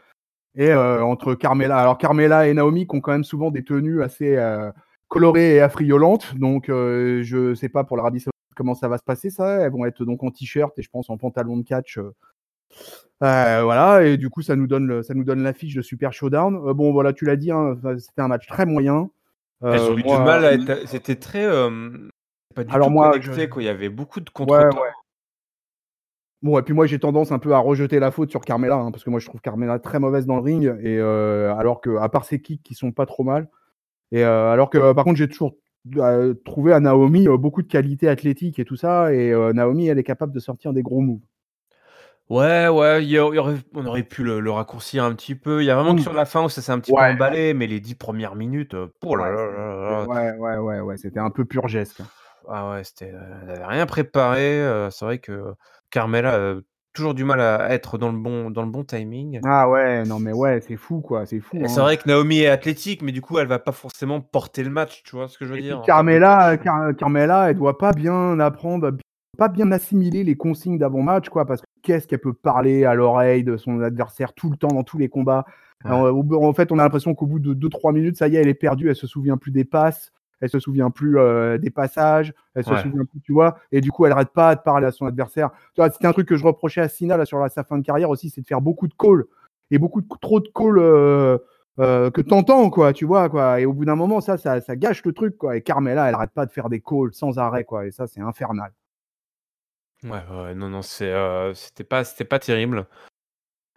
Et 0.54 0.70
euh, 0.70 1.04
entre 1.04 1.34
Carmela, 1.34 1.78
alors 1.78 1.98
Carmela 1.98 2.48
et 2.48 2.54
Naomi 2.54 2.86
qui 2.86 2.96
ont 2.96 3.00
quand 3.00 3.12
même 3.12 3.24
souvent 3.24 3.50
des 3.50 3.62
tenues 3.62 4.02
assez 4.02 4.36
euh, 4.36 4.70
colorées 5.08 5.56
et 5.56 5.60
affriolantes. 5.60 6.34
Donc 6.36 6.66
je 6.68 7.54
sais 7.54 7.68
pas 7.68 7.84
pour 7.84 7.98
l'Arabie 7.98 8.20
Saoudite 8.20 8.32
comment 8.56 8.74
ça 8.74 8.88
va 8.88 8.96
se 8.96 9.02
passer 9.02 9.30
ça. 9.30 9.60
Elles 9.60 9.72
vont 9.72 9.84
être 9.84 10.04
donc 10.04 10.22
en 10.22 10.30
t-shirt 10.30 10.78
et 10.78 10.82
je 10.82 10.88
pense 10.88 11.10
en 11.10 11.18
pantalon 11.18 11.58
de 11.58 11.64
catch. 11.64 11.98
Euh. 13.22 13.26
Euh, 13.26 13.62
voilà, 13.62 14.04
et 14.04 14.16
du 14.16 14.28
coup 14.28 14.42
ça 14.42 14.56
nous 14.56 14.66
donne 14.66 14.86
le- 14.86 15.02
ça 15.02 15.14
nous 15.14 15.24
donne 15.24 15.42
l'affiche 15.42 15.74
de 15.74 15.82
Super 15.82 16.12
Showdown. 16.12 16.56
Euh, 16.68 16.74
bon 16.74 16.92
voilà, 16.92 17.12
tu 17.12 17.24
l'as 17.24 17.36
dit, 17.36 17.50
hein, 17.50 17.78
c'était 17.98 18.20
un 18.22 18.28
match 18.28 18.46
très 18.46 18.66
moyen. 18.66 19.10
Euh, 19.62 19.92
ont 19.92 19.96
eu 19.98 20.02
moi- 20.04 20.18
du 20.18 20.24
mal 20.24 20.44
à 20.44 20.52
être. 20.52 20.86
C'était 20.88 21.16
très. 21.16 21.44
euh, 21.44 21.90
pas 22.54 22.64
du 22.64 22.74
Alors 22.74 22.88
tout 22.88 22.92
moi, 22.92 23.10
connecté, 23.12 23.42
je- 23.42 23.46
quoi. 23.46 23.62
Il 23.62 23.66
y 23.66 23.68
avait 23.68 23.88
beaucoup 23.88 24.20
de 24.20 24.30
Ouais, 24.40 24.58
ouais. 24.66 24.72
Bon, 26.42 26.58
et 26.58 26.62
puis 26.62 26.74
moi 26.74 26.84
j'ai 26.86 26.98
tendance 26.98 27.32
un 27.32 27.38
peu 27.38 27.54
à 27.54 27.58
rejeter 27.58 27.98
la 27.98 28.10
faute 28.10 28.28
sur 28.30 28.42
Carmela, 28.42 28.74
hein, 28.76 28.90
parce 28.90 29.02
que 29.02 29.08
moi 29.08 29.18
je 29.18 29.26
trouve 29.26 29.40
Carmela 29.40 29.78
très 29.78 29.98
mauvaise 29.98 30.26
dans 30.26 30.36
le 30.36 30.42
ring, 30.42 30.64
et 30.82 30.98
euh, 30.98 31.54
alors 31.54 31.80
que, 31.80 31.96
à 31.96 32.08
part 32.10 32.26
ses 32.26 32.42
kicks 32.42 32.62
qui 32.62 32.74
sont 32.74 32.92
pas 32.92 33.06
trop 33.06 33.24
mal, 33.24 33.48
et 34.12 34.22
euh, 34.24 34.50
alors 34.52 34.68
que 34.68 34.92
par 34.92 35.04
contre 35.04 35.16
j'ai 35.16 35.28
toujours 35.28 35.54
euh, 35.96 36.34
trouvé 36.44 36.74
à 36.74 36.80
Naomi 36.80 37.28
euh, 37.28 37.38
beaucoup 37.38 37.62
de 37.62 37.68
qualité 37.68 38.08
athlétique 38.08 38.58
et 38.58 38.66
tout 38.66 38.76
ça, 38.76 39.14
et 39.14 39.32
euh, 39.32 39.54
Naomi 39.54 39.86
elle 39.86 39.98
est 39.98 40.04
capable 40.04 40.32
de 40.32 40.40
sortir 40.40 40.74
des 40.74 40.82
gros 40.82 41.00
moves. 41.00 41.20
Ouais, 42.30 42.68
ouais, 42.68 43.04
il 43.04 43.10
y 43.10 43.18
a- 43.18 43.28
il 43.28 43.34
y 43.34 43.38
aurait- 43.38 43.56
on 43.74 43.84
aurait 43.86 44.02
pu 44.02 44.24
le, 44.24 44.40
le 44.40 44.50
raccourcir 44.50 45.04
un 45.04 45.14
petit 45.14 45.34
peu. 45.34 45.62
Il 45.62 45.66
y 45.66 45.70
a 45.70 45.74
vraiment 45.74 45.94
que 45.94 46.00
Mm. 46.00 46.04
sur 46.04 46.14
la 46.14 46.24
fin 46.24 46.42
où 46.44 46.48
ça 46.48 46.62
s'est 46.62 46.72
un 46.72 46.80
petit 46.80 46.92
Ouais. 46.92 47.08
peu 47.08 47.14
emballé, 47.14 47.52
mais 47.54 47.66
les 47.66 47.80
dix 47.80 47.94
premières 47.94 48.34
minutes, 48.34 48.74
euh, 48.74 48.86
oh 49.04 49.14
là 49.16 49.24
Ouais, 49.24 49.30
là 49.34 49.46
là 49.46 49.90
là. 49.90 50.06
Ouais, 50.06 50.32
ouais, 50.38 50.56
ouais, 50.56 50.80
ouais, 50.80 50.96
c'était 50.96 51.20
un 51.20 51.30
peu 51.30 51.44
purgesque. 51.44 52.00
Ah 52.48 52.70
ouais, 52.70 52.84
c'était, 52.84 53.12
euh, 53.12 53.20
elle 53.42 53.50
avait 53.50 53.64
rien 53.66 53.86
préparé. 53.86 54.40
euh, 54.60 54.90
c'est 54.90 55.04
vrai 55.04 55.18
que 55.18 55.52
Carmela, 55.90 56.34
euh, 56.36 56.62
toujours 56.94 57.14
du 57.14 57.24
mal 57.24 57.40
à 57.40 57.70
être 57.74 57.98
dans 57.98 58.10
le 58.12 58.18
bon, 58.18 58.50
dans 58.50 58.62
le 58.62 58.70
bon 58.70 58.84
timing. 58.84 59.40
Ah 59.44 59.68
ouais, 59.68 60.04
non 60.04 60.18
mais 60.18 60.32
ouais, 60.32 60.60
c'est 60.60 60.76
fou 60.76 61.00
quoi, 61.00 61.26
c'est 61.26 61.40
fou. 61.40 61.58
C'est 61.66 61.78
hein. 61.78 61.82
vrai 61.82 61.96
que 61.98 62.06
Naomi 62.08 62.40
est 62.40 62.48
athlétique, 62.48 63.02
mais 63.02 63.12
du 63.12 63.20
coup, 63.20 63.38
elle 63.38 63.48
va 63.48 63.58
pas 63.58 63.72
forcément 63.72 64.20
porter 64.20 64.62
le 64.62 64.70
match, 64.70 65.02
tu 65.04 65.16
vois 65.16 65.28
ce 65.28 65.36
que 65.36 65.44
je 65.44 65.50
veux 65.50 65.56
Et 65.56 65.60
puis 65.60 65.68
dire? 65.68 65.78
En 65.80 65.82
termes 65.82 66.06
de 66.06 66.12
Carmella, 66.18 66.56
coach. 66.56 66.64
Car- 66.64 66.96
Carmella, 66.96 67.50
elle 67.50 67.56
doit 67.56 67.76
pas 67.78 67.92
bien 67.92 68.38
apprendre, 68.40 68.92
pas 69.34 69.48
bien 69.48 69.70
assimiler 69.72 70.24
les 70.24 70.36
consignes 70.36 70.78
d'avant-match, 70.78 71.28
quoi, 71.28 71.44
parce 71.46 71.60
que 71.60 71.66
qu'est-ce 71.82 72.06
qu'elle 72.08 72.20
peut 72.20 72.32
parler 72.32 72.84
à 72.84 72.94
l'oreille 72.94 73.44
de 73.44 73.56
son 73.56 73.80
adversaire 73.80 74.32
tout 74.32 74.50
le 74.50 74.56
temps 74.56 74.68
dans 74.68 74.82
tous 74.84 74.98
les 74.98 75.08
combats. 75.08 75.44
Ouais. 75.84 75.90
Alors, 75.90 76.14
en 76.42 76.52
fait, 76.54 76.72
on 76.72 76.78
a 76.78 76.82
l'impression 76.82 77.14
qu'au 77.14 77.26
bout 77.26 77.38
de 77.40 77.52
2-3 77.54 77.92
minutes, 77.92 78.16
ça 78.16 78.28
y 78.28 78.36
est, 78.36 78.40
elle 78.40 78.48
est 78.48 78.54
perdue, 78.54 78.88
elle 78.88 78.96
se 78.96 79.06
souvient 79.06 79.36
plus 79.36 79.50
des 79.50 79.64
passes, 79.64 80.12
elle 80.40 80.48
se 80.48 80.58
souvient 80.58 80.90
plus 80.90 81.18
euh, 81.18 81.58
des 81.58 81.70
passages, 81.70 82.32
elle 82.54 82.64
se 82.64 82.70
Ouais. 82.70 82.80
souvient 82.82 83.04
plus, 83.04 83.20
tu 83.20 83.32
vois, 83.32 83.58
et 83.72 83.80
du 83.80 83.90
coup, 83.90 84.06
elle 84.06 84.12
arrête 84.12 84.30
pas 84.32 84.54
de 84.54 84.60
parler 84.60 84.86
à 84.86 84.92
son 84.92 85.06
adversaire. 85.06 85.50
C'était 85.76 86.06
un 86.06 86.12
truc 86.12 86.26
que 86.28 86.36
je 86.36 86.44
reprochais 86.44 86.80
à 86.80 86.88
Sina 86.88 87.16
là, 87.16 87.24
sur 87.26 87.38
la- 87.38 87.48
sa 87.48 87.64
fin 87.64 87.76
de 87.78 87.84
carrière 87.84 88.08
aussi, 88.10 88.30
c'est 88.30 88.40
de 88.40 88.46
faire 88.46 88.60
beaucoup 88.62 88.88
de 88.88 88.94
calls, 88.94 89.24
et 89.70 89.78
beaucoup 89.78 90.00
de, 90.00 90.06
trop 90.20 90.40
de 90.40 90.48
calls 90.54 90.78
euh, 90.78 91.38
euh, 91.80 92.10
que 92.10 92.20
t'entends, 92.20 92.70
quoi, 92.70 92.92
tu 92.92 93.04
vois, 93.04 93.28
quoi. 93.28 93.60
Et 93.60 93.66
au 93.66 93.72
bout 93.72 93.84
d'un 93.84 93.96
moment, 93.96 94.20
ça, 94.20 94.36
ça, 94.38 94.60
ça 94.60 94.76
gâche 94.76 95.04
le 95.04 95.12
truc, 95.12 95.36
quoi. 95.36 95.56
Et 95.56 95.60
Carmella, 95.62 96.08
elle 96.08 96.14
arrête 96.14 96.30
pas 96.30 96.46
de 96.46 96.52
faire 96.52 96.68
des 96.68 96.80
calls 96.80 97.12
sans 97.12 97.38
arrêt, 97.38 97.64
quoi. 97.64 97.86
Et 97.86 97.90
ça, 97.90 98.06
c'est 98.06 98.20
infernal. 98.20 98.70
Ouais, 100.04 100.22
ouais, 100.30 100.54
non, 100.54 100.68
non, 100.68 100.82
c'est, 100.82 101.10
euh, 101.10 101.54
c'était 101.54 101.84
pas, 101.84 102.04
c'était 102.04 102.24
pas 102.26 102.38
terrible. 102.38 102.86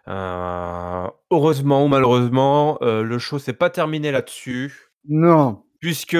Euh, 0.08 1.06
heureusement 1.30 1.84
ou 1.84 1.88
malheureusement, 1.88 2.78
euh, 2.82 3.02
le 3.02 3.18
show 3.18 3.38
s'est 3.38 3.52
pas 3.52 3.70
terminé 3.70 4.10
là-dessus, 4.10 4.90
Non. 5.06 5.64
puisque 5.80 6.16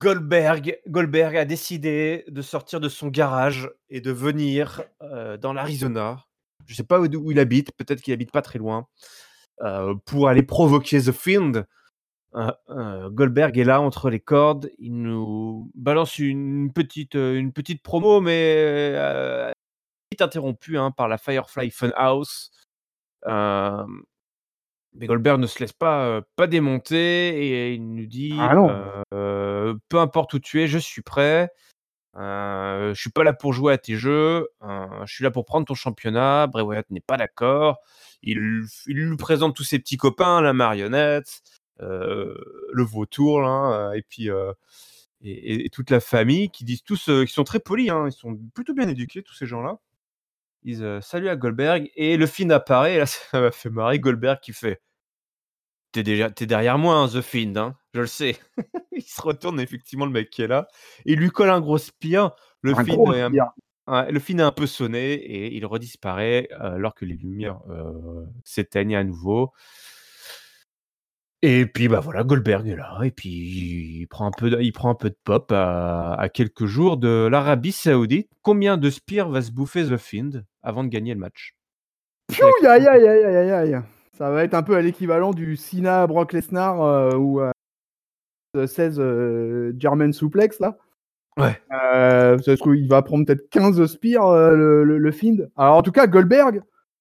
Goldberg, 0.00 0.78
Goldberg 0.88 1.36
a 1.36 1.44
décidé 1.44 2.24
de 2.28 2.42
sortir 2.42 2.80
de 2.80 2.88
son 2.88 3.08
garage 3.08 3.70
et 3.88 4.00
de 4.00 4.10
venir 4.10 4.82
euh, 5.02 5.36
dans 5.36 5.52
l'Arizona. 5.52 6.24
Je 6.66 6.74
sais 6.74 6.84
pas 6.84 7.00
où, 7.00 7.06
où 7.06 7.30
il 7.30 7.38
habite, 7.38 7.72
peut-être 7.76 8.00
qu'il 8.00 8.12
habite 8.12 8.32
pas 8.32 8.42
très 8.42 8.58
loin, 8.58 8.86
euh, 9.62 9.94
pour 10.06 10.28
aller 10.28 10.42
provoquer 10.42 11.00
The 11.00 11.12
Fiend. 11.12 11.64
Euh, 12.34 12.50
euh, 12.70 13.10
Goldberg 13.10 13.58
est 13.58 13.64
là 13.64 13.80
entre 13.80 14.08
les 14.08 14.20
cordes, 14.20 14.70
il 14.78 15.02
nous 15.02 15.70
balance 15.74 16.18
une 16.18 16.72
petite, 16.72 17.14
euh, 17.14 17.34
une 17.38 17.52
petite 17.52 17.82
promo, 17.82 18.20
mais 18.22 18.92
euh, 18.96 19.50
vite 20.10 20.22
interrompu 20.22 20.78
hein, 20.78 20.90
par 20.92 21.08
la 21.08 21.18
Firefly 21.18 21.70
Funhouse. 21.70 22.50
Euh, 23.26 23.84
mais 24.94 25.06
Goldberg 25.06 25.40
ne 25.40 25.46
se 25.46 25.58
laisse 25.60 25.72
pas, 25.72 26.04
euh, 26.06 26.20
pas 26.36 26.46
démonter 26.46 26.96
et 26.98 27.74
il 27.74 27.94
nous 27.94 28.06
dit 28.06 28.34
Ah 28.38 28.54
euh, 29.14 29.74
peu 29.88 29.98
importe 29.98 30.34
où 30.34 30.38
tu 30.38 30.60
es, 30.62 30.66
je 30.68 30.78
suis 30.78 31.02
prêt. 31.02 31.50
Euh, 32.16 32.92
je 32.94 33.00
suis 33.00 33.10
pas 33.10 33.24
là 33.24 33.32
pour 33.32 33.54
jouer 33.54 33.72
à 33.72 33.78
tes 33.78 33.96
jeux. 33.96 34.48
euh, 34.62 34.86
je 35.06 35.14
suis 35.14 35.24
là 35.24 35.30
pour 35.30 35.46
prendre 35.46 35.66
ton 35.66 35.74
championnat. 35.74 36.46
Bray 36.46 36.62
Wyatt 36.64 36.90
n'est 36.90 37.00
pas 37.00 37.16
d'accord. 37.16 37.78
Il, 38.22 38.64
il 38.86 38.96
lui 38.96 39.16
présente 39.16 39.56
tous 39.56 39.64
ses 39.64 39.78
petits 39.78 39.96
copains, 39.96 40.42
la 40.42 40.52
marionnette, 40.52 41.40
euh, 41.40 41.61
le 41.82 42.82
vautour, 42.84 43.40
là, 43.42 43.90
euh, 43.90 43.92
et 43.92 44.02
puis 44.02 44.30
euh, 44.30 44.52
et, 45.22 45.30
et- 45.32 45.66
et 45.66 45.70
toute 45.70 45.90
la 45.90 46.00
famille 46.00 46.50
qui 46.50 46.64
disent 46.64 46.82
tous, 46.82 47.08
euh, 47.08 47.24
qui 47.24 47.32
sont 47.32 47.44
très 47.44 47.60
polis. 47.60 47.90
hein, 47.90 48.06
ils 48.08 48.12
sont 48.12 48.38
plutôt 48.54 48.74
bien 48.74 48.88
éduqués 48.88 49.22
tous 49.22 49.34
ces 49.34 49.46
gens-là. 49.46 49.78
Ils 50.64 50.74
disent 50.74 50.82
euh, 50.82 51.00
salut 51.00 51.28
à 51.28 51.36
Goldberg 51.36 51.90
et 51.96 52.16
le 52.16 52.26
Fiend 52.26 52.50
apparaît. 52.50 52.94
Et 52.94 52.98
là, 52.98 53.06
ça 53.06 53.40
m'a 53.40 53.50
fait 53.50 53.70
marrer 53.70 53.98
Goldberg 54.00 54.40
qui 54.40 54.52
fait 54.52 54.80
T'es 55.92 56.02
déjà 56.02 56.30
t'es 56.30 56.46
derrière 56.46 56.78
moi, 56.78 56.94
hein, 56.96 57.08
The 57.08 57.20
Fiend, 57.20 57.54
hein, 57.56 57.76
je 57.92 58.00
le 58.00 58.06
sais. 58.06 58.38
il 58.92 59.02
se 59.02 59.20
retourne 59.20 59.60
effectivement 59.60 60.06
le 60.06 60.12
mec 60.12 60.30
qui 60.30 60.40
est 60.42 60.46
là. 60.46 60.66
Il 61.04 61.18
lui 61.18 61.28
colle 61.30 61.50
un 61.50 61.60
gros 61.60 61.76
spear. 61.78 62.34
Le 62.62 62.72
Un 62.78 62.82
Fiend 62.84 62.94
gros 62.94 63.12
est 63.12 63.20
un, 63.20 63.28
spear. 63.28 63.52
ouais, 63.88 64.10
le 64.10 64.18
Fiend 64.18 64.38
est 64.38 64.42
un 64.42 64.52
peu 64.52 64.66
sonné 64.66 65.12
et 65.14 65.54
il 65.54 65.66
redisparaît 65.66 66.48
euh, 66.52 66.76
alors 66.76 66.94
que 66.94 67.04
les 67.04 67.14
lumières 67.16 67.60
euh, 67.68 68.24
s'éteignent 68.42 68.96
à 68.96 69.04
nouveau. 69.04 69.52
Et 71.44 71.66
puis 71.66 71.88
bah 71.88 71.98
voilà, 71.98 72.22
Goldberg 72.22 72.68
est 72.68 72.76
là 72.76 73.00
et 73.02 73.10
puis 73.10 73.28
il 73.30 74.06
prend 74.06 74.26
un 74.26 74.30
peu 74.30 74.48
de, 74.48 74.60
il 74.60 74.72
prend 74.72 74.90
un 74.90 74.94
peu 74.94 75.10
de 75.10 75.16
pop 75.24 75.50
à, 75.50 76.14
à 76.14 76.28
quelques 76.28 76.66
jours 76.66 76.96
de 76.98 77.28
l'Arabie 77.30 77.72
Saoudite. 77.72 78.30
Combien 78.42 78.76
de 78.76 78.90
spears 78.90 79.28
va 79.28 79.42
se 79.42 79.50
bouffer 79.50 79.84
The 79.84 79.96
Fiend 79.96 80.42
avant 80.62 80.84
de 80.84 80.88
gagner 80.88 81.14
le 81.14 81.20
match? 81.20 81.56
Piou, 82.28 82.46
aïe, 82.64 82.86
aïe, 82.86 83.06
aïe, 83.06 83.50
aïe. 83.50 83.80
Ça 84.16 84.30
va 84.30 84.44
être 84.44 84.54
un 84.54 84.62
peu 84.62 84.76
à 84.76 84.82
l'équivalent 84.82 85.32
du 85.32 85.56
Sina 85.56 86.06
Brock 86.06 86.32
Lesnar 86.32 86.80
euh, 86.80 87.16
ou 87.16 87.40
euh, 87.40 87.50
16 88.66 89.00
euh, 89.00 89.72
German 89.78 90.12
Suplex, 90.12 90.60
là. 90.60 90.76
Ouais. 91.38 91.60
Euh, 91.72 92.38
il 92.46 92.88
va 92.88 93.02
prendre 93.02 93.24
peut-être 93.26 93.48
15 93.50 93.86
spears, 93.86 94.28
euh, 94.28 94.54
le, 94.54 94.84
le, 94.84 94.98
le 94.98 95.10
Fiend. 95.10 95.38
Alors, 95.56 95.76
en 95.76 95.82
tout 95.82 95.92
cas, 95.92 96.06
Goldberg, 96.06 96.60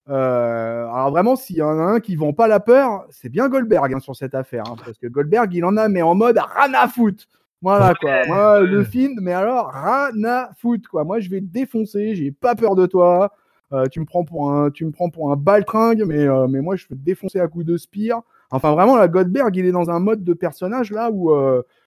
euh, 0.10 0.84
alors 0.88 1.12
vraiment, 1.12 1.36
s'il 1.36 1.58
y 1.58 1.62
en 1.62 1.78
a 1.80 1.84
un 1.84 2.00
qui 2.00 2.16
vend 2.16 2.34
pas 2.34 2.48
la 2.48 2.60
peur, 2.60 3.06
c'est 3.10 3.30
bien 3.30 3.50
Goldberg 3.50 3.94
hein, 3.94 4.00
sur 4.00 4.16
cette 4.16 4.36
affaire. 4.36 4.64
hein, 4.68 4.76
parce 4.84 4.98
que 4.98 5.08
Goldberg, 5.08 5.54
il 5.54 5.64
en 5.64 5.78
a, 5.78 5.88
mais 5.88 6.02
en 6.02 6.16
mode 6.16 6.38
ran 6.38 6.74
à 6.74 6.88
foot. 6.88 7.28
Voilà, 7.62 7.94
quoi. 7.94 8.26
Moi, 8.26 8.62
le 8.62 8.84
Fiend, 8.84 9.14
mais 9.22 9.34
alors, 9.34 9.72
ran 9.72 10.10
à 10.26 10.50
foot, 10.58 10.88
quoi. 10.88 11.04
Moi, 11.04 11.20
je 11.20 11.30
vais 11.30 11.40
te 11.42 11.46
défoncer, 11.46 12.16
j'ai 12.16 12.32
pas 12.32 12.56
peur 12.56 12.76
de 12.76 12.88
toi. 12.88 13.32
Euh, 13.72 13.86
tu 13.86 14.00
me 14.00 14.06
prends 14.06 14.26
pour 14.26 14.52
un, 14.52 14.70
tu 14.72 14.84
me 14.84 14.92
prends 14.92 15.10
pour 15.10 15.32
un 15.32 15.36
baltringue, 15.36 16.04
mais, 16.06 16.28
euh, 16.28 16.48
mais 16.48 16.60
moi, 16.62 16.76
je 16.76 16.88
peux 16.88 16.96
te 16.96 17.04
défoncer 17.04 17.40
à 17.40 17.48
coups 17.48 17.66
de 17.66 17.78
spire. 17.78 18.22
Enfin, 18.50 18.72
vraiment, 18.74 18.98
la 18.98 19.08
Goldberg, 19.08 19.56
il 19.56 19.66
est 19.66 19.72
dans 19.72 19.90
un 19.92 20.00
mode 20.00 20.24
de 20.24 20.34
personnage 20.34 20.92
là 20.92 21.10
où 21.10 21.32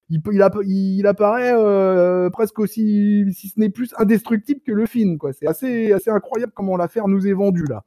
il, 0.08 0.22
il, 0.32 0.42
app- 0.42 0.62
il 0.64 1.06
apparaît 1.06 1.52
euh, 1.54 2.30
presque 2.30 2.58
aussi, 2.58 3.26
si 3.34 3.48
ce 3.48 3.60
n'est 3.60 3.68
plus 3.68 3.92
indestructible 3.98 4.60
que 4.64 4.72
le 4.72 4.86
film. 4.86 5.18
quoi. 5.18 5.32
C'est 5.34 5.46
assez, 5.46 5.92
assez 5.92 6.08
incroyable 6.10 6.52
comment 6.54 6.76
l'affaire 6.76 7.06
nous 7.08 7.26
est 7.26 7.32
vendue 7.34 7.66
là. 7.68 7.82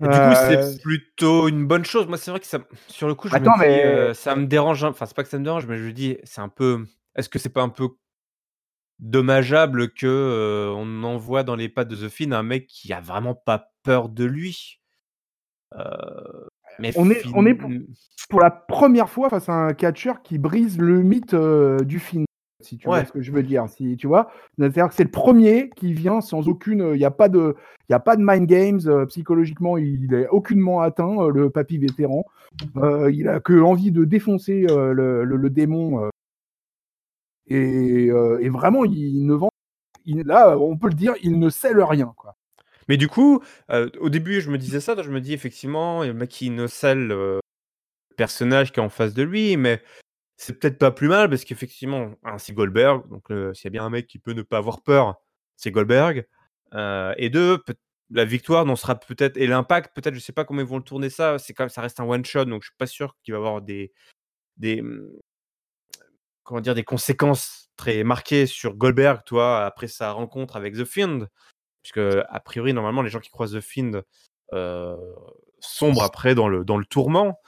Et 0.00 0.04
du 0.04 0.08
coup, 0.08 0.14
Euh, 0.16 0.62
c'est 0.62 0.80
plutôt 0.82 1.48
une 1.48 1.66
bonne 1.66 1.84
chose. 1.84 2.06
Moi, 2.06 2.16
c'est 2.16 2.30
vrai 2.30 2.40
que 2.40 2.46
ça, 2.46 2.58
sur 2.88 3.06
le 3.08 3.14
coup, 3.14 3.28
je 3.28 3.34
Attends, 3.34 3.56
me 3.58 3.62
dis, 3.64 3.68
mais- 3.68 3.84
euh, 3.84 4.14
ça 4.14 4.34
me 4.34 4.46
dérange. 4.46 4.82
Enfin, 4.84 5.04
c'est 5.06 5.14
pas 5.16 5.22
que 5.22 5.28
ça 5.28 5.38
me 5.38 5.44
dérange, 5.44 5.66
mais 5.66 5.76
je 5.76 5.84
me 5.84 5.92
dis, 5.92 6.16
c'est 6.24 6.40
un 6.40 6.48
peu. 6.48 6.86
Est-ce 7.16 7.28
que 7.28 7.38
c'est 7.38 7.48
pas 7.52 7.62
un 7.62 7.68
peu 7.68 7.88
dommageable 8.98 9.92
que 9.92 10.06
euh, 10.06 10.72
on 10.76 11.02
envoie 11.04 11.42
dans 11.42 11.56
les 11.56 11.68
pattes 11.68 11.88
de 11.88 11.96
The 11.96 12.08
Fiend 12.08 12.32
un 12.32 12.42
mec 12.42 12.66
qui 12.66 12.92
a 12.92 13.00
vraiment 13.00 13.34
pas 13.34 13.72
peur 13.82 14.08
de 14.08 14.24
lui? 14.24 14.80
Euh, 15.76 15.84
Mais 16.78 16.92
On 16.96 17.10
est- 17.10 17.22
on 17.34 17.44
est 17.44 17.54
pour- 17.54 18.40
la 18.40 18.50
première 18.50 19.10
fois 19.10 19.28
face 19.28 19.48
à 19.50 19.52
un 19.52 19.74
catcheur 19.74 20.22
qui 20.22 20.38
brise 20.38 20.78
le 20.78 21.02
mythe 21.02 21.34
euh, 21.34 21.78
du 21.80 21.98
film. 21.98 22.24
Si 22.62 22.76
tu 22.78 22.86
vois 22.86 23.04
ce 23.06 23.12
que 23.12 23.20
je 23.22 23.32
veux 23.32 23.42
dire, 23.42 23.68
si 23.68 23.96
tu 23.96 24.06
vois, 24.06 24.30
c'est-à-dire 24.58 24.88
que 24.88 24.94
c'est 24.94 25.04
le 25.04 25.10
premier 25.10 25.70
qui 25.76 25.92
vient 25.92 26.20
sans 26.20 26.48
aucune, 26.48 26.90
il 26.94 26.98
n'y 26.98 27.04
a 27.04 27.10
pas 27.10 27.28
de, 27.28 27.56
il 27.88 27.92
y 27.92 27.94
a 27.94 28.00
pas 28.00 28.16
de 28.16 28.22
mind 28.24 28.46
games 28.46 28.80
euh, 28.86 29.06
psychologiquement, 29.06 29.76
il 29.78 30.12
est 30.14 30.28
aucunement 30.28 30.80
atteint 30.80 31.18
euh, 31.22 31.30
le 31.30 31.50
papy 31.50 31.78
vétéran. 31.78 32.24
Euh, 32.76 33.10
il 33.12 33.28
a 33.28 33.40
que 33.40 33.60
envie 33.60 33.92
de 33.92 34.04
défoncer 34.04 34.66
euh, 34.70 34.92
le, 34.92 35.24
le- 35.24 35.36
le 35.36 35.50
démon 35.50 36.04
euh, 36.04 36.08
et, 37.48 38.08
euh, 38.10 38.38
et 38.40 38.48
vraiment 38.48 38.84
il 38.84 39.24
ne 39.26 39.34
vend, 39.34 39.50
il- 40.06 40.22
là 40.26 40.56
on 40.58 40.76
peut 40.76 40.88
le 40.88 40.94
dire, 40.94 41.14
il 41.22 41.38
ne 41.38 41.48
scelle 41.50 41.82
rien 41.82 42.12
quoi. 42.16 42.34
Mais 42.88 42.96
du 42.96 43.06
coup, 43.08 43.40
euh, 43.70 43.88
au 44.00 44.08
début, 44.08 44.40
je 44.40 44.50
me 44.50 44.58
disais 44.58 44.80
ça, 44.80 45.00
je 45.00 45.10
me 45.10 45.20
dis 45.20 45.32
effectivement, 45.32 46.02
le 46.02 46.12
mec 46.12 46.28
qui 46.28 46.46
innocelle 46.46 47.12
euh, 47.12 47.38
le 48.10 48.16
personnage 48.16 48.72
qui 48.72 48.80
est 48.80 48.82
en 48.82 48.88
face 48.88 49.14
de 49.14 49.22
lui, 49.22 49.56
mais 49.56 49.80
c'est 50.40 50.58
peut-être 50.58 50.78
pas 50.78 50.90
plus 50.90 51.08
mal 51.08 51.28
parce 51.28 51.44
qu'effectivement, 51.44 52.14
c'est 52.38 52.54
Goldberg, 52.54 53.06
donc 53.10 53.26
s'il 53.54 53.64
y 53.64 53.66
a 53.66 53.70
bien 53.70 53.84
un 53.84 53.90
mec 53.90 54.06
qui 54.06 54.18
peut 54.18 54.32
ne 54.32 54.40
pas 54.40 54.56
avoir 54.56 54.82
peur, 54.82 55.20
c'est 55.56 55.70
Goldberg. 55.70 56.26
Et 57.18 57.28
deux, 57.28 57.62
la 58.08 58.24
victoire 58.24 58.64
n'en 58.64 58.74
sera 58.74 58.94
peut-être, 58.98 59.36
et 59.36 59.46
l'impact, 59.46 59.94
peut-être, 59.94 60.14
je 60.14 60.20
sais 60.20 60.32
pas 60.32 60.46
comment 60.46 60.62
ils 60.62 60.66
vont 60.66 60.78
le 60.78 60.82
tourner 60.82 61.10
ça, 61.10 61.38
c'est 61.38 61.52
quand 61.52 61.64
même, 61.64 61.68
ça 61.68 61.82
reste 61.82 62.00
un 62.00 62.04
one-shot, 62.04 62.46
donc 62.46 62.62
je 62.62 62.68
suis 62.68 62.76
pas 62.78 62.86
sûr 62.86 63.18
qu'il 63.22 63.34
va 63.34 63.38
avoir 63.38 63.60
des, 63.60 63.92
des, 64.56 64.80
hum, 64.80 65.10
comment 66.42 66.62
dire, 66.62 66.74
des 66.74 66.84
conséquences 66.84 67.68
très 67.76 68.02
marquées 68.02 68.46
sur 68.46 68.76
Goldberg, 68.76 69.22
toi, 69.26 69.66
après 69.66 69.88
sa 69.88 70.10
rencontre 70.10 70.56
avec 70.56 70.74
The 70.74 70.86
Fiend 70.86 71.26
puisque 71.82 71.98
a 71.98 72.40
priori 72.40 72.72
normalement 72.72 73.02
les 73.02 73.10
gens 73.10 73.20
qui 73.20 73.30
croisent 73.30 73.56
The 73.56 73.60
Fiend 73.60 74.02
sombrent 75.60 76.02
après 76.02 76.34
dans 76.34 76.48
le 76.48 76.64
dans 76.64 76.76
le 76.76 76.84
tourment 76.84 77.38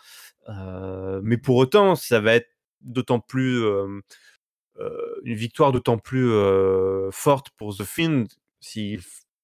mais 0.49 1.37
pour 1.37 1.57
autant 1.57 1.97
ça 1.97 2.21
va 2.21 2.35
être 2.35 2.52
d'autant 2.83 3.21
plus 3.21 3.65
une 4.79 5.35
victoire 5.35 5.73
d'autant 5.73 5.99
plus 5.99 6.31
forte 7.13 7.51
pour 7.57 7.77
The 7.77 7.85
Fiend 7.85 8.25
si 8.61 8.99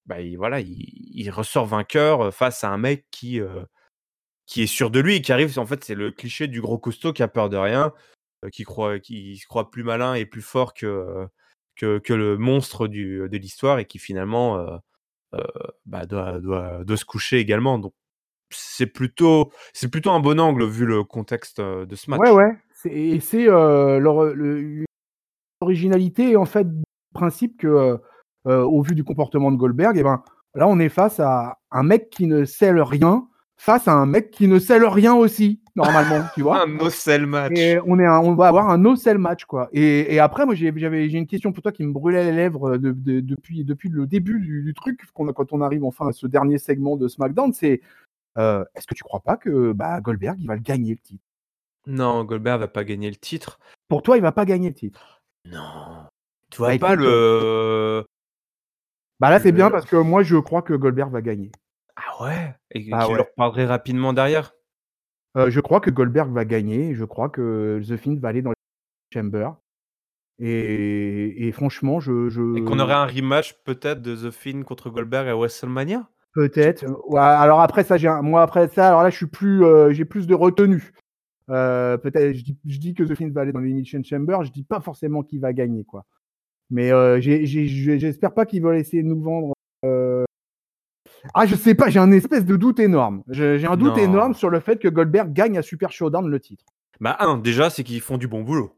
bah, 0.07 0.20
il, 0.20 0.36
voilà 0.36 0.61
il, 0.61 0.76
il 1.12 1.30
ressort 1.30 1.66
vainqueur 1.66 2.32
face 2.32 2.64
à 2.64 2.70
un 2.70 2.78
mec 2.78 3.07
qui 3.11 3.41
euh, 3.41 3.64
qui 4.47 4.62
est 4.62 4.66
sûr 4.66 4.91
de 4.91 5.01
lui 5.01 5.16
et 5.16 5.22
qui 5.22 5.32
arrive 5.32 5.59
en 5.59 5.66
fait 5.66 5.84
c'est 5.84 5.95
le 5.95 6.11
cliché 6.11 6.49
du 6.49 6.62
gros 6.62 6.78
costaud 6.78 7.12
qui 7.12 7.22
a 7.22 7.28
peur 7.28 7.51
de 7.51 7.59
rien 7.59 7.93
euh, 8.45 8.49
qui 8.49 8.64
croit 8.64 8.99
qui 9.01 9.36
se 9.36 9.47
croit 9.47 9.70
plus 9.70 9.84
malin 9.84 10.14
et 10.14 10.24
plus 10.24 10.43
fort 10.43 10.72
que 10.72 11.26
que, 11.76 11.99
que 11.99 12.12
le 12.12 12.36
monstre 12.36 12.89
du, 12.89 13.28
de 13.28 13.36
l'histoire 13.36 13.78
et 13.78 13.84
qui 13.84 13.99
finalement 13.99 14.80
euh, 15.34 15.45
bah, 15.86 16.07
doit, 16.07 16.41
doit, 16.41 16.84
doit 16.84 16.97
se 16.97 17.05
coucher 17.05 17.39
également. 17.39 17.78
Donc 17.78 17.95
c'est 18.51 18.86
plutôt, 18.86 19.53
c'est 19.72 19.89
plutôt 19.89 20.11
un 20.11 20.20
bon 20.20 20.41
angle 20.41 20.66
vu 20.66 20.86
le 20.86 21.05
contexte 21.05 21.61
de 21.61 21.95
ce 21.95 22.11
match. 22.11 22.20
Ouais 22.20 22.30
ouais, 22.30 22.51
c'est, 22.67 22.67
et 22.86 23.20
c'est 23.20 23.48
euh, 23.48 23.98
leur- 23.98 24.24
le- 24.34 24.84
l'originalité 25.60 26.36
en 26.36 26.44
fait 26.44 26.64
du 26.68 26.84
principe 27.14 27.56
que 27.58 27.66
euh, 27.66 27.96
euh, 28.46 28.62
au 28.62 28.82
vu 28.82 28.94
du 28.94 29.04
comportement 29.04 29.50
de 29.50 29.56
Goldberg, 29.56 29.96
eh 29.98 30.02
ben 30.02 30.22
Là, 30.54 30.66
on 30.66 30.78
est 30.80 30.88
face 30.88 31.20
à 31.20 31.58
un 31.70 31.82
mec 31.82 32.08
qui 32.08 32.26
ne 32.26 32.44
sait 32.46 32.72
le 32.72 32.82
rien, 32.82 33.28
face 33.58 33.86
à 33.86 33.92
un 33.92 34.06
mec 34.06 34.30
qui 34.30 34.48
ne 34.48 34.58
sait 34.58 34.78
le 34.78 34.88
rien 34.88 35.14
aussi, 35.14 35.60
normalement, 35.76 36.22
tu 36.34 36.40
vois. 36.42 36.62
Un 36.64 36.66
no-sell 36.66 37.26
match. 37.26 37.52
Et 37.54 37.78
on, 37.86 37.98
est 38.00 38.06
un- 38.06 38.18
on 38.20 38.34
va 38.34 38.48
avoir 38.48 38.70
un 38.70 38.78
no-sell 38.78 39.18
match, 39.18 39.44
quoi. 39.44 39.68
Et, 39.72 40.12
et 40.14 40.18
après, 40.18 40.46
moi, 40.46 40.54
j'ai 40.54 40.72
j'avais- 40.74 41.10
j'ai 41.10 41.18
une 41.18 41.26
question 41.26 41.52
pour 41.52 41.62
toi 41.62 41.70
qui 41.70 41.84
me 41.84 41.92
brûlait 41.92 42.24
les 42.24 42.32
lèvres 42.32 42.78
de- 42.78 42.92
de- 42.92 43.20
depuis, 43.20 43.62
depuis 43.62 43.90
le 43.90 44.06
début 44.06 44.40
du, 44.40 44.62
du 44.62 44.74
truc, 44.74 45.00
quand 45.14 45.52
on 45.52 45.60
arrive 45.60 45.84
enfin 45.84 46.08
à 46.08 46.12
ce 46.12 46.26
dernier 46.26 46.56
segment 46.58 46.96
de 46.96 47.06
SmackDown, 47.06 47.52
c'est 47.52 47.82
euh, 48.38 48.64
est-ce 48.74 48.86
que 48.86 48.94
tu 48.94 49.04
crois 49.04 49.20
pas 49.20 49.36
que 49.36 49.72
bah, 49.72 50.00
Goldberg, 50.00 50.38
il 50.40 50.46
va 50.48 50.54
le 50.56 50.62
gagner 50.62 50.92
le 50.92 50.98
titre? 51.00 51.22
Non, 51.89 52.22
Goldberg 52.24 52.61
va 52.61 52.68
pas 52.68 52.84
gagner 52.84 53.09
le 53.09 53.16
titre. 53.16 53.59
Pour 53.89 54.03
toi, 54.03 54.16
il 54.16 54.22
va 54.22 54.30
pas 54.30 54.45
gagner 54.45 54.68
le 54.68 54.74
titre. 54.74 55.22
Non. 55.47 56.05
Tu 56.51 56.59
vois 56.59 56.68
Bah, 56.68 56.78
pas 56.78 56.93
écoute, 56.95 57.05
le. 57.07 58.05
Bah 59.20 59.30
là, 59.30 59.41
c'est 59.41 59.51
Le- 59.51 59.57
bien 59.57 59.70
parce 59.70 59.86
que 59.86 59.97
moi, 59.97 60.22
je 60.22 60.36
crois 60.36 60.62
que 60.62 60.74
Goldberg 60.74 61.11
va 61.11 61.22
gagner. 61.22 61.51
Ah 61.97 62.22
ouais? 62.22 62.55
Et 62.72 62.89
Ah 62.93 63.07
tu 63.07 63.12
ouais. 63.12 63.26
leur 63.39 63.68
rapidement 63.68 64.12
derrière? 64.12 64.53
Euh, 65.36 65.51
je 65.51 65.61
crois 65.61 65.80
que 65.80 65.91
Goldberg 65.91 66.30
va 66.30 66.45
gagner. 66.45 66.95
Je 66.95 67.05
crois 67.05 67.28
que 67.30 67.80
The 67.86 67.97
Fiend 67.97 68.16
va 68.16 68.28
aller 68.28 68.43
dans 68.43 68.51
les 68.51 68.57
Chamber. 69.12 69.51
Et, 70.41 71.49
et 71.49 71.53
franchement, 71.53 72.01
je. 72.01 72.28
je... 72.28 72.59
Et 72.59 72.64
qu'on 72.64 72.78
aurait 72.78 72.95
un 72.95 73.07
rematch 73.07 73.55
peut-être 73.64 74.03
de 74.03 74.14
The 74.14 74.30
Fiend 74.30 74.62
contre 74.62 74.91
Goldberg 74.91 75.26
à 75.26 75.34
WrestleMania? 75.34 76.09
Peut-être. 76.34 76.84
Ouais, 77.09 77.18
alors 77.20 77.61
après 77.61 77.82
ça, 77.82 77.97
j'ai 77.97 78.09
un- 78.09 78.22
moi 78.22 78.43
après 78.43 78.68
ça, 78.68 78.89
alors 78.89 79.03
là, 79.03 79.11
je 79.11 79.16
suis 79.16 79.26
plus, 79.26 79.64
euh, 79.64 79.91
j'ai 79.93 80.05
plus 80.05 80.26
de 80.26 80.34
retenue. 80.34 80.93
Euh, 81.51 81.96
peut-être, 81.96 82.36
je 82.36 82.42
dis, 82.44 82.59
je 82.66 82.78
dis 82.78 82.94
que 82.94 83.03
The 83.03 83.14
Fiend 83.14 83.30
va 83.30 83.40
aller 83.42 83.53
dans 83.53 83.61
l'Elimination 83.61 84.03
Chamber. 84.03 84.38
Je 84.44 84.51
dis 84.53 84.64
pas 84.64 84.80
forcément 84.80 85.22
qu'il 85.22 85.40
va 85.40 85.53
gagner, 85.53 85.84
quoi. 85.84 86.05
Mais 86.70 86.92
euh, 86.92 87.18
j'espère 87.20 88.34
pas 88.34 88.44
qu'ils 88.44 88.62
veulent 88.62 88.76
essayer 88.76 89.03
de 89.03 89.09
nous 89.09 89.22
vendre. 89.22 89.55
euh, 89.84 90.24
Ah, 91.34 91.46
je 91.46 91.55
sais 91.57 91.74
pas, 91.74 91.88
j'ai 91.88 91.99
un 91.99 92.12
espèce 92.12 92.44
de 92.44 92.57
doute 92.57 92.78
énorme. 92.78 93.22
J'ai 93.28 93.64
un 93.66 93.76
doute 93.76 93.96
Non. 93.96 94.03
énorme 94.03 94.34
sur 94.34 94.51
le 94.51 94.61
fait 94.61 94.78
que 94.78 94.88
Goldberg 94.88 95.32
gagne 95.32 95.57
à 95.59 95.62
Super 95.62 95.90
Showdown 95.90 96.28
le 96.28 96.38
titre. 96.40 96.64
Bah, 97.01 97.16
un, 97.20 97.38
déjà, 97.38 97.70
c'est 97.70 97.84
qu'ils 97.84 98.01
font 98.03 98.18
du 98.18 98.28
bon 98.28 98.42
boulot. 98.42 98.74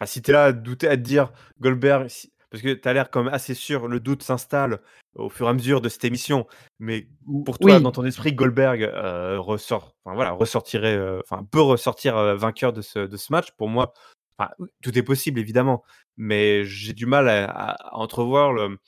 Enfin, 0.00 0.06
si 0.06 0.22
t'es 0.22 0.32
là 0.32 0.44
à 0.44 0.52
douter, 0.52 0.88
à 0.88 0.96
te 0.96 1.02
dire 1.02 1.32
Goldberg, 1.60 2.08
si- 2.08 2.32
parce 2.50 2.62
que 2.62 2.72
t'as 2.74 2.92
l'air 2.92 3.10
quand 3.10 3.22
même 3.24 3.32
assez 3.34 3.54
sûr, 3.54 3.88
le 3.88 4.00
doute 4.00 4.22
s'installe 4.22 4.80
au 5.14 5.28
fur 5.30 5.46
et 5.46 5.50
à 5.50 5.52
mesure 5.54 5.80
de 5.80 5.88
cette 5.88 6.04
émission. 6.04 6.46
Mais 6.78 7.08
pour 7.44 7.58
toi, 7.58 7.76
Oui. 7.76 7.82
dans 7.82 7.92
ton 7.92 8.04
esprit, 8.04 8.32
Goldberg 8.32 8.82
euh, 8.82 9.38
ressort, 9.40 9.94
enfin 10.04 10.14
voilà, 10.14 10.32
ressortirait, 10.32 10.96
euh, 10.96 11.20
enfin 11.28 11.44
peut 11.50 11.60
ressortir 11.60 12.16
euh, 12.16 12.36
vainqueur 12.36 12.72
de 12.72 12.80
ce, 12.82 13.00
de 13.00 13.16
ce 13.16 13.32
match. 13.32 13.48
Pour 13.56 13.68
moi, 13.68 13.92
enfin, 14.38 14.50
tout 14.82 14.96
est 14.98 15.02
possible 15.02 15.40
évidemment, 15.40 15.82
mais 16.16 16.64
j'ai 16.64 16.92
du 16.92 17.06
mal 17.06 17.28
à, 17.28 17.76
entrevoir 17.96 18.52
le, 18.52 18.78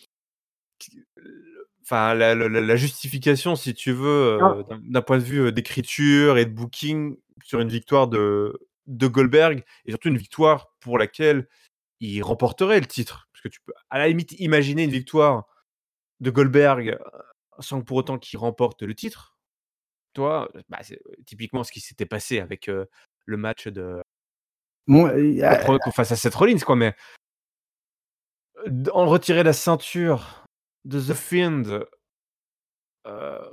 enfin 1.82 2.14
la, 2.14 2.34
la- 2.34 2.48
la- 2.48 2.60
la 2.60 2.76
justification, 2.76 3.56
si 3.56 3.74
tu 3.74 3.92
veux, 3.92 4.38
euh, 4.40 4.62
Ah. 4.70 4.74
d'un- 4.82 5.02
point 5.02 5.18
de 5.18 5.22
vue 5.24 5.52
d'écriture 5.52 6.38
et 6.38 6.44
de 6.46 6.50
booking 6.52 7.16
sur 7.44 7.60
une 7.60 7.68
victoire 7.68 8.08
de 8.08 8.58
de 8.86 9.06
Goldberg 9.06 9.62
et 9.84 9.92
surtout 9.92 10.08
une 10.08 10.16
victoire 10.18 10.72
pour 10.80 10.98
laquelle 10.98 11.46
il 12.00 12.22
remporterait 12.22 12.80
le 12.80 12.86
titre. 12.86 13.28
Parce 13.40 13.42
que 13.44 13.48
tu 13.48 13.60
peux, 13.64 13.72
à 13.88 13.98
la 13.98 14.08
limite, 14.08 14.32
imaginer 14.38 14.84
une 14.84 14.90
victoire 14.90 15.46
de 16.20 16.30
Goldberg 16.30 16.90
euh, 16.90 16.98
sans 17.60 17.80
pour 17.80 17.96
autant 17.96 18.18
qu'il 18.18 18.38
remporte 18.38 18.82
le 18.82 18.94
titre. 18.94 19.34
Toi, 20.12 20.50
bah, 20.68 20.78
c'est 20.82 21.00
typiquement 21.24 21.64
ce 21.64 21.72
qui 21.72 21.80
s'était 21.80 22.04
passé 22.04 22.40
avec 22.40 22.68
euh, 22.68 22.84
le 23.24 23.36
match 23.38 23.68
de 23.68 24.02
Bon, 24.86 25.06
euh, 25.06 25.78
face 25.92 26.12
à 26.12 26.16
Seth 26.16 26.34
Rollins, 26.34 26.58
quoi. 26.58 26.76
Mais 26.76 26.94
euh, 28.66 28.84
en 28.92 29.06
retirer 29.06 29.42
la 29.42 29.52
ceinture 29.52 30.44
de 30.84 31.00
The 31.00 31.14
Fiend 31.14 31.84
euh, 33.06 33.48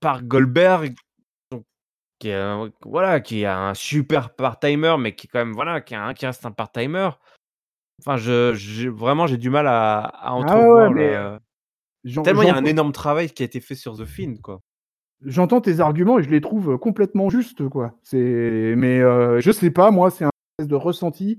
par 0.00 0.22
Goldberg, 0.24 0.94
qui 2.18 2.28
est 2.28 2.34
un, 2.34 2.72
voilà, 2.82 3.20
qui 3.20 3.42
est 3.42 3.46
un 3.46 3.74
super 3.74 4.34
part-timer, 4.34 4.96
mais 4.98 5.14
qui 5.14 5.26
est 5.26 5.30
quand 5.30 5.40
même 5.40 5.52
voilà, 5.52 5.80
qui, 5.80 5.94
est 5.94 5.98
un- 5.98 6.14
qui 6.14 6.26
reste 6.26 6.46
un 6.46 6.52
part-timer. 6.52 7.10
Enfin, 8.04 8.16
je, 8.16 8.88
vraiment, 8.88 9.26
j'ai 9.26 9.36
du 9.36 9.48
mal 9.50 9.66
à, 9.66 10.00
à 10.00 10.10
Ah 10.28 10.34
ouais, 10.36 10.42
entrevoir. 10.44 10.88
ouais, 10.90 10.94
mais, 10.94 11.12
le- 11.14 11.38
j'en- 12.04 12.22
Tellement 12.22 12.42
il 12.42 12.48
y 12.48 12.50
a 12.50 12.56
un 12.56 12.64
énorme 12.64 12.92
travail 12.92 13.30
qui 13.30 13.42
a 13.42 13.46
été 13.46 13.60
fait 13.60 13.74
sur 13.76 13.96
The 13.96 14.04
Fiend, 14.04 14.34
quoi. 14.42 14.60
J'entends 15.24 15.60
tes 15.60 15.78
arguments 15.78 16.18
et 16.18 16.24
je 16.24 16.30
les 16.30 16.40
trouve 16.40 16.78
complètement 16.78 17.30
justes, 17.30 17.68
quoi. 17.68 17.94
C'est, 18.02 18.74
mais 18.76 19.00
euh, 19.00 19.40
je 19.40 19.52
sais 19.52 19.70
pas, 19.70 19.92
moi, 19.92 20.10
c'est 20.10 20.24
un 20.24 20.30
espèce 20.58 20.68
de 20.68 20.74
ressenti. 20.74 21.38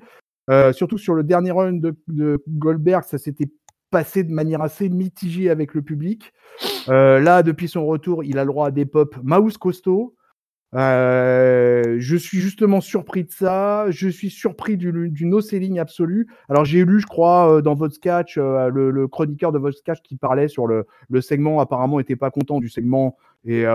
Euh, 0.50 0.72
surtout 0.74 0.98
sur 0.98 1.16
le 1.16 1.24
dernier 1.24 1.52
run 1.52 1.74
de, 1.74 1.96
de 2.08 2.42
Goldberg, 2.48 3.04
ça 3.04 3.18
s'était 3.18 3.50
passé 3.92 4.24
de 4.24 4.32
manière 4.32 4.62
assez 4.62 4.90
mitigée 4.90 5.50
avec 5.50 5.74
le 5.74 5.82
public. 5.82 6.34
Euh, 6.90 7.20
là, 7.20 7.44
depuis 7.44 7.68
son 7.68 7.86
retour, 7.86 8.24
il 8.24 8.38
a 8.38 8.44
le 8.44 8.50
droit 8.50 8.68
à 8.68 8.72
des 8.72 8.86
pop 8.86 9.16
mouse 9.22 9.58
costaud. 9.58 10.16
Euh, 10.76 11.98
je 12.00 12.18
suis 12.18 12.40
justement 12.40 12.82
surpris 12.82 13.24
de 13.24 13.32
ça. 13.32 13.86
Je 13.90 14.10
suis 14.10 14.30
surpris 14.30 14.78
du, 14.78 15.10
du 15.10 15.26
no-selling 15.26 15.80
absolu. 15.80 16.28
Alors, 16.50 16.66
j'ai 16.66 16.84
lu, 16.84 17.00
je 17.00 17.06
crois, 17.06 17.58
euh, 17.58 17.62
dans 17.62 17.76
votre 17.76 17.94
sketch, 17.94 18.38
euh, 18.38 18.70
le, 18.70 19.08
chroniqueur 19.08 19.52
de 19.52 19.60
votre 19.60 19.78
sketch 19.78 20.02
qui 20.02 20.16
parlait 20.16 20.48
sur 20.48 20.68
le, 20.68 20.86
segment, 21.22 21.60
apparemment, 21.60 22.00
était 22.00 22.16
pas 22.16 22.32
content 22.32 22.60
du 22.60 22.70
segment 22.70 23.18
et, 23.46 23.66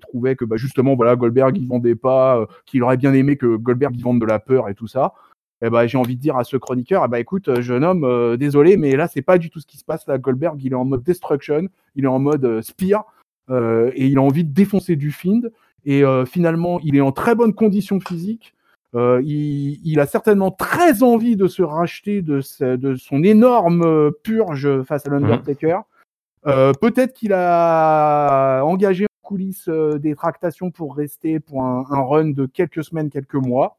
trouvait 0.00 0.36
que 0.36 0.44
bah, 0.44 0.56
justement 0.56 0.94
voilà 0.94 1.16
Goldberg 1.16 1.56
il 1.58 1.66
vendait 1.66 1.96
pas, 1.96 2.46
qu'il 2.66 2.82
aurait 2.84 2.96
bien 2.96 3.12
aimé 3.14 3.36
que 3.36 3.56
Goldberg 3.56 3.94
il 3.96 4.02
vende 4.02 4.20
de 4.20 4.26
la 4.26 4.38
peur 4.38 4.68
et 4.68 4.74
tout 4.74 4.86
ça. 4.86 5.14
Et 5.60 5.70
ben 5.70 5.86
j'ai 5.86 5.98
envie 5.98 6.16
de 6.16 6.20
dire 6.20 6.36
à 6.36 6.44
ce 6.44 6.56
chroniqueur, 6.56 7.02
eh 7.04 7.08
ben, 7.08 7.18
écoute 7.18 7.60
jeune 7.60 7.82
homme, 7.82 8.36
désolé 8.36 8.76
mais 8.76 8.94
là 8.94 9.08
c'est 9.08 9.22
pas 9.22 9.38
du 9.38 9.50
tout 9.50 9.58
ce 9.58 9.66
qui 9.66 9.78
se 9.78 9.84
passe 9.84 10.06
là. 10.06 10.18
Goldberg 10.18 10.62
il 10.62 10.72
est 10.72 10.76
en 10.76 10.84
mode 10.84 11.02
destruction, 11.02 11.68
il 11.96 12.04
est 12.04 12.08
en 12.08 12.20
mode 12.20 12.44
euh, 12.44 12.62
spear 12.62 13.04
et 13.50 14.06
il 14.06 14.18
a 14.18 14.22
envie 14.22 14.44
de 14.44 14.52
défoncer 14.52 14.94
du 14.94 15.10
Fiend 15.10 15.40
et 15.86 16.04
euh, 16.04 16.26
finalement 16.26 16.78
il 16.80 16.96
est 16.96 17.00
en 17.00 17.12
très 17.12 17.34
bonne 17.34 17.54
condition 17.54 18.00
physique. 18.00 18.52
Euh, 18.94 19.20
il, 19.24 19.80
il, 19.84 20.00
a 20.00 20.06
certainement 20.06 20.50
très 20.50 21.02
envie 21.02 21.36
de 21.36 21.48
se 21.48 21.62
racheter 21.62 22.22
de, 22.22 22.40
son 22.40 23.22
énorme 23.22 23.82
euh, 23.82 24.10
purge 24.22 24.82
face 24.84 25.06
à 25.06 25.10
l'Undertaker. 25.10 25.78
Mmh. 25.78 26.48
Euh, 26.48 26.72
Peut-être 26.72 27.12
qu'il 27.12 27.32
a 27.34 28.62
engagé 28.62 29.04
en 29.04 29.28
coulisses 29.28 29.68
euh, 29.68 29.98
des 29.98 30.14
tractations 30.14 30.70
pour 30.70 30.94
rester 30.94 31.40
pour 31.40 31.62
un, 31.62 31.84
un, 31.90 32.00
run 32.00 32.30
de 32.30 32.46
quelques 32.46 32.84
semaines, 32.84 33.10
quelques 33.10 33.34
mois, 33.34 33.76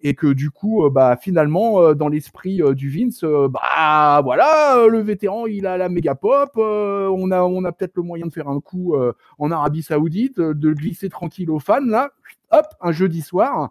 et 0.00 0.14
que 0.14 0.26
du 0.26 0.50
coup, 0.50 0.84
euh, 0.84 0.90
bah, 0.90 1.16
finalement, 1.20 1.80
euh, 1.80 1.94
dans 1.94 2.08
l'esprit 2.08 2.60
du 2.74 2.90
Vince, 2.90 3.24
euh, 3.24 3.48
bah 3.48 4.20
voilà, 4.22 4.86
le 4.88 5.00
vétéran, 5.00 5.46
il 5.46 5.66
a 5.66 5.76
la 5.76 5.88
méga 5.88 6.14
pop, 6.14 6.50
euh, 6.58 7.08
on 7.08 7.30
a, 7.30 7.42
on 7.42 7.64
a 7.64 7.72
peut-être 7.72 7.96
le 7.96 8.02
moyen 8.02 8.26
de 8.26 8.32
faire 8.32 8.48
un 8.48 8.60
coup 8.60 8.94
euh, 8.94 9.12
en 9.38 9.50
Arabie 9.50 9.82
Saoudite, 9.82 10.40
de 10.40 10.72
glisser 10.72 11.08
tranquille 11.08 11.50
aux 11.50 11.60
fans 11.60 11.80
là, 11.80 12.10
hop, 12.52 12.66
un 12.80 12.92
jeudi 12.92 13.22
soir, 13.22 13.70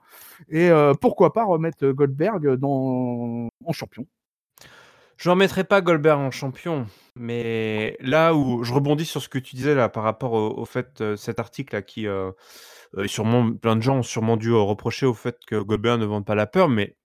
et 0.49 0.69
euh, 0.69 0.93
pourquoi 0.93 1.33
pas 1.33 1.45
remettre 1.45 1.87
Goldberg 1.89 2.55
dans 2.55 3.49
en 3.65 3.71
champion. 3.71 4.05
Je 5.17 5.29
ne 5.29 5.31
remettrai 5.33 5.63
pas 5.63 5.81
Goldberg 5.81 6.19
en 6.19 6.31
champion, 6.31 6.87
mais 7.15 7.97
là 8.01 8.33
où 8.35 8.63
je 8.63 8.73
rebondis 8.73 9.05
sur 9.05 9.21
ce 9.21 9.29
que 9.29 9.39
tu 9.39 9.55
disais 9.55 9.73
là 9.73 9.87
par 9.87 10.03
rapport 10.03 10.33
au, 10.33 10.65
fait 10.65 10.99
euh, 10.99 11.15
cet 11.15 11.39
article 11.39 11.75
là 11.75 11.81
qui 11.81 12.05
euh, 12.05 12.31
euh, 12.97 13.07
sûrement 13.07 13.53
plein 13.53 13.75
de 13.75 13.81
gens 13.81 13.97
ont 13.97 14.03
sûrement 14.03 14.37
dû 14.37 14.51
euh, 14.51 14.59
reprocher 14.59 15.05
au 15.05 15.13
fait 15.13 15.37
que 15.45 15.55
Goldberg 15.55 15.99
ne 15.99 16.05
vende 16.05 16.25
pas 16.25 16.35
la 16.35 16.47
peur, 16.47 16.69
mais 16.69 16.95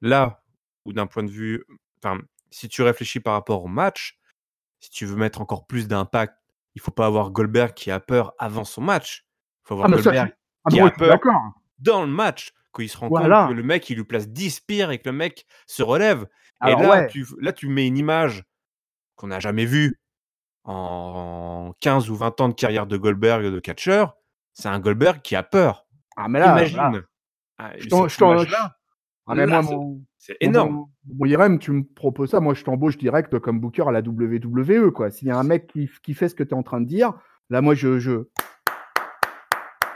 là 0.00 0.42
où 0.84 0.92
d'un 0.92 1.06
point 1.06 1.22
de 1.22 1.30
vue, 1.30 1.64
enfin 2.02 2.20
si 2.50 2.68
tu 2.68 2.82
réfléchis 2.82 3.20
par 3.20 3.34
rapport 3.34 3.64
au 3.64 3.68
match, 3.68 4.18
si 4.80 4.90
tu 4.90 5.06
veux 5.06 5.16
mettre 5.16 5.40
encore 5.40 5.66
plus 5.66 5.88
d'impact, 5.88 6.34
il 6.74 6.80
faut 6.80 6.90
pas 6.90 7.06
avoir 7.06 7.30
Goldberg 7.30 7.74
qui 7.74 7.90
a 7.90 8.00
peur 8.00 8.34
avant 8.38 8.64
son 8.64 8.80
match, 8.80 9.26
il 9.64 9.68
faut 9.68 9.74
avoir 9.74 9.88
ah, 9.88 9.92
Goldberg 9.92 10.28
ça, 10.28 10.34
ah, 10.64 10.70
qui 10.70 10.80
a 10.80 10.90
peur 10.90 11.18
dans 11.78 12.02
le 12.02 12.08
match 12.08 12.52
quand 12.72 12.82
il 12.82 12.88
se 12.88 12.96
rend 12.96 13.08
voilà. 13.08 13.42
compte 13.42 13.50
que 13.50 13.54
le 13.54 13.62
mec 13.62 13.88
il 13.90 13.96
lui 13.96 14.04
place 14.04 14.28
10 14.28 14.60
pires 14.60 14.90
et 14.90 14.98
que 14.98 15.08
le 15.08 15.16
mec 15.16 15.46
se 15.66 15.82
relève. 15.82 16.26
Alors, 16.60 16.80
et 16.80 16.82
là, 16.82 16.90
ouais. 16.90 17.06
tu, 17.08 17.26
là, 17.40 17.52
tu 17.52 17.68
mets 17.68 17.86
une 17.86 17.96
image 17.96 18.44
qu'on 19.16 19.28
n'a 19.28 19.40
jamais 19.40 19.64
vue 19.64 20.00
en 20.64 21.72
15 21.80 22.10
ou 22.10 22.16
20 22.16 22.40
ans 22.40 22.48
de 22.48 22.54
carrière 22.54 22.86
de 22.86 22.96
Goldberg 22.96 23.44
de 23.44 23.60
catcher. 23.60 24.04
C'est 24.58 24.68
un 24.68 24.80
Goldberg 24.80 25.22
qui 25.22 25.36
a 25.36 25.44
peur. 25.44 25.86
Ah, 26.16 26.28
mais 26.28 26.40
là, 26.40 26.50
imagine. 26.50 26.76
Là. 26.76 26.92
Ah, 27.58 27.72
je 27.78 27.88
t'en, 27.88 28.08
c'est 30.18 30.36
énorme. 30.40 30.86
Mon 31.06 31.26
IRM, 31.26 31.58
tu 31.58 31.70
me 31.70 31.84
proposes 31.84 32.30
ça, 32.30 32.40
moi 32.40 32.54
je 32.54 32.64
t'embauche 32.64 32.98
direct 32.98 33.38
comme 33.38 33.60
booker 33.60 33.84
à 33.86 33.92
la 33.92 34.00
WWE. 34.00 34.90
Quoi. 34.90 35.10
S'il 35.10 35.28
y 35.28 35.30
a 35.30 35.38
un 35.38 35.44
mec 35.44 35.68
qui, 35.68 35.88
qui 36.02 36.14
fait 36.14 36.28
ce 36.28 36.34
que 36.34 36.42
tu 36.42 36.50
es 36.50 36.54
en 36.54 36.62
train 36.62 36.80
de 36.80 36.86
dire, 36.86 37.12
là, 37.50 37.60
moi, 37.60 37.74
je, 37.74 37.98
je... 37.98 38.28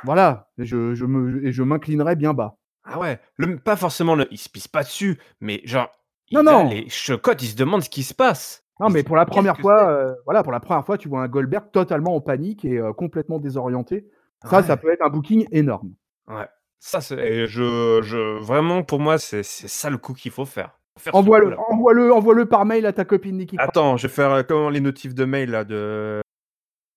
voilà, 0.05 0.49
je, 0.59 0.95
je 0.95 1.07
me, 1.07 1.45
et 1.45 1.53
je 1.53 1.63
m'inclinerai 1.63 2.15
bien 2.15 2.33
bas. 2.33 2.57
Ah 2.85 2.99
ouais, 3.01 3.21
le, 3.37 3.59
pas 3.59 3.77
forcément, 3.77 4.15
le, 4.15 4.29
il 4.31 4.39
se 4.39 4.49
pisse 4.49 4.69
pas 4.69 4.83
dessus, 4.85 5.19
mais 5.41 5.61
genre, 5.65 5.91
non, 6.31 6.43
non. 6.43 6.69
les 6.69 6.89
chocottes, 6.89 7.43
il 7.43 7.49
se 7.49 7.57
demande 7.57 7.83
ce 7.83 7.91
qui 7.91 8.05
se 8.05 8.15
passe. 8.15 8.65
Non, 8.81 8.91
mais 8.91 9.03
pour 9.03 9.17
la 9.17 9.27
première 9.27 9.59
fois, 9.59 9.89
euh, 9.89 10.15
voilà, 10.25 10.43
pour 10.43 10.53
la 10.53 10.61
première 10.61 10.85
fois, 10.85 10.99
tu 10.99 11.09
vois 11.09 11.23
un 11.23 11.29
Goldberg 11.29 11.71
totalement 11.73 12.15
en 12.15 12.21
panique 12.21 12.65
et 12.65 12.79
euh, 12.79 12.93
complètement 12.93 13.39
désorienté. 13.39 14.09
Ça, 14.45 14.57
ouais. 14.57 14.63
ça 14.63 14.77
peut 14.77 14.93
être 14.93 15.03
un 15.03 15.11
booking 15.11 15.47
énorme. 15.53 15.95
Ouais. 16.29 16.49
Ça, 16.85 17.01
c'est, 17.01 17.47
je, 17.47 18.01
je, 18.03 18.39
vraiment, 18.43 18.83
pour 18.83 18.99
moi, 18.99 19.17
c'est 19.19 19.45
ça 19.45 19.89
le 19.89 19.99
coup 19.99 20.15
qu'il 20.15 20.33
faut 20.33 20.45
faire. 20.45 20.79
Envoie-le, 21.13 21.57
envoie-le, 21.59 22.13
envoie-le 22.13 22.47
par 22.47 22.67
mail 22.67 22.87
à 22.87 22.93
ta 22.93 23.05
copine 23.05 23.37
Nikki. 23.37 23.57
Attends, 23.59 23.97
je 23.97 24.07
vais 24.07 24.13
faire 24.13 24.31
euh, 24.33 24.43
comment 24.43 24.69
les 24.69 24.81
notifs 24.81 25.15
de 25.15 25.25
mail 25.25 25.51
là 25.51 25.65
de 25.65 26.21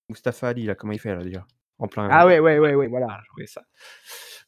Mustafa 0.09 0.49
Ali 0.49 0.65
là, 0.65 0.75
comment 0.75 0.93
il 0.93 0.99
fait 0.99 1.15
là 1.15 1.23
déjà 1.23 1.45
En 1.79 1.87
plein. 1.87 2.09
Ah 2.11 2.25
ouais, 2.25 2.39
ouais, 2.39 2.59
ouais, 2.59 2.75
ouais, 2.75 2.87
voilà. 2.87 3.07
Ah, 3.09 3.21
ça. 3.45 3.61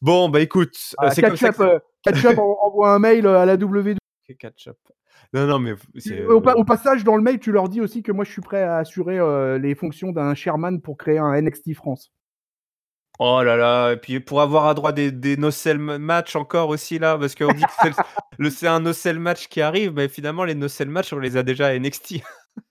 Bon, 0.01 0.27
bah 0.29 0.41
écoute, 0.41 0.75
ah, 0.97 1.11
c'est 1.11 1.21
comme 1.21 1.37
ça. 1.37 1.51
Que... 1.51 1.79
Ketchup 2.03 2.37
envoie 2.39 2.93
un 2.93 2.99
mail 2.99 3.25
à 3.27 3.45
la 3.45 3.57
W. 3.57 3.95
Ketchup. 4.39 4.77
Non, 5.33 5.45
non, 5.45 5.59
mais 5.59 5.73
au, 6.27 6.35
au, 6.35 6.63
passage, 6.63 7.03
dans 7.03 7.15
le 7.15 7.21
mail, 7.21 7.39
tu 7.39 7.51
leur 7.51 7.69
dis 7.69 7.81
aussi 7.81 8.01
que 8.01 8.11
moi, 8.11 8.23
je 8.23 8.31
suis 8.31 8.41
prêt 8.41 8.63
à 8.63 8.77
assurer 8.77 9.19
les 9.59 9.75
fonctions 9.75 10.11
d'un 10.11 10.33
Sherman 10.35 10.81
pour 10.81 10.97
créer 10.97 11.17
un 11.17 11.39
NXT 11.41 11.73
France. 11.75 12.11
Oh 13.20 13.41
là 13.41 13.57
là, 13.57 13.93
et 13.93 13.97
puis 13.97 14.20
pour 14.20 14.41
avoir 14.41 14.68
à 14.68 14.76
droit 14.76 14.91
des, 14.91 15.11
des 15.11 15.38
no-sell 15.38 15.80
match 15.80 16.36
encore 16.36 16.70
aussi 16.70 16.99
là, 16.99 17.18
parce 17.18 17.34
qu'on 17.34 17.51
dit 17.51 17.63
que 17.63 18.49
c'est 18.51 18.68
un 18.68 18.80
no-sell 18.80 19.18
match 19.18 19.47
qui 19.47 19.59
arrive, 19.61 19.93
mais 19.93 20.07
finalement 20.07 20.43
les 20.43 20.53
no-sell 20.53 20.88
match 20.88 21.13
on 21.13 21.20
les 21.20 21.36
a 21.36 21.41
déjà 21.41 21.68
à 21.68 21.80
NXT. 21.80 22.22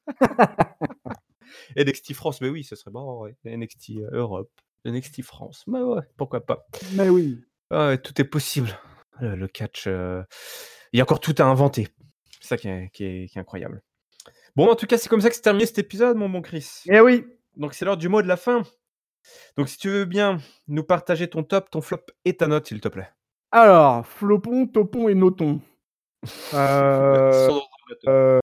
NXT 1.77 2.15
France, 2.15 2.41
mais 2.41 2.49
oui, 2.49 2.63
ce 2.63 2.77
serait 2.77 2.93
bon, 2.93 3.29
NXT 3.45 3.91
euh, 3.99 4.09
Europe, 4.13 4.51
NXT 4.85 5.23
France, 5.23 5.65
mais 5.67 5.81
ouais, 5.81 6.03
pourquoi 6.17 6.47
pas. 6.47 6.67
Mais 6.93 7.09
oui. 7.09 7.41
tout 7.71 8.21
est 8.21 8.25
possible. 8.25 8.79
Le, 9.21 9.49
catch, 9.49 9.85
euh, 9.87 10.23
il 10.93 10.99
y 10.99 11.01
a 11.01 11.05
encore 11.05 11.21
tout 11.21 11.35
à 11.39 11.45
inventer. 11.45 11.89
C'est 12.41 12.49
ça 12.49 12.57
qui 12.57 12.69
est, 12.69 12.91
qui, 12.93 13.05
est, 13.05 13.37
incroyable. 13.37 13.83
Bon, 14.55 14.71
en 14.71 14.77
tout 14.77 14.87
cas, 14.87 14.99
c'est 14.99 15.09
comme 15.09 15.21
ça 15.21 15.29
que 15.29 15.35
c'est 15.35 15.43
terminé 15.43 15.67
cet 15.67 15.79
épisode, 15.79 16.17
mon 16.17 16.29
bon 16.29 16.43
Chris. 16.43 16.83
Eh 16.87 17.01
oui. 17.01 17.25
Donc 17.57 17.75
c'est 17.75 17.85
l'heure 17.85 17.97
du 17.97 18.09
mot 18.09 18.23
de 18.23 18.29
la 18.29 18.37
fin. 18.37 18.63
Donc, 19.57 19.69
si 19.69 19.79
tu 19.79 19.89
veux 19.89 20.05
bien 20.05 20.39
nous 20.69 20.85
partager 20.85 21.29
ton 21.29 21.43
top, 21.43 21.71
ton 21.71 21.81
flop 21.81 22.07
et 22.25 22.37
ta 22.37 22.47
note, 22.47 22.67
s'il 22.67 22.81
te 22.81 22.89
plaît. 22.89 23.09
Alors, 23.53 24.07
flopon, 24.07 24.67
topon 24.67 25.09
et 25.09 25.15
noton. 25.15 25.61
Euh, 26.55 27.51
euh, 28.09 28.41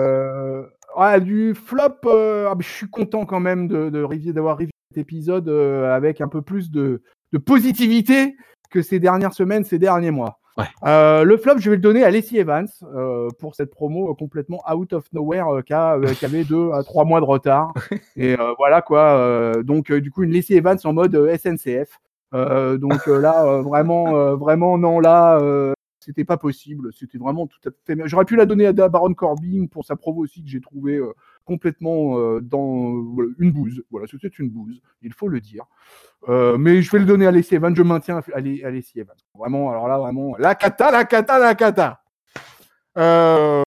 euh, 0.00 1.20
du 1.20 1.54
flop, 1.54 2.00
ah, 2.04 2.54
je 2.58 2.68
suis 2.68 2.90
content 2.90 3.26
quand 3.26 3.38
même 3.38 3.68
de, 3.68 3.90
d'avoir 4.32 4.58
revu 4.58 4.70
cet 4.90 4.98
épisode 4.98 5.48
avec 5.48 6.20
un 6.20 6.26
peu 6.26 6.42
plus 6.42 6.72
de, 6.72 7.02
de 7.32 7.38
positivité 7.38 8.34
que 8.70 8.82
ces 8.82 8.98
dernières 8.98 9.34
semaines, 9.34 9.62
ces 9.62 9.78
derniers 9.78 10.10
mois. 10.10 10.40
Euh, 10.84 11.24
le 11.24 11.36
flop, 11.36 11.58
je 11.58 11.70
vais 11.70 11.76
le 11.76 11.82
donner 11.82 12.04
à 12.04 12.10
Lacey 12.10 12.36
Evans 12.36 12.68
euh, 12.82 13.28
pour 13.38 13.54
cette 13.54 13.70
promo 13.70 14.10
euh, 14.10 14.14
complètement 14.14 14.62
out 14.70 14.92
of 14.92 15.04
nowhere 15.12 15.62
qui, 15.64 15.72
avait 16.24 16.44
deux 16.44 16.70
à 16.72 16.82
trois 16.82 17.04
mois 17.04 17.20
de 17.20 17.24
retard. 17.24 17.72
Et 18.16 18.36
voilà 18.58 18.82
quoi. 18.82 19.62
donc 19.62 19.92
du 19.92 20.10
coup 20.10 20.22
une 20.22 20.32
Lacey 20.32 20.54
Evans 20.54 20.78
en 20.84 20.92
mode 20.92 21.16
SNCF. 21.36 22.00
donc 22.32 23.06
là 23.06 23.60
vraiment 23.62 24.36
vraiment 24.36 24.78
non 24.78 25.00
là 25.00 25.40
c'était 25.98 26.24
pas 26.24 26.36
possible. 26.36 26.90
C'était 26.92 27.18
vraiment 27.18 27.46
tout 27.46 27.68
à 27.68 27.70
fait. 27.84 27.96
J'aurais 28.06 28.24
pu 28.24 28.36
la 28.36 28.46
donner 28.46 28.66
à 28.66 28.72
Baron 28.72 29.14
Corbin 29.14 29.66
pour 29.70 29.84
sa 29.84 29.96
promo 29.96 30.22
aussi 30.22 30.42
que 30.42 30.48
j'ai 30.50 30.60
trouvé 30.60 31.00
complètement 31.44 32.40
dans 32.40 32.94
une 33.38 33.52
bouse. 33.52 33.82
Voilà, 33.90 34.06
c'était 34.06 34.28
une 34.28 34.50
bouse, 34.50 34.80
il 35.02 35.12
faut 35.12 35.28
le 35.28 35.40
dire. 35.40 35.64
Euh, 36.28 36.56
mais 36.56 36.82
je 36.82 36.90
vais 36.90 36.98
le 36.98 37.04
donner 37.04 37.26
à 37.26 37.30
Alessi 37.30 37.54
Evans. 37.54 37.74
Je 37.74 37.82
maintiens 37.82 38.18
à 38.18 38.36
Alessi 38.36 39.00
Evans. 39.00 39.16
Vraiment, 39.36 39.70
alors 39.70 39.88
là, 39.88 39.98
vraiment, 39.98 40.36
la 40.38 40.54
cata, 40.54 40.90
la 40.90 41.04
cata, 41.04 41.38
la 41.38 41.54
cata. 41.54 42.02
Euh, 42.98 43.62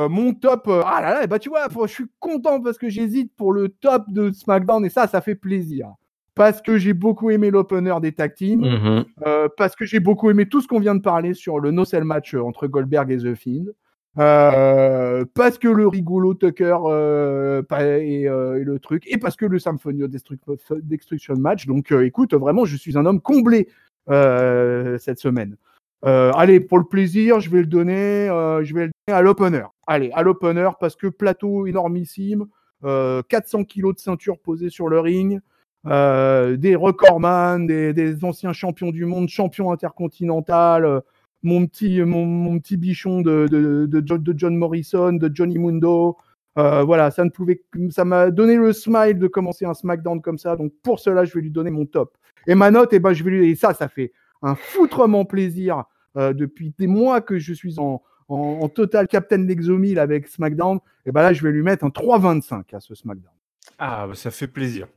mon 0.00 0.34
top, 0.34 0.68
euh, 0.68 0.82
ah 0.84 1.00
là 1.00 1.20
là, 1.20 1.26
bah 1.26 1.38
tu 1.38 1.48
vois, 1.48 1.68
je 1.68 1.92
suis 1.92 2.06
content 2.18 2.60
parce 2.60 2.78
que 2.78 2.88
j'hésite 2.88 3.34
pour 3.36 3.52
le 3.52 3.68
top 3.68 4.04
de 4.08 4.30
SmackDown 4.32 4.84
et 4.84 4.90
ça, 4.90 5.06
ça 5.06 5.20
fait 5.20 5.34
plaisir. 5.34 5.92
Parce 6.34 6.62
que 6.62 6.78
j'ai 6.78 6.94
beaucoup 6.94 7.30
aimé 7.30 7.50
l'opener 7.50 7.94
des 8.00 8.12
tag 8.12 8.34
teams, 8.34 8.62
mm-hmm. 8.62 9.48
parce 9.56 9.76
que 9.76 9.84
j'ai 9.84 10.00
beaucoup 10.00 10.30
aimé 10.30 10.48
tout 10.48 10.62
ce 10.62 10.68
qu'on 10.68 10.80
vient 10.80 10.94
de 10.94 11.02
parler 11.02 11.34
sur 11.34 11.60
le 11.60 11.70
no-sell 11.70 12.04
match 12.04 12.34
entre 12.34 12.66
Goldberg 12.66 13.10
et 13.10 13.18
The 13.18 13.34
Fiend. 13.34 13.66
Euh, 14.18 15.24
parce 15.34 15.56
que 15.58 15.68
le 15.68 15.88
rigolo 15.88 16.34
Tucker 16.34 16.76
euh, 16.84 17.62
et, 17.70 18.28
euh, 18.28 18.60
et, 18.60 18.64
le 18.64 18.78
truc, 18.78 19.04
et 19.06 19.16
parce 19.16 19.36
que 19.36 19.46
le 19.46 19.58
Symphony 19.58 20.06
Destruction 20.08 21.34
Match. 21.36 21.66
Donc 21.66 21.92
écoute, 21.92 22.34
vraiment, 22.34 22.64
je 22.64 22.76
suis 22.76 22.98
un 22.98 23.06
homme 23.06 23.20
comblé 23.20 23.68
cette 24.06 25.18
semaine. 25.18 25.56
allez, 26.02 26.60
pour 26.60 26.78
le 26.78 26.84
plaisir, 26.84 27.40
je 27.40 27.50
vais 27.50 27.60
le 27.60 27.66
donner, 27.66 28.26
je 28.62 28.74
vais 28.74 28.86
le 28.86 28.92
donner 29.06 29.18
à 29.18 29.22
l'opener. 29.22 29.64
Allez, 29.86 30.10
à 30.12 30.22
l'opener, 30.22 30.70
parce 30.78 30.96
que 30.96 31.06
plateau 31.06 31.66
énormissime, 31.66 32.46
400 32.82 33.64
kilos 33.64 33.94
de 33.94 34.00
ceinture 34.00 34.38
posée 34.38 34.68
sur 34.68 34.88
le 34.88 35.00
ring, 35.00 35.40
des 35.86 36.76
recordman, 36.76 37.66
des, 37.66 37.94
des, 37.94 38.24
anciens 38.24 38.52
champions 38.52 38.90
du 38.90 39.06
monde, 39.06 39.28
champions 39.28 39.72
intercontinental, 39.72 41.02
mon 41.42 41.66
petit, 41.66 42.00
mon, 42.02 42.58
petit 42.58 42.76
bichon 42.76 43.20
de, 43.20 43.46
de, 43.48 44.34
John 44.36 44.56
Morrison, 44.56 45.12
de 45.12 45.30
Johnny 45.34 45.58
Mundo. 45.58 46.16
Euh, 46.58 46.82
voilà, 46.82 47.10
ça 47.10 47.24
ne 47.24 47.30
pouvait, 47.30 47.62
ça 47.90 48.04
m'a 48.04 48.30
donné 48.30 48.56
le 48.56 48.72
smile 48.72 49.18
de 49.18 49.26
commencer 49.26 49.64
un 49.64 49.74
SmackDown 49.74 50.20
comme 50.20 50.38
ça. 50.38 50.56
Donc 50.56 50.72
pour 50.82 51.00
cela, 51.00 51.24
je 51.24 51.34
vais 51.34 51.40
lui 51.40 51.50
donner 51.50 51.70
mon 51.70 51.86
top. 51.86 52.16
Et 52.46 52.54
ma 52.54 52.70
note, 52.70 52.92
et 52.92 52.96
eh 52.96 52.98
ben, 52.98 53.12
je 53.12 53.24
vais 53.24 53.30
lui, 53.30 53.50
et 53.50 53.54
ça, 53.54 53.72
ça 53.72 53.88
fait 53.88 54.12
un 54.42 54.54
foutrement 54.54 55.24
plaisir 55.24 55.84
euh, 56.16 56.32
depuis 56.32 56.74
des 56.78 56.86
mois 56.86 57.20
que 57.20 57.38
je 57.38 57.52
suis 57.54 57.78
en, 57.78 58.02
en, 58.28 58.68
total 58.68 59.08
Captain 59.08 59.38
Nexomil 59.38 59.98
avec 59.98 60.28
SmackDown. 60.28 60.78
Et 61.06 61.12
ben 61.12 61.22
là, 61.22 61.32
je 61.32 61.42
vais 61.42 61.52
lui 61.52 61.62
mettre 61.62 61.84
un 61.84 61.88
3,25 61.88 62.74
à 62.74 62.80
ce 62.80 62.94
SmackDown. 62.94 63.32
Ah, 63.78 64.06
bah, 64.08 64.14
ça 64.14 64.30
fait 64.30 64.48
plaisir. 64.48 64.88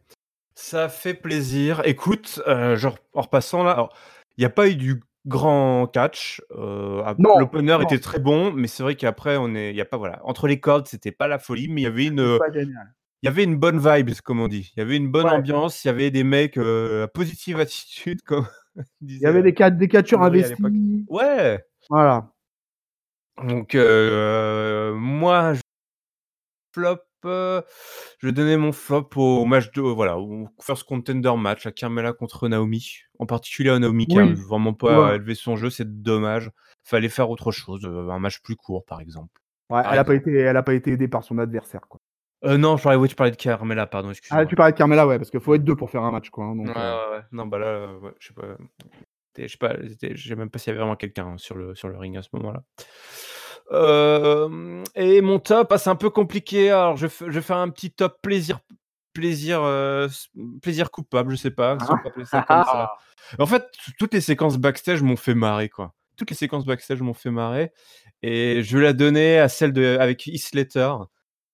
Ça 0.56 0.90
fait 0.90 1.14
plaisir. 1.14 1.82
Écoute, 1.86 2.42
euh, 2.48 2.76
genre, 2.76 2.98
en 3.14 3.22
repassant 3.22 3.64
là, 3.64 3.90
il 4.38 4.42
n'y 4.42 4.46
a 4.46 4.50
pas 4.50 4.70
eu 4.70 4.76
du 4.76 5.02
grand 5.26 5.88
catch. 5.88 6.42
Euh, 6.52 7.14
L'opener 7.18 7.78
était 7.82 8.00
très 8.00 8.20
bon, 8.20 8.52
mais 8.52 8.68
c'est 8.68 8.84
vrai 8.84 8.96
qu'après, 8.96 9.38
on 9.38 9.56
est, 9.56 9.74
y 9.74 9.82
a 9.82 9.86
pas 9.86 9.98
voilà, 9.98 10.22
entre 10.24 10.48
les 10.48 10.60
cordes, 10.60 10.88
c'était 10.88 11.12
pas 11.12 11.28
la 11.28 11.40
folie, 11.40 11.68
mais 11.68 11.82
il 11.82 11.84
y 11.86 11.88
avait 11.88 12.06
une, 12.06 12.40
il 12.54 13.26
y 13.26 13.28
avait 13.28 13.44
une 13.44 13.56
bonne 13.56 13.80
vibe, 13.80 14.12
comme 14.24 14.40
on 14.40 14.48
dit. 14.48 14.72
Il 14.76 14.80
y 14.80 14.84
avait 14.84 14.98
une 14.98 15.10
bonne 15.10 15.28
ambiance, 15.28 15.84
il 15.84 15.88
y 15.88 15.92
avait 15.92 16.12
des 16.12 16.24
mecs 16.24 16.58
euh, 16.58 17.06
à 17.06 17.08
positive 17.08 17.60
attitude, 17.60 18.22
comme 18.26 18.48
il 19.02 19.20
y 19.20 19.26
avait 19.26 19.42
des, 19.42 19.72
des 19.72 19.88
catcheurs 19.88 20.22
investis. 20.22 20.58
Ouais. 21.08 21.64
Voilà. 21.90 22.32
Donc 23.44 23.76
euh, 23.76 24.94
moi, 24.96 25.54
je 25.54 25.62
flop 26.74 27.00
je 27.26 28.28
vais 28.28 28.32
donner 28.32 28.58
mon 28.58 28.72
flop 28.72 29.10
au 29.16 29.46
match 29.46 29.72
de 29.72 29.82
voilà, 29.82 30.18
au 30.18 30.48
first 30.62 30.84
contender 30.84 31.34
match 31.38 31.66
à 31.66 31.72
Carmela 31.72 32.14
contre 32.14 32.48
Naomi. 32.48 33.00
En 33.20 33.26
particulier 33.26 33.70
à 33.70 33.80
Naomi 33.80 34.08
qui 34.08 34.20
a 34.20 34.26
vraiment 34.26 34.74
pas 34.74 35.16
élevé 35.16 35.36
son 35.36 35.56
jeu, 35.56 35.70
c'est 35.70 36.02
dommage. 36.02 36.52
Fallait 36.84 37.10
faire 37.10 37.30
autre 37.30 37.52
chose, 37.52 37.82
euh, 37.84 38.10
un 38.10 38.20
match 38.20 38.42
plus 38.42 38.56
court 38.56 38.86
par 38.86 39.02
exemple. 39.02 39.42
Ouais, 39.72 39.82
elle 39.90 39.96
n'a 39.96 40.04
pas 40.04 40.14
été, 40.14 40.32
elle 40.32 40.58
a 40.58 40.62
pas 40.62 40.76
été 40.76 40.92
aidée 40.92 41.08
par 41.08 41.24
son 41.24 41.40
adversaire 41.40 41.82
quoi. 41.90 42.00
Euh, 42.44 42.58
non, 42.58 42.78
je 42.78 42.84
parlais, 42.84 42.98
oui, 42.98 43.08
tu 43.08 43.16
parlais 43.16 43.32
de 43.32 43.38
Carmela, 43.38 43.88
pardon, 43.88 44.12
excuse-moi. 44.12 44.42
Ah, 44.42 44.46
tu 44.46 44.56
parlais 44.56 44.72
de 44.72 44.78
Carmela, 44.78 45.08
ouais, 45.08 45.18
parce 45.18 45.32
qu'il 45.32 45.40
faut 45.40 45.56
être 45.56 45.64
deux 45.64 45.76
pour 45.76 45.90
faire 45.90 46.04
un 46.04 46.12
match, 46.12 46.30
quoi. 46.30 46.46
Hein, 46.46 46.60
ouais, 46.60 46.70
euh. 46.76 47.10
ouais, 47.10 47.18
ouais, 47.18 47.24
Non, 47.32 47.48
bah 47.48 47.58
là, 47.58 47.90
je 48.20 48.28
sais 48.28 48.34
pas. 48.34 48.44
Je 49.38 49.48
sais 49.48 49.58
pas, 49.58 49.76
sais 50.00 50.36
même 50.36 50.50
pas 50.50 50.60
s'il 50.60 50.70
y 50.70 50.72
avait 50.72 50.80
vraiment 50.80 50.96
quelqu'un 50.96 51.38
sur 51.38 51.56
le, 51.58 51.76
sur 51.76 51.90
le 51.90 51.98
ring 51.98 52.16
à 52.18 52.22
ce 52.22 52.30
moment-là 52.34 52.64
et 53.72 55.22
mon 55.22 55.40
top, 55.40 55.72
ah, 55.72 55.78
c'est 55.78 55.90
un 55.90 55.96
peu 55.96 56.10
compliqué. 56.10 56.70
Alors, 56.72 56.98
je, 56.98 57.08
je 57.08 57.26
vais 57.26 57.42
faire 57.42 57.58
un 57.58 57.70
petit 57.70 57.92
top 57.92 58.22
plaisir, 58.22 58.60
plaisir, 59.14 59.62
plaisir 60.62 60.92
coupable, 60.92 61.32
je 61.32 61.38
sais 61.38 61.52
pas. 61.52 61.78
Ah. 62.32 62.94
En 63.40 63.48
fait, 63.48 63.66
toutes 63.98 64.14
les 64.14 64.22
séquences 64.22 64.60
backstage 64.60 65.02
m'ont 65.02 65.16
fait 65.16 65.34
marrer, 65.34 65.68
quoi. 65.68 65.96
Toutes 66.16 66.30
les 66.30 66.36
séquences 66.36 66.64
backstage 66.64 67.02
m'ont 67.02 67.16
fait 67.16 67.32
marrer. 67.32 67.72
Et 68.22 68.62
je 68.62 68.78
vais 68.78 68.84
la 68.84 68.94
donner 68.94 69.40
à 69.40 69.50
celle 69.50 69.74
de, 69.74 69.98
avec 70.00 70.28
Isletter. 70.28 70.94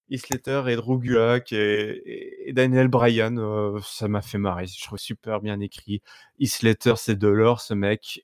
Isletter 0.09 0.63
et 0.67 0.75
Drew 0.75 0.99
Gulak 0.99 1.53
et, 1.53 2.51
Daniel 2.51 2.89
Bryan, 2.89 3.39
ça 3.81 4.09
m'a 4.09 4.21
fait 4.21 4.37
marrer. 4.37 4.67
Je 4.67 4.83
trouve 4.83 4.99
super 4.99 5.39
bien 5.39 5.61
écrit. 5.61 6.01
Isletter, 6.39 6.95
c'est 6.97 7.17
de 7.17 7.29
l'or, 7.29 7.61
ce 7.61 7.73
mec. 7.73 8.21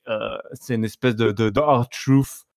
c'est 0.52 0.74
une 0.74 0.84
espèce 0.84 1.16
de, 1.16 1.32
de, 1.32 1.48
de 1.48 1.60
hard 1.60 1.88
truth 1.90 2.28
euh, 2.28 2.47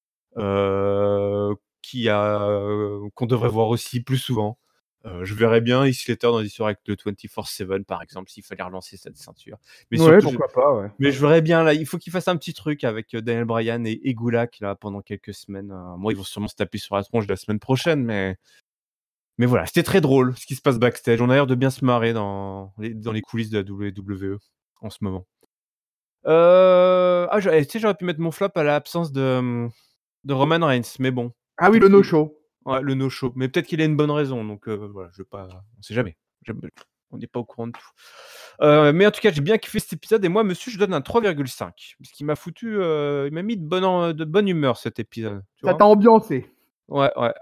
qui 1.82 2.10
a 2.10 2.44
euh, 2.44 3.10
qu'on 3.16 3.26
devrait 3.26 3.50
voir 3.50 3.70
aussi 3.70 4.02
plus 4.02 4.18
souvent. 4.18 4.58
Euh, 5.06 5.26
je 5.26 5.34
verrais 5.34 5.62
bien 5.62 5.86
Isletter 5.88 6.28
dans 6.28 6.42
des 6.42 6.50
soirées 6.50 6.76
avec 6.86 6.88
le 6.88 7.12
24-7 7.12 7.86
par 7.86 8.04
exemple, 8.04 8.30
s'il 8.30 8.44
fallait 8.44 8.62
relancer 8.62 8.98
cette 8.98 9.18
ceinture. 9.18 9.58
Mais 9.90 9.98
pourquoi 10.22 10.48
pas, 10.54 10.74
ouais. 10.76 10.92
Mais 11.00 11.12
je 11.12 11.20
verrais 11.20 11.42
bien 11.42 11.64
là, 11.64 11.74
il 11.74 11.88
faut 11.88 11.98
qu'il 11.98 12.14
fasse 12.14 12.28
un 12.28 12.38
petit 12.38 12.54
truc 12.54 12.84
avec 12.84 13.16
Daniel 13.16 13.46
Bryan 13.46 13.86
et, 13.88 14.00
et 14.04 14.14
Gulak 14.14 14.60
là 14.60 14.76
pendant 14.76 15.02
quelques 15.02 15.34
semaines. 15.34 15.74
moi, 15.98 16.14
ils 16.14 16.16
vont 16.16 16.24
sûrement 16.24 16.48
se 16.48 16.56
taper 16.56 16.78
sur 16.78 16.96
la 16.96 17.04
tronche 17.04 17.28
la 17.28 17.36
semaine 17.36 17.60
prochaine, 17.60 18.04
mais 18.04 18.38
mais 19.40 19.48
voilà, 19.48 19.66
c'était 19.66 19.82
très 19.82 20.02
drôle 20.02 20.38
ce 20.38 20.46
qui 20.46 20.54
se 20.54 20.62
passe 20.62 20.78
backstage. 20.78 21.20
On 21.20 21.32
a 21.32 21.34
l'air 21.34 21.48
de 21.48 21.56
bien 21.56 21.72
se 21.72 21.84
marrer 21.84 22.14
dans 22.14 22.74
les, 22.78 22.94
dans 22.94 23.12
les 23.12 23.22
coulisses 23.22 23.50
de 23.50 23.58
la 23.58 23.64
WWE 23.64 24.38
en 24.82 24.92
ce 24.92 25.00
moment. 25.02 25.26
Ah, 26.26 27.40
tu 27.42 27.64
sais, 27.64 27.80
j'aurais 27.80 27.96
pu 27.96 28.06
mettre 28.06 28.20
mon 28.20 28.30
flop 28.30 28.50
à 28.54 28.62
l'absence 28.62 29.12
de 29.12 29.38
hum, 29.40 29.72
de 30.24 30.34
Roman 30.34 30.66
Reigns, 30.66 30.98
mais 31.00 31.12
bon. 31.12 31.32
Ah 31.58 31.70
oui, 31.70 31.80
le 31.80 31.88
no-show. 31.88 32.38
Ouais, 32.66 32.82
le 32.82 32.94
no-show. 32.94 33.32
Mais 33.36 33.48
peut-être 33.48 33.68
qu'il 33.68 33.82
a 33.82 33.86
une 33.86 33.98
bonne 33.98 34.12
raison, 34.12 34.44
donc 34.44 34.68
euh, 34.68 34.76
voilà, 34.76 35.10
je 35.14 35.20
veux 35.20 35.26
pas. 35.26 35.48
On 35.78 35.82
sait 35.82 35.94
jamais. 35.94 36.18
on 37.12 37.18
n'est 37.18 37.28
pas 37.28 37.40
au 37.40 37.46
courant 37.46 37.68
de 37.68 37.74
tout. 37.74 37.90
Euh, 38.62 38.94
mais 38.94 39.08
en 39.08 39.12
tout 39.12 39.22
cas, 39.22 39.32
j'ai 39.32 39.42
bien 39.42 39.58
kiffé 39.58 39.80
cet 39.80 39.94
épisode 39.94 40.24
et 40.24 40.30
moi, 40.30 40.44
monsieur, 40.44 40.72
je 40.72 40.78
donne 40.78 40.94
un 40.94 41.00
3,5 41.00 41.58
parce 41.58 42.12
qu'il 42.12 42.26
m'a 42.26 42.36
foutu, 42.36 42.78
euh, 42.78 43.28
il 43.28 43.34
m'a 43.34 43.42
mis 43.42 43.58
de 43.58 43.66
bonne, 43.66 44.14
de 44.14 44.26
bonne 44.26 44.48
humeur 44.48 44.78
cet 44.78 45.00
épisode. 45.00 45.44
Ça 45.64 45.74
t'a 45.74 45.86
ambiancé. 45.86 46.48
Ouais, 46.88 47.12
ouais. 47.18 47.34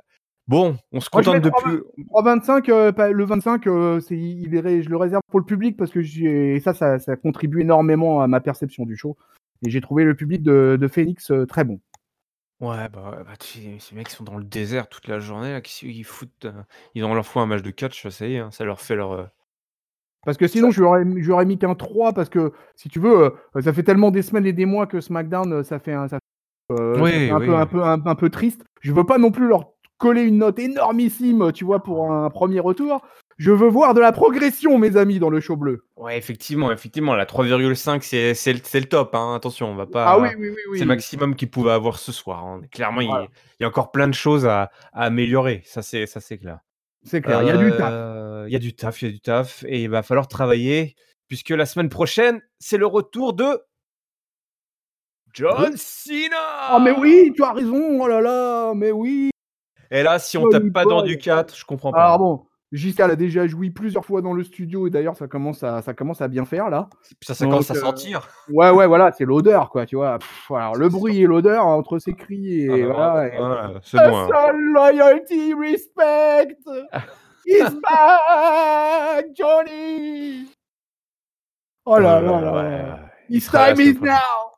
Bon, 0.47 0.77
on 0.91 0.99
se 0.99 1.09
contente 1.09 1.43
de 1.43 1.51
plus. 1.63 1.83
3,25, 2.11 2.71
euh, 2.71 3.11
le 3.11 3.23
25, 3.23 3.65
c'est, 4.01 4.17
il 4.17 4.55
est, 4.55 4.81
je 4.81 4.89
le 4.89 4.97
réserve 4.97 5.21
pour 5.29 5.39
le 5.39 5.45
public 5.45 5.77
parce 5.77 5.91
que 5.91 6.01
ça, 6.59 6.73
ça, 6.73 6.97
ça, 6.97 7.15
contribue 7.17 7.61
énormément 7.61 8.21
à 8.21 8.27
ma 8.27 8.39
perception 8.39 8.85
du 8.85 8.95
show. 8.95 9.15
Et 9.65 9.69
j'ai 9.69 9.81
trouvé 9.81 10.05
le 10.05 10.15
public 10.15 10.41
de, 10.41 10.77
de 10.79 10.87
Phoenix 10.87 11.31
très 11.47 11.65
bon. 11.65 11.79
Ouais, 12.59 12.89
bah, 12.89 13.23
bah 13.25 13.33
ces 13.39 13.95
mecs 13.95 14.09
sont 14.09 14.23
dans 14.25 14.37
le 14.37 14.43
désert 14.43 14.89
toute 14.89 15.07
la 15.07 15.19
journée, 15.19 15.53
là, 15.53 15.61
qu'ils 15.61 16.03
foutent, 16.03 16.47
ils 16.93 17.05
ont 17.05 17.13
leur 17.13 17.25
fois 17.25 17.41
un 17.43 17.45
match 17.45 17.61
de 17.61 17.71
catch, 17.71 18.07
ça 18.09 18.27
y 18.27 18.35
est, 18.35 18.39
hein, 18.39 18.51
ça 18.51 18.65
leur 18.65 18.81
fait 18.81 18.95
leur, 18.95 19.31
parce 20.25 20.37
que 20.37 20.47
sinon, 20.47 20.71
je 20.71 20.81
lui 20.81 21.31
aurais 21.31 21.45
mis 21.45 21.57
qu'un 21.57 21.75
3 21.75 22.13
parce 22.13 22.29
que, 22.29 22.51
si 22.75 22.89
tu 22.89 22.99
veux, 22.99 23.33
euh, 23.55 23.61
ça 23.61 23.71
fait 23.73 23.83
tellement 23.83 24.11
des 24.11 24.21
semaines 24.21 24.45
et 24.45 24.53
des 24.53 24.65
mois 24.65 24.85
que 24.85 24.99
SmackDown, 24.99 25.53
euh, 25.53 25.63
ça 25.63 25.79
fait 25.79 25.93
un, 25.93 26.07
ça 26.07 26.19
euh, 26.71 26.95
un, 27.31 27.39
Peu, 27.39 27.55
un, 27.55 27.65
peu, 27.65 27.83
un, 27.83 28.15
peu 28.15 28.29
triste. 28.29 28.63
Je 28.81 28.91
veux 28.91 29.05
pas 29.05 29.17
non 29.17 29.31
plus 29.31 29.47
leur 29.47 29.71
coller 29.97 30.21
une 30.21 30.39
note 30.39 30.59
énormissime, 30.59 31.51
tu 31.53 31.65
vois, 31.65 31.81
pour 31.81 32.11
un 32.11 32.29
premier 32.29 32.59
retour. 32.59 33.01
Je 33.39 33.51
veux 33.51 33.69
voir 33.69 33.93
de 33.93 34.01
la 34.01 34.11
progression, 34.11 34.77
mes 34.77 34.97
amis, 34.97 35.17
dans 35.17 35.29
le 35.29 35.39
show 35.39 35.55
bleu. 35.55 35.85
Ouais, 35.95 36.17
effectivement, 36.17 36.73
effectivement, 36.73 37.15
la 37.15 37.25
3,5, 37.25 38.01
c'est, 38.01 38.33
c'est, 38.33 38.51
le, 38.51 38.83
top. 38.83 39.15
Hein. 39.15 39.33
Attention, 39.33 39.71
on 39.71 39.75
va 39.75 39.85
pas. 39.85 40.05
Ah 40.05 40.19
oui, 40.19 40.27
oui, 40.37 40.49
oui. 40.49 40.57
C'est 40.73 40.83
le 40.83 40.87
maximum 40.87 41.35
qu'ils 41.35 41.49
pouvaient 41.49 41.71
avoir 41.71 41.99
ce 41.99 42.11
soir. 42.11 42.43
Hein. 42.43 42.61
Clairement, 42.69 42.99
il, 42.99 43.09
y, 43.61 43.63
a 43.63 43.67
encore 43.67 43.91
plein 43.91 44.09
de 44.09 44.13
choses 44.13 44.45
à, 44.45 44.71
à 44.91 45.05
améliorer. 45.05 45.61
Ça, 45.63 45.81
c'est, 45.81 46.05
ça, 46.05 46.19
c'est 46.19 46.37
clair. 46.37 46.59
C'est 47.03 47.21
clair, 47.21 47.41
il 47.41 47.47
y 47.47 47.51
a 47.51 47.55
du 47.55 47.71
taf. 47.71 47.89
Euh, 47.93 48.43
il 48.47 48.51
y 48.51 48.57
a 48.57 48.59
du 48.59 48.75
taf, 48.75 49.01
il 49.01 49.05
y 49.05 49.07
a 49.07 49.11
du 49.13 49.21
taf. 49.21 49.63
Et 49.69 49.83
il 49.83 49.89
va 49.89 50.03
falloir 50.03 50.27
travailler, 50.27 50.95
puisque 51.29 51.51
la 51.51 51.65
semaine 51.65 51.87
prochaine, 51.87 52.41
c'est 52.59 52.77
le 52.77 52.87
retour 52.87 53.31
de. 53.31 53.57
John 55.33 55.77
Cena 55.77 56.35
Ah, 56.67 56.79
mais 56.83 56.91
oui, 56.91 57.31
tu 57.33 57.41
as 57.41 57.53
raison, 57.53 58.01
oh 58.01 58.07
là 58.07 58.19
là, 58.19 58.73
mais 58.73 58.91
oui 58.91 59.29
Et 59.91 60.03
là, 60.03 60.19
si 60.19 60.37
on 60.37 60.49
tape 60.49 60.73
pas 60.73 60.83
dans 60.83 61.03
du 61.03 61.17
4, 61.17 61.55
je 61.55 61.63
comprends 61.63 61.93
pas. 61.93 62.13
Ah 62.13 62.17
bon, 62.17 62.45
Giscard 62.71 63.09
a 63.09 63.15
déjà 63.15 63.47
joui 63.47 63.71
plusieurs 63.71 64.05
fois 64.05 64.21
dans 64.21 64.33
le 64.33 64.43
studio 64.43 64.85
et 64.85 64.91
d'ailleurs 64.91 65.15
ça 65.15 65.27
commence 65.27 65.63
à 65.63 65.81
ça 65.81 65.95
commence 65.95 66.21
à 66.21 66.27
bien 66.27 66.45
faire 66.45 66.69
là. 66.69 66.87
Ça, 67.21 67.33
ça 67.33 67.45
commence 67.45 67.71
à 67.71 67.73
euh, 67.73 67.79
sentir. 67.79 68.27
Ouais 68.47 68.69
ouais 68.69 68.85
voilà 68.85 69.11
c'est 69.11 69.25
l'odeur 69.25 69.69
quoi 69.71 69.87
tu 69.87 69.95
vois. 69.95 70.19
le 70.49 70.87
bruit 70.87 71.21
et 71.21 71.25
l'odeur 71.25 71.65
entre 71.65 71.97
ces 71.97 72.13
cris 72.13 72.61
et 72.61 72.83
ah, 72.83 72.85
voilà. 72.85 73.79
c'est 73.81 73.97
bon. 73.97 74.17
Hein. 74.17 74.51
Loyalty 74.53 75.53
respect. 75.55 76.57
He's 77.45 77.73
back 77.81 79.25
Johnny. 79.35 80.45
Oh 81.85 81.97
là 81.97 82.21
là 82.21 82.41
là. 82.41 82.99
His 83.29 83.47
time 83.49 83.79
is 83.79 83.99
now. 83.99 84.49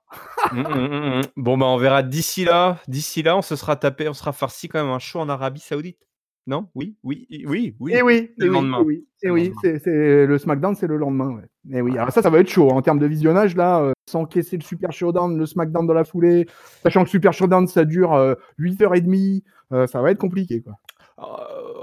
Mmh, 0.51 0.61
mmh, 0.61 1.19
mmh, 1.19 1.21
bon 1.37 1.57
bah 1.57 1.67
on 1.67 1.77
verra 1.77 2.03
d'ici 2.03 2.43
là, 2.43 2.79
d'ici 2.87 3.23
là 3.23 3.37
on 3.37 3.41
se 3.41 3.55
sera 3.55 3.77
tapé, 3.77 4.09
on 4.09 4.13
sera 4.13 4.33
farci 4.33 4.67
quand 4.67 4.83
même 4.83 4.91
un 4.91 4.99
show 4.99 5.19
en 5.19 5.29
Arabie 5.29 5.61
Saoudite. 5.61 5.99
Non? 6.47 6.69
Oui, 6.73 6.97
oui, 7.03 7.27
oui, 7.45 7.75
oui. 7.79 7.93
Et 7.93 8.01
oui, 8.01 8.31
le 8.37 8.47
lendemain. 8.47 8.81
oui, 8.83 9.05
et 9.21 9.29
oui, 9.29 9.53
c'est 9.61 9.85
le 9.85 10.37
SmackDown, 10.37 10.75
c'est 10.75 10.87
le 10.87 10.97
lendemain. 10.97 11.29
Ouais. 11.35 11.77
Et 11.77 11.81
oui, 11.81 11.97
alors 11.97 12.11
ça, 12.11 12.21
ça 12.21 12.29
va 12.29 12.39
être 12.39 12.49
chaud 12.49 12.71
hein, 12.71 12.77
en 12.77 12.81
termes 12.81 12.97
de 12.97 13.05
visionnage 13.05 13.55
là, 13.55 13.81
euh, 13.81 13.93
sans 14.09 14.25
caisser 14.25 14.57
le 14.57 14.63
Super 14.63 14.91
Showdown, 14.91 15.37
le 15.37 15.45
SmackDown 15.45 15.85
dans 15.85 15.93
la 15.93 16.03
foulée, 16.03 16.47
sachant 16.81 17.03
que 17.03 17.09
Super 17.09 17.31
Showdown 17.33 17.67
ça 17.67 17.85
dure 17.85 18.11
8h30, 18.59 19.43
euh, 19.71 19.75
euh, 19.75 19.87
ça 19.87 20.01
va 20.01 20.11
être 20.11 20.17
compliqué 20.17 20.63
quoi. 20.63 20.73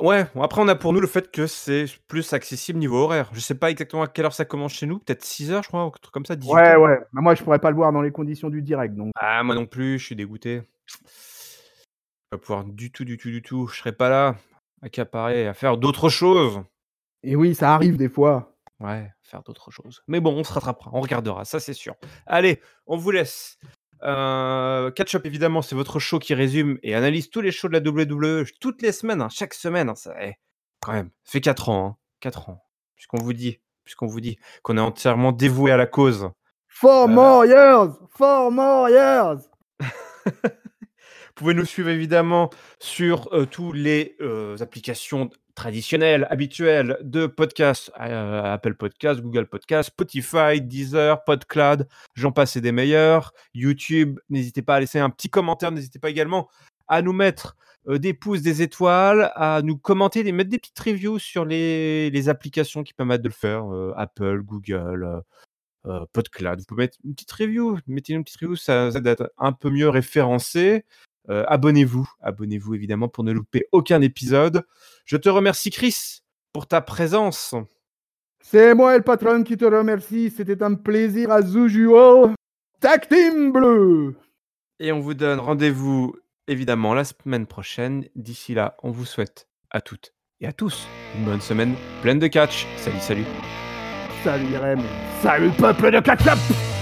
ouais, 0.02 0.26
après 0.34 0.60
on 0.60 0.66
a 0.66 0.74
pour 0.74 0.92
nous 0.92 1.00
le 1.00 1.06
fait 1.06 1.30
que 1.30 1.46
c'est 1.46 1.84
plus 2.08 2.32
accessible 2.32 2.80
niveau 2.80 2.96
horaire. 2.96 3.30
Je 3.32 3.40
sais 3.40 3.54
pas 3.54 3.70
exactement 3.70 4.02
à 4.02 4.08
quelle 4.08 4.24
heure 4.24 4.32
ça 4.32 4.44
commence 4.44 4.72
chez 4.72 4.86
nous, 4.86 4.98
peut-être 4.98 5.22
6h 5.22 5.62
je 5.62 5.68
crois, 5.68 5.86
ou 5.86 5.90
truc 5.90 6.12
comme 6.12 6.26
ça. 6.26 6.34
18 6.34 6.52
ouais, 6.52 6.76
ouais, 6.76 6.98
mais 7.12 7.22
moi 7.22 7.36
je 7.36 7.44
pourrais 7.44 7.60
pas 7.60 7.70
le 7.70 7.76
voir 7.76 7.92
dans 7.92 8.02
les 8.02 8.10
conditions 8.10 8.50
du 8.50 8.62
direct 8.62 8.96
donc. 8.96 9.12
Ah, 9.14 9.44
moi 9.44 9.54
non 9.54 9.66
plus, 9.66 10.00
je 10.00 10.06
suis 10.06 10.16
dégoûté. 10.16 10.62
Je 10.86 10.96
vais 10.96 12.38
pas 12.38 12.38
pouvoir 12.38 12.64
du 12.64 12.90
tout, 12.90 13.04
du 13.04 13.16
tout, 13.16 13.30
du 13.30 13.42
tout. 13.42 13.68
Je 13.68 13.78
serai 13.78 13.92
pas 13.92 14.10
là 14.10 14.34
accaparer, 14.82 15.46
à 15.46 15.54
faire 15.54 15.76
d'autres 15.76 16.08
choses. 16.08 16.62
Et 17.22 17.36
oui, 17.36 17.54
ça 17.54 17.74
arrive 17.74 17.96
des 17.96 18.08
fois. 18.08 18.54
Ouais, 18.80 19.12
faire 19.22 19.42
d'autres 19.42 19.70
choses. 19.70 20.02
Mais 20.06 20.20
bon, 20.20 20.32
on 20.34 20.44
se 20.44 20.52
rattrapera, 20.52 20.90
on 20.94 21.00
regardera, 21.00 21.44
ça 21.44 21.58
c'est 21.58 21.74
sûr. 21.74 21.94
Allez, 22.26 22.60
on 22.86 22.96
vous 22.96 23.10
laisse. 23.10 23.58
Euh, 24.04 24.92
Catch 24.92 25.16
Up, 25.16 25.26
évidemment, 25.26 25.62
c'est 25.62 25.74
votre 25.74 25.98
show 25.98 26.20
qui 26.20 26.34
résume 26.34 26.78
et 26.84 26.94
analyse 26.94 27.30
tous 27.30 27.40
les 27.40 27.50
shows 27.50 27.68
de 27.68 27.72
la 27.72 27.80
WWE 27.80 28.44
toutes 28.60 28.82
les 28.82 28.92
semaines, 28.92 29.20
hein, 29.20 29.28
chaque 29.28 29.54
semaine. 29.54 29.88
Hein, 29.88 29.96
ça, 29.96 30.14
eh, 30.20 30.34
quand 30.80 30.92
même, 30.92 31.10
ça 31.24 31.32
fait 31.32 31.40
4 31.40 31.68
ans. 31.70 31.86
Hein, 31.86 31.96
4 32.20 32.48
ans. 32.50 32.62
Puisqu'on 32.94 33.18
vous 33.18 33.32
dit, 33.32 33.58
puisqu'on 33.84 34.06
vous 34.06 34.20
dit 34.20 34.38
qu'on 34.62 34.76
est 34.76 34.80
entièrement 34.80 35.32
dévoué 35.32 35.72
à 35.72 35.76
la 35.76 35.86
cause. 35.86 36.30
Four 36.68 37.04
euh, 37.04 37.08
more 37.08 37.44
years! 37.46 37.94
Four 38.10 38.52
more 38.52 38.88
years! 38.88 39.48
Vous 41.38 41.44
pouvez 41.44 41.54
nous 41.54 41.66
suivre 41.66 41.90
évidemment 41.90 42.50
sur 42.80 43.32
euh, 43.32 43.46
toutes 43.46 43.76
les 43.76 44.16
euh, 44.20 44.56
applications 44.58 45.30
traditionnelles, 45.54 46.26
habituelles 46.30 46.98
de 47.00 47.28
podcasts, 47.28 47.92
euh, 48.00 48.54
Apple 48.54 48.74
Podcasts, 48.74 49.20
Google 49.20 49.46
Podcasts, 49.46 49.90
Spotify, 49.90 50.60
Deezer, 50.60 51.22
PodCloud, 51.22 51.86
j'en 52.16 52.32
passe 52.32 52.56
et 52.56 52.60
des 52.60 52.72
meilleurs. 52.72 53.32
YouTube, 53.54 54.18
n'hésitez 54.30 54.62
pas 54.62 54.74
à 54.74 54.80
laisser 54.80 54.98
un 54.98 55.10
petit 55.10 55.30
commentaire, 55.30 55.70
n'hésitez 55.70 56.00
pas 56.00 56.10
également 56.10 56.48
à 56.88 57.02
nous 57.02 57.12
mettre 57.12 57.56
des 57.86 58.14
pouces, 58.14 58.42
des 58.42 58.60
étoiles, 58.62 59.30
à 59.36 59.62
nous 59.62 59.76
commenter, 59.76 60.26
et 60.26 60.32
mettre 60.32 60.50
des 60.50 60.58
petites 60.58 60.80
reviews 60.80 61.20
sur 61.20 61.44
les, 61.44 62.28
applications 62.28 62.82
qui 62.82 62.94
permettent 62.94 63.22
de 63.22 63.28
le 63.28 63.34
faire, 63.34 63.64
Apple, 63.96 64.42
Google, 64.42 65.22
PodCloud. 65.84 66.58
Vous 66.58 66.64
pouvez 66.66 66.82
mettre 66.82 66.98
une 67.04 67.14
petite 67.14 67.30
review, 67.30 67.78
mettez 67.86 68.14
une 68.14 68.24
petite 68.24 68.40
review, 68.40 68.56
ça, 68.56 68.90
ça 68.90 68.98
aide 68.98 69.06
à 69.06 69.12
être 69.12 69.32
un 69.38 69.52
peu 69.52 69.70
mieux 69.70 69.88
référencé. 69.88 70.84
Euh, 71.30 71.44
abonnez-vous, 71.48 72.08
abonnez-vous 72.20 72.74
évidemment 72.74 73.08
pour 73.08 73.24
ne 73.24 73.32
louper 73.32 73.66
aucun 73.72 74.00
épisode. 74.00 74.64
Je 75.04 75.16
te 75.16 75.28
remercie 75.28 75.70
Chris 75.70 76.22
pour 76.52 76.66
ta 76.66 76.80
présence. 76.80 77.54
C'est 78.40 78.74
moi 78.74 78.96
le 78.96 79.02
patron 79.02 79.42
qui 79.42 79.56
te 79.56 79.64
remercie, 79.64 80.32
c'était 80.34 80.62
un 80.62 80.74
plaisir 80.74 81.30
à 81.30 81.40
usual. 81.40 82.34
Tag 82.80 83.08
Team 83.08 83.52
Bleu 83.52 84.14
Et 84.78 84.92
on 84.92 85.00
vous 85.00 85.14
donne 85.14 85.40
rendez-vous 85.40 86.14
évidemment 86.46 86.94
la 86.94 87.04
semaine 87.04 87.46
prochaine. 87.46 88.06
D'ici 88.14 88.54
là, 88.54 88.76
on 88.82 88.90
vous 88.90 89.04
souhaite 89.04 89.48
à 89.70 89.80
toutes 89.80 90.14
et 90.40 90.46
à 90.46 90.52
tous 90.52 90.86
une 91.16 91.24
bonne 91.24 91.40
semaine 91.40 91.74
pleine 92.02 92.18
de 92.18 92.28
catch. 92.28 92.66
Salut, 92.76 93.00
salut. 93.00 93.24
Salut 94.24 94.56
Rem. 94.56 94.80
Salut 95.20 95.50
peuple 95.50 95.90
de 95.90 96.00
catch 96.00 96.77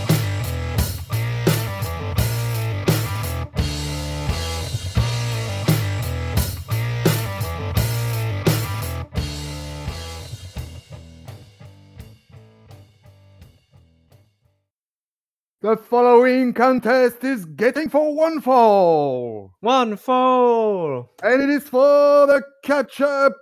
The 15.67 15.77
following 15.77 16.53
contest 16.53 17.25
is 17.25 17.45
getting 17.45 17.89
for 17.89 18.15
one 18.15 18.41
fall. 18.41 19.51
One 19.59 19.97
fall. 19.97 21.11
And 21.25 21.43
it 21.43 21.51
is 21.51 21.65
for 21.65 22.25
the 22.29 22.41
catch 22.63 23.01
up 23.01 23.33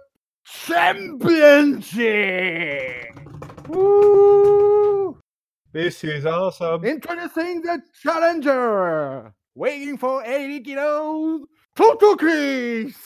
championship. 0.46 1.90
Woo! 3.68 5.18
This 5.70 6.02
is 6.02 6.24
awesome. 6.24 6.82
Introducing 6.86 7.60
the 7.60 7.82
challenger. 8.02 9.34
Waiting 9.54 9.98
for 9.98 10.24
80 10.24 10.60
kilos. 10.60 11.42
Toto 11.76 12.16
Chris. 12.16 12.96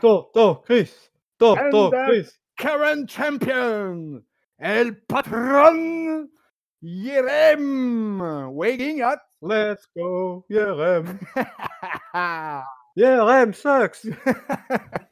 Toto 0.00 0.62
Chris. 0.64 0.94
Toto 1.40 1.90
Chris. 1.90 2.38
Current 2.56 3.10
champion. 3.10 4.22
El 4.60 4.92
Patron. 5.08 6.28
Yerem 6.82 8.52
waiting 8.54 9.00
at 9.02 9.18
Let's 9.42 9.86
go 9.96 10.44
Yerem. 10.50 11.18
Yerem 12.98 13.54
sucks. 13.54 14.06